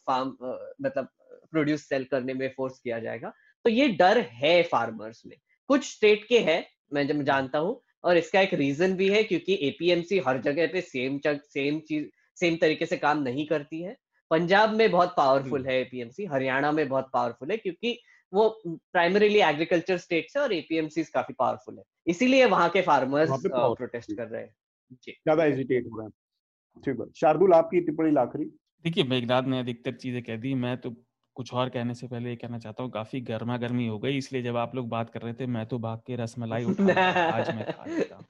[0.06, 0.36] फार्म
[0.82, 1.08] मतलब
[1.52, 3.32] प्रोड्यूस सेल करने में फोर्स किया जाएगा।
[3.64, 5.36] तो ये डर है फार्मर्स में।
[5.70, 9.58] कुछ स्टेट के है, मैं जब जानता हूँ, और इसका एक रीजन भी है, क्योंकि
[9.62, 12.06] एपीएमसी हर जगह पे सेम सेम चीज़
[12.40, 13.96] सेम तरीके से काम नहीं करती है।
[14.30, 17.98] पंजाब में बहुत पावरफुल है एपीएमसी हरियाणा में बहुत पावरफुल है क्योंकि
[18.32, 24.12] वो प्राइमरीली एग्रीकल्चर स्टेट है और एपीएमसी काफ़ी पावरफुल है। इसीलिए वहाँ के फार्मर्स प्रोटेस्ट
[24.12, 24.54] कर रहे हैं।
[25.02, 28.44] ज़्यादा हेजिटेट हो रहे हैं। ठीक है। शार्दुल आपकी टिप्पणी आखिरी
[28.84, 30.94] देखिए मेघनाथ ने अधिकतर चीज़ें कह दी। मैं तो
[31.36, 34.42] कुछ और कहने से पहले ये कहना चाहता हूँ काफ़ी गर्मा गर्मी हो गई इसलिए
[34.42, 36.92] जब आप लोग बात कर रहे थे मैं तो भाग के रसमलाई उठा
[37.28, 38.24] आज मैं खा लेता हूँ।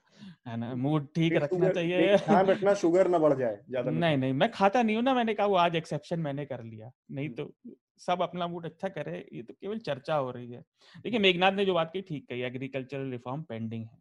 [0.45, 0.73] है ना?
[0.75, 4.81] मूड ठीक रखना चाहिए। ध्यान रखना शुगर ना बढ़ जाए ज़्यादा नहीं नहीं मैं खाता
[4.83, 7.53] नहीं हूँ ना मैंने कहा वो आज एक्सेप्शन मैंने कर लिया। नहीं हम्म। तो
[7.99, 10.61] सब अपना मूड अच्छा करे ये तो केवल चर्चा हो रही है।
[10.97, 13.97] देखिए मेघनाथ ने जो बात की ठीक कही एग्रीकल्चरल रिफॉर्म पेंडिंग है।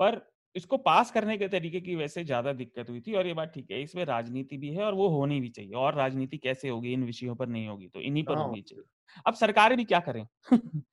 [0.00, 0.20] पर
[0.56, 3.70] इसको पास करने के तरीके की वैसे ज़्यादा दिक्कत हुई थी और ये बात ठीक
[3.70, 7.04] है इसमें राजनीति भी है और वो होनी भी चाहिए। और राजनीति कैसे होगी इन
[7.04, 8.84] विषयों पर नहीं होगी तो इन्हीं पर हाँ, होनी चाहिए।
[9.26, 10.26] अब सरकारें भी क्या करें?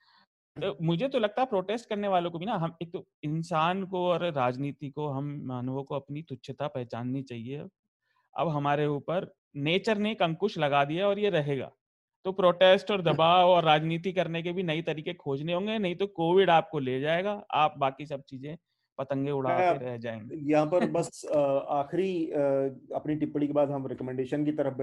[0.57, 3.83] तो मुझे तो लगता है प्रोटेस्ट करने वालों को भी ना हम एक तो इंसान
[3.85, 7.65] को और राजनीति को हम मानवों को अपनी तुच्छता पहचाननी चाहिए।
[8.33, 11.71] अब हमारे ऊपर नेचर ने एक अंकुश लगा दिया और ये रहेगा।
[12.25, 16.07] तो प्रोटेस्ट और दबाव और राजनीति करने के भी नई तरीके खोजने होंगे नहीं तो
[16.15, 18.57] कोविड आपको ले जाएगा आप बाकी सब चीज़ें
[18.99, 22.11] पतंगे उड़ाते रह जाएँगे। यहाँ पर बस आखिरी
[22.95, 24.81] अपनी टिप्पणी के बाद हम रिकमेंडेशन की तरफ़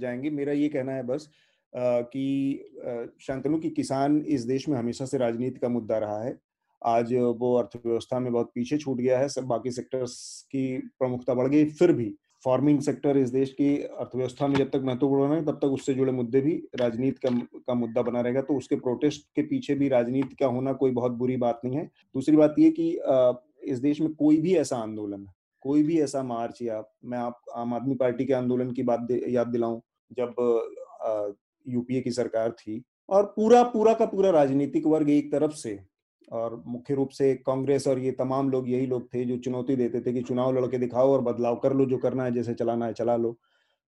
[0.00, 1.30] जाएँगे। मेरा ये कहना है बस
[1.74, 6.38] कि शांतनु की किसान इस देश में हमेशा से राजनीति का मुद्दा रहा है।
[6.82, 11.48] आज वो अर्थव्यवस्था में बहुत पीछे छूट गया है, सब बाकी सेक्टर्स की प्रमुखता बढ़
[11.48, 12.14] गई, फिर भी
[12.44, 16.12] फ़ार्मिंग सेक्टर इस देश की अर्थव्यवस्था में जब तक महत्वपूर्ण है तब तक उससे जुड़े
[16.12, 20.36] मुद्दे भी राजनीति का का मुद्दा बना रहेगा। तो उसके प्रोटेस्ट के पीछे भी राजनीति
[20.40, 21.84] का होना कोई बहुत बुरी बात नहीं है।
[22.14, 22.88] दूसरी बात ये कि
[23.62, 25.26] इस देश में कोई भी ऐसा आंदोलन,
[25.62, 29.48] कोई भी ऐसा मार्च या मैं आप, आम आदमी पार्टी के आंदोलन की बात याद
[29.48, 29.80] दिलाऊं,
[30.10, 30.34] जब
[31.66, 35.78] यूपीए की सरकार थी और पूरा पूरा का पूरा राजनीतिक वर्ग एक तरफ़ से
[36.28, 40.00] और मुख्य रूप से कांग्रेस और ये तमाम लोग यही लोग थे जो चुनौती देते
[40.00, 42.92] थे कि चुनाव लड़के दिखाओ और बदलाव कर लो, जो करना है जैसे चलाना है
[42.92, 43.36] चला लो।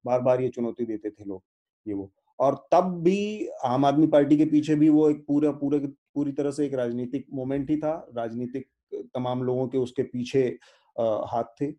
[0.05, 1.43] बार बार ये चुनौती देते थे लोग,
[1.87, 5.79] ये वो। और तब भी आम आदमी पार्टी के पीछे भी वो एक पूरा, पूरे,
[6.15, 8.69] पूरी तरह से एक राजनीतिक मोमेंट ही था, राजनीतिक
[9.15, 10.47] तमाम लोगों के उसके पीछे
[10.97, 11.71] हाथ थे।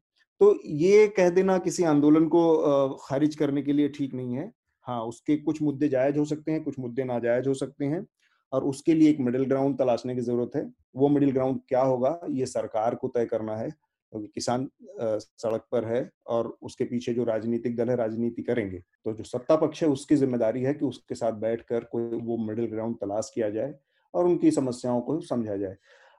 [0.42, 4.52] तो ये कह देना किसी आंदोलन को खारिज करने के लिए ठीक नहीं है।
[4.88, 8.06] हाँ उसके कुछ मुद्दे जायज़ हो सकते हैं, कुछ मुद्दे नाजायज हो सकते हैं
[8.52, 10.66] और उसके लिए एक मिडिल ग्राउंड तलाशने की ज़रूरत है।
[10.96, 12.20] वो मिडिल ग्राउंड क्या होगा?
[12.30, 14.70] ये सरकार को तय करना है, क्योंकि तो किसान
[15.00, 19.56] सड़क पर है और उसके पीछे जो राजनीतिक दल है, राजनीति करेंगे। तो जो सत्ता
[19.56, 23.50] पक्ष है, उसकी ज़िम्मेदारी है कि उसके साथ बैठकर कोई वो मिडिल ग्राउंड तलाश किया
[23.50, 23.74] जाए
[24.14, 25.78] और उनकी समस्याओं को समझा जाए।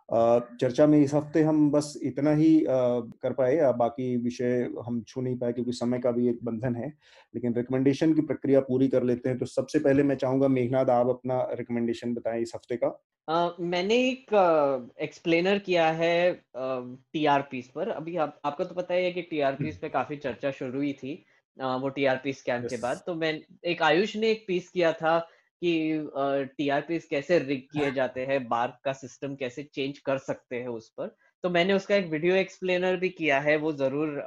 [0.09, 5.39] चर्चा में इस हफ़्ते हम बस इतना ही कर पाए बाकी विषय हम छू नहीं
[5.39, 6.89] पाए क्योंकि समय का भी एक बंधन है
[7.35, 11.09] लेकिन रिकमेंडेशन की प्रक्रिया पूरी कर लेते हैं तो सबसे पहले मैं चाहूँगा मेघनाथ आप
[11.09, 14.35] अपना रिकमेंडेशन बताएँ इस हफ़्ते का Uh, मैंने एक
[15.01, 19.74] एक्सप्लेनर किया है टीआरपीस uh, पर अभी आप, आपको तो पता ही है कि टीआरपीस
[19.74, 21.14] हम्म। पे काफ़ी चर्चा शुरू हुई थी
[21.56, 22.70] uh, वो टीआरपी स्कैम yes.
[22.70, 23.32] के बाद तो मैं
[23.64, 25.16] एक आयुष ने एक पीस किया था
[25.62, 26.10] कि
[26.59, 30.89] टीआरपी कैसे रिग किए जाते हैं बार का सिस्टम कैसे चेंज कर सकते हैं उस
[30.90, 31.14] पर।
[31.44, 34.22] तो मैंने उसका एक वीडियो एक्सप्लेनर भी किया है वो ज़रूर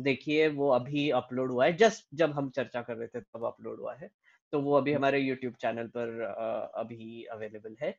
[0.00, 3.80] देखिए वो अभी अपलोड हुआ है जस्ट जब हम चर्चा कर रहे थे तब अपलोड
[3.80, 4.10] हुआ है।
[4.52, 6.20] तो वो अभी हमारे यूट्यूब चैनल पर
[6.76, 7.94] अभी अवेलेबल है।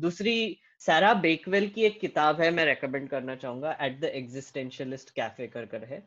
[0.00, 5.46] दूसरी सारा बेकवेल की एक किताब है मैं रेकमेंड करना चाहूँगा एट द एग्जिस्टेंशियलिस्ट कैफ़े
[5.48, 5.98] कर कर है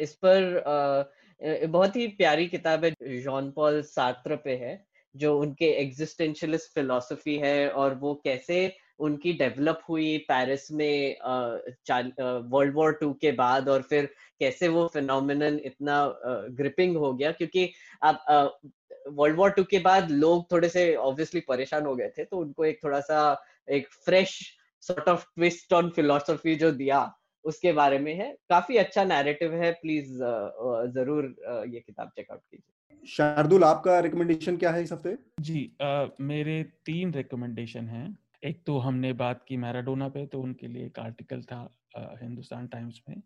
[0.00, 1.10] इस पर
[1.42, 7.70] बहुत ही प्यारी किताब है जॉन पॉल सात्र पे है, जो उनके एग्जिस्टेंशियलिस्ट फिलोसफी है
[7.70, 11.16] और वो कैसे उनकी डेवलप हुई पेरिस में
[12.50, 14.08] वर्ल्ड वॉर टू के बाद और फिर
[14.40, 16.04] कैसे वो फिनोमिनन इतना
[16.50, 17.70] ग्रिपिंग हो गया। क्योंकि
[18.02, 18.60] आप
[19.08, 22.64] वर्ल्ड वॉर टू के बाद लोग थोड़े से ऑब्वियसली परेशान हो गए थे तो उनको
[22.64, 24.38] एक थोड़ा सा एक fresh
[24.82, 27.00] sort of twist on philosophy जो दिया।
[27.44, 30.12] उसके बारे में है। काफ़ी अच्छा नैरेटिव है। प्लीज़
[30.94, 31.24] ज़रूर
[31.68, 35.16] ये किताब चेकआउट कीजिए। शार्दुल आपका रिकमेंडेशन क्या है इस हफ़्ते?
[35.40, 40.68] जी आ, मेरे तीन रिकमेंडेशन हैं। एक तो हमने बात की मैराडोना पे तो उनके
[40.68, 41.58] लिए एक आर्टिकल था
[41.96, 43.16] आ, हिंदुस्तान टाइम्स में।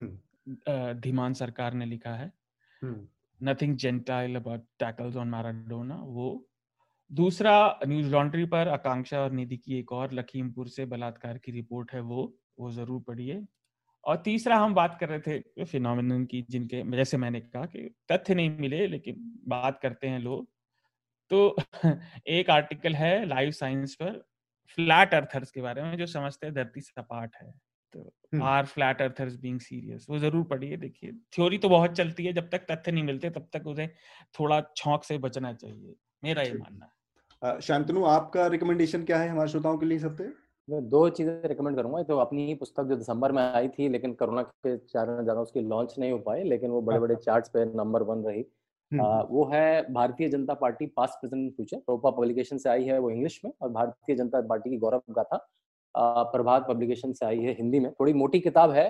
[0.00, 2.32] हम्म। धीमान सरकार ने लिखा है।
[3.40, 6.28] Nothing gentle about tackles on Maradona वो।
[7.10, 7.54] दूसरा
[7.86, 12.00] न्यूज़ लॉन्ड्री पर आकांक्षा और निधि की एक और लखीमपुर से बलात्कार की रिपोर्ट है
[12.02, 13.34] वो। वो ज़रूर पढ़िए।
[14.04, 18.34] और तीसरा हम बात कर रहे थे फिनोमिनन की जिनके जैसे मैंने कहा कि तथ्य
[18.34, 19.16] नहीं मिले लेकिन
[19.48, 20.48] बात करते हैं लोग।
[21.30, 21.56] तो
[22.28, 24.18] एक आर्टिकल है लाइव साइंस पर
[24.78, 27.52] फ्लैट अर्थर्स के बारे में जो समझते हैं धरती सपाट है।
[27.94, 28.12] तो
[28.44, 32.48] are flat earthers being serious वो ज़रूर पढ़िए देखिए। थ्योरी तो बहुत चलती है जब
[32.50, 33.86] तक तथ्य नहीं मिलते तब तक उसे
[34.34, 36.92] थोड़ा छौक से बचना चाहिए। मेरा ये मानना है।
[37.62, 40.24] शांतनु आपका रिकमेंडेशन क्या है हमारे श्रोताओं के लिए इस हफ़्ते
[40.68, 44.12] मैं दो चीज़ें रिकमेंड करूँगा। तो अपनी ही पुस्तक जो दिसंबर में आई थी लेकिन
[44.14, 47.64] कोरोना के कारण ज़्यादा उसकी लॉन्च नहीं हो पाई लेकिन वो बड़े बड़े चार्ट्स पे
[47.66, 48.44] नंबर वन रही।
[48.92, 53.10] आ, वो है Bharatiya Janata party past present future प्रोपा publication से आई है वो
[53.10, 55.36] इंग्लिश में और भारतीय जनता पार्टी की गौरव गाथा
[56.26, 58.84] प्रभात पब्लिकेशन से आई है हिंदी में। थोड़ी मोटी किताब है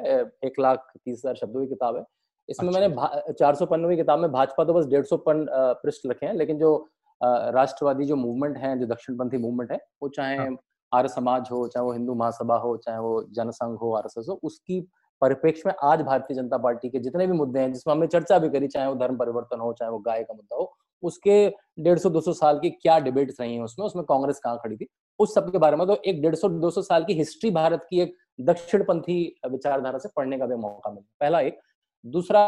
[0.45, 2.05] एक लाख तीस हज़ार शब्दों की किताब है।
[2.49, 5.47] इसमें अच्छा। मैंने चार सौ पन्नों की किताब में भाजपा तो बस डेढ़ सौ पन्न
[5.83, 6.75] पृष्ठ रखे हैं लेकिन जो
[7.21, 10.57] राष्ट्रवादी जो मूवमेंट है जो दक्षिणपंथी मूवमेंट है वो चाहे हाँ।
[10.95, 14.81] आर्य समाज हो, चाहे वो हिंदू महासभा हो, चाहे वो जनसंघ हो आर हो, उसकी
[15.23, 18.49] परिप्रेक्ष्य में आज भारतीय जनता पार्टी के जितने भी मुद्दे हैं, जिसमें हमने चर्चा भी
[18.49, 21.49] करी, चाहे वो धर्म परिवर्तन हो, चाहे वो गाय का मुद्दा हो, उसके
[21.81, 24.77] डेढ़ सौ, दो सौ साल की क्या डिबेट्स रही हैं उसमें उसमें कांग्रेस कहाँ खड़ी
[24.77, 24.87] थी?
[25.21, 27.87] उस सब के बारे में तो एक डेढ़ सौ, दो सौ साल की हिस्ट्री भारत
[27.91, 31.59] की एक दक्षिणपंथी विचारधारा से पढ़ने का भी मौका मिला। पहला एक।
[32.05, 32.43] दूसरा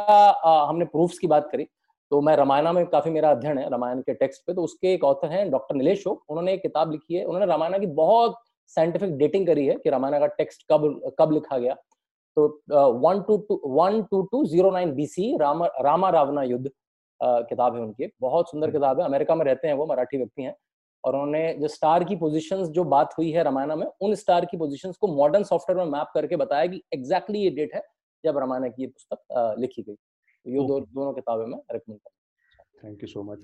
[0.69, 1.67] हमने प्रूफ्स की बात करी।
[2.15, 5.05] तो मैं रामायणा में काफ़ी मेरा अध्ययन है रामायण के टेक्स्ट पे तो उसके एक
[5.05, 8.37] ऑथर हैं डॉक्टर नीलेश शोक उन्होंने एक किताब लिखी है उन्होंने रामायणा की बहुत
[8.71, 10.85] साइंटिफिक डेटिंग करी है कि रामायण का टेक्स्ट कब
[11.19, 11.75] कब लिखा गया।
[12.37, 12.47] तो
[12.99, 16.71] one two two one two two zero nine BC Rama Rama Ravana युद्ध
[17.21, 20.43] किताब है उनकी। बहुत सुंदर हम्म। किताब है अमेरिका में रहते हैं वो मराठी व्यक्ति
[20.43, 20.55] हैं।
[21.05, 24.57] और उन्होंने जो स्टार की पोजीशंस जो बात हुई है रामायण में उन स्टार की
[24.57, 27.83] पोजीशंस को मॉडर्न सॉफ्टवेयर में मैप करके बताया कि एग्जैक्टली ये डेट है
[28.25, 29.97] जब रामायण की ये पुस्तक लिखी गई।
[30.45, 33.39] तो ये दो, दोनों किताबें मैं रेकमेंड करता थैंक यू सो मच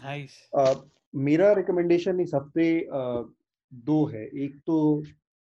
[1.15, 2.89] मेरा रिकमेंडेशन इस हफ़्ते
[3.73, 4.77] दो है। एक तो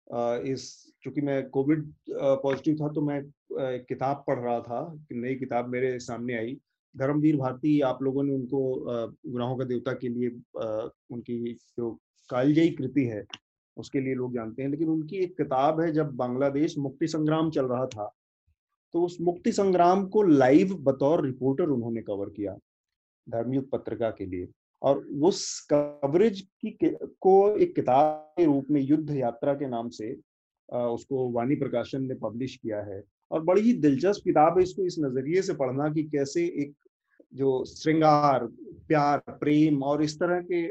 [0.07, 4.81] uh, इस चूँकि मैं कोविड पॉजिटिव था तो मैं एक किताब पढ़ रहा था
[5.13, 6.57] नई किताब मेरे सामने आई।
[6.95, 8.61] धर्मवीर भारती आप लोगों ने उनको
[9.33, 10.29] गुनाहों का देवता के लिए
[11.15, 11.91] उनकी जो
[12.31, 13.25] कालजयी कृति है
[13.77, 17.67] उसके लिए लोग जानते हैं। लेकिन उनकी एक किताब है जब बांग्लादेश मुक्ति संग्राम चल
[17.67, 18.13] रहा था
[18.95, 22.57] तो उस मुक्ति संग्राम को लाइव बतौर रिपोर्टर उन्होंने कवर किया
[23.27, 24.49] धर्मयुग पत्रिका के लिए।
[24.83, 26.71] और उस कवरेज की
[27.21, 30.13] को एक किताब के रूप में युद्ध यात्रा के नाम से
[30.69, 34.97] उसको वाणी प्रकाशन ने पब्लिश किया है। और बड़ी ही दिलचस्प किताब है इसको इस
[34.99, 36.75] नज़रिए से पढ़ना कि कैसे एक
[37.35, 38.47] जो श्रृंगार
[38.89, 40.63] प्यार प्रेम और इस तरह के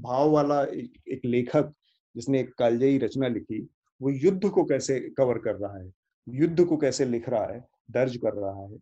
[0.00, 1.72] भाव वाला एक, एक लेखक
[2.14, 3.60] जिसने एक कालजयी रचना लिखी
[4.00, 5.90] वो युद्ध को कैसे कवर कर रहा है।
[6.26, 8.78] युद्ध को कैसे लिख रहा है, दर्ज कर रहा है,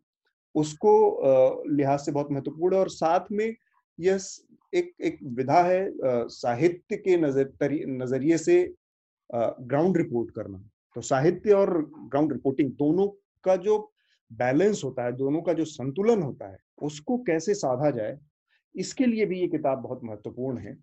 [0.54, 3.54] उसको लिहाज से बहुत महत्वपूर्ण और साथ में
[3.98, 4.18] यह
[4.72, 5.90] एक एक विधा है
[6.30, 7.52] साहित्य के नज़र
[7.92, 8.62] नज़रिए से
[9.30, 10.58] ग्राउंड रिपोर्ट करना।
[10.96, 11.70] तो साहित्य और
[12.02, 13.06] ग्राउंड रिपोर्टिंग दोनों
[13.44, 13.78] का जो
[14.30, 18.18] बैलेंस होता है, दोनों का जो संतुलन होता है, उसको कैसे साधा जाए,
[18.74, 20.74] इसके लिए भी ये किताब बहुत महत्वपूर्ण है।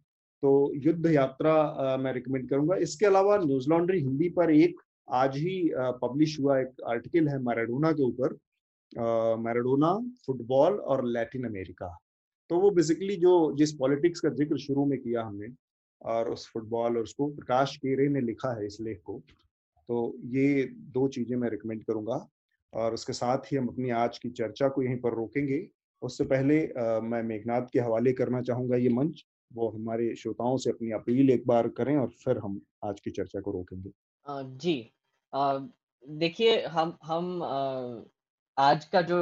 [0.43, 5.69] तो युद्ध यात्रा मैं रिकमेंड करूँगा। इसके अलावा न्यूज़ लॉन्ड्री हिंदी पर एक आज ही
[6.03, 8.37] पब्लिश हुआ एक आर्टिकल है मैराडोना के ऊपर
[9.39, 9.93] मैराडोना
[10.25, 11.87] फुटबॉल और लैटिन अमेरिका
[12.49, 15.47] तो वो बेसिकली जो जिस पॉलिटिक्स का ज़िक्र शुरू में किया हमने
[16.01, 19.21] और उस फुटबॉल और उसको प्रकाश केरे ने लिखा है इस लेख को
[19.89, 20.63] तो ये
[20.93, 22.27] दो चीज़ें मैं रिकमेंड करूँगा।
[22.73, 25.67] और उसके साथ ही हम अपनी आज की चर्चा को यहीं पर रोकेंगे।
[26.01, 30.69] उससे पहले आ, मैं मेघनाथ के हवाले करना चाहूँगा ये मंच। वो हमारे श्रोताओं से
[30.69, 33.91] अपनी अपील एक बार करें और फिर हम आज की चर्चा को रोकेंगे।
[34.57, 34.75] जी।
[36.03, 37.41] देखिए हम हम
[38.59, 39.17] आज का जो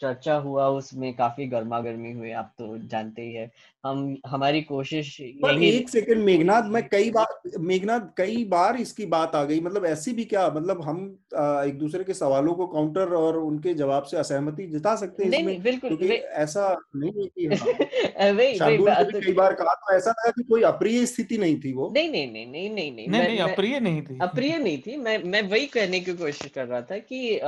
[0.00, 3.50] चर्चा हुआ उसमें काफ़ी गर्मा गर्मी हुई आप तो जानते ही है।
[3.86, 9.34] हम हमारी कोशिश यही एक सेकंड मेघनाथ मैं कई बार मेघनाथ कई बार इसकी बात
[9.34, 11.18] आ गई। मतलब ऐसी भी क्या मतलब हम
[11.66, 15.60] एक दूसरे के सवालों को काउंटर और उनके जवाब से असहमति जता सकते हैं नहीं,
[15.60, 20.42] बिल्कुल क्योंकि ऐसा नहीं है कि हाँ, तो कई बार कहा तो ऐसा था कि
[20.42, 24.02] कोई अप्रिय स्थिति नहीं थी वो। नहीं नहीं नहीं नहीं नहीं नहीं नहीं अप्रिय नहीं
[24.02, 27.40] थी। अप्रिय नहीं थी मैं मैं वही कहने की कोशिश कर रहा था कि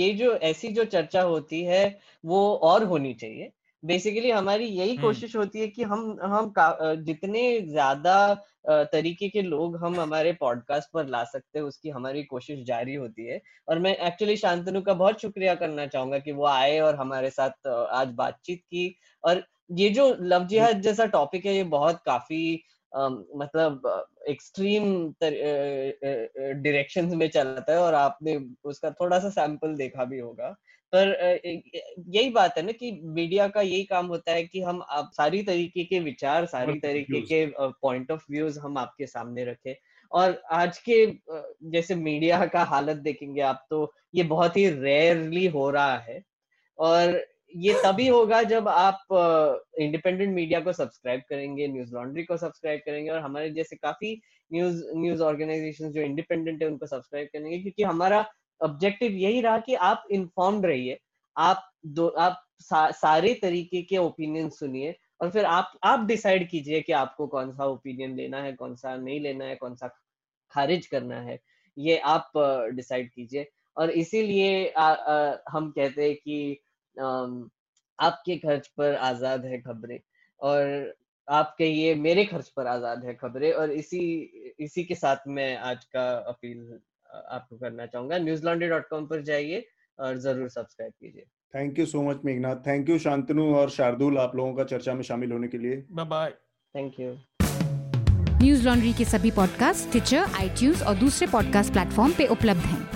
[0.00, 1.84] ये जो ऐसी जो चर्चा होती है
[2.24, 3.52] वो और होनी चाहिए।
[3.82, 6.52] बेसिकली हमारी यही हम्म। कोशिश होती है कि हम हम
[7.04, 8.34] जितने ज़्यादा
[8.92, 13.26] तरीके के लोग हम हमारे पॉडकास्ट पर ला सकते हैं उसकी हमारी कोशिश जारी होती
[13.26, 17.30] है। और मैं एक्चुअली शांतनु का बहुत शुक्रिया करना चाहूँगा कि वो आए और हमारे
[17.30, 18.94] साथ आज बातचीत की।
[19.24, 22.62] और ये जो लव जिहाद जैसा टॉपिक है ये बहुत काफ़ी
[23.36, 24.84] मतलब एक्सट्रीम
[25.22, 30.48] डायरेक्शंस में चलता है और आपने उसका थोड़ा सा सैंपल देखा भी होगा।
[30.92, 31.08] पर
[32.08, 35.42] यही बात है ना कि मीडिया का यही काम होता है कि हम आप सारी
[35.42, 39.74] तरीके के विचार सारी तरीके के पॉइंट ऑफ़ व्यूज़ हम आपके सामने रखें।
[40.12, 41.04] और आज के
[41.70, 46.22] जैसे मीडिया का हालत देखेंगे आप तो ये बहुत ही रेयरली हो रहा है।
[46.78, 47.20] और
[47.54, 49.06] ये तभी होगा जब आप
[49.80, 54.20] इंडिपेंडेंट मीडिया को सब्सक्राइब करेंगे न्यूज़ लॉन्ड्री को सब्सक्राइब करेंगे और हमारे जैसे काफ़ी
[54.50, 58.24] न्यूज़ न्यूज़ ऑर्गेनाइजेशन जो इंडिपेंडेंट है उनको सब्सक्राइब करेंगे क्योंकि हमारा
[58.60, 60.98] ऑब्जेक्टिव यही रहा कि आप इन्फॉर्म्ड रहिए
[61.36, 66.80] आप दो आप सा, सारे तरीके के ओपिनियन सुनिए और फिर आप आप डिसाइड कीजिए
[66.80, 69.88] कि आपको कौन सा ओपिनियन लेना है कौन सा नहीं लेना है कौन सा
[70.52, 71.38] खारिज करना है
[71.76, 72.32] ये आप
[72.74, 73.46] डिसाइड कीजिए।
[73.76, 74.72] और इसीलिए
[75.50, 76.58] हम कहते हैं कि
[76.98, 79.98] आपके खर्च पर आज़ाद है खबरें
[80.40, 80.94] और
[81.28, 84.00] आपके ये मेरे खर्च पर आज़ाद है खबरें और इसी
[84.60, 86.78] इसी के साथ मैं आज का अपील
[87.10, 89.66] आपको करना चाहूँगा। न्यूज़ लॉन्ड्री डॉट कॉम पर जाइए
[89.98, 91.24] और ज़रूर सब्सक्राइब कीजिए।
[91.54, 92.56] Thank you so much Meghnath.
[92.66, 96.06] Thank you Shantanu और शार्दुल आप लोगों का चर्चा में शामिल होने के लिए। Bye
[96.06, 96.30] bye
[96.74, 97.16] thank you
[98.66, 102.95] Newslaundry के सभी पॉडकास्ट ट्विटर आईटीज और दूसरे पॉडकास्ट प्लेटफॉर्म पे उपलब्ध हैं।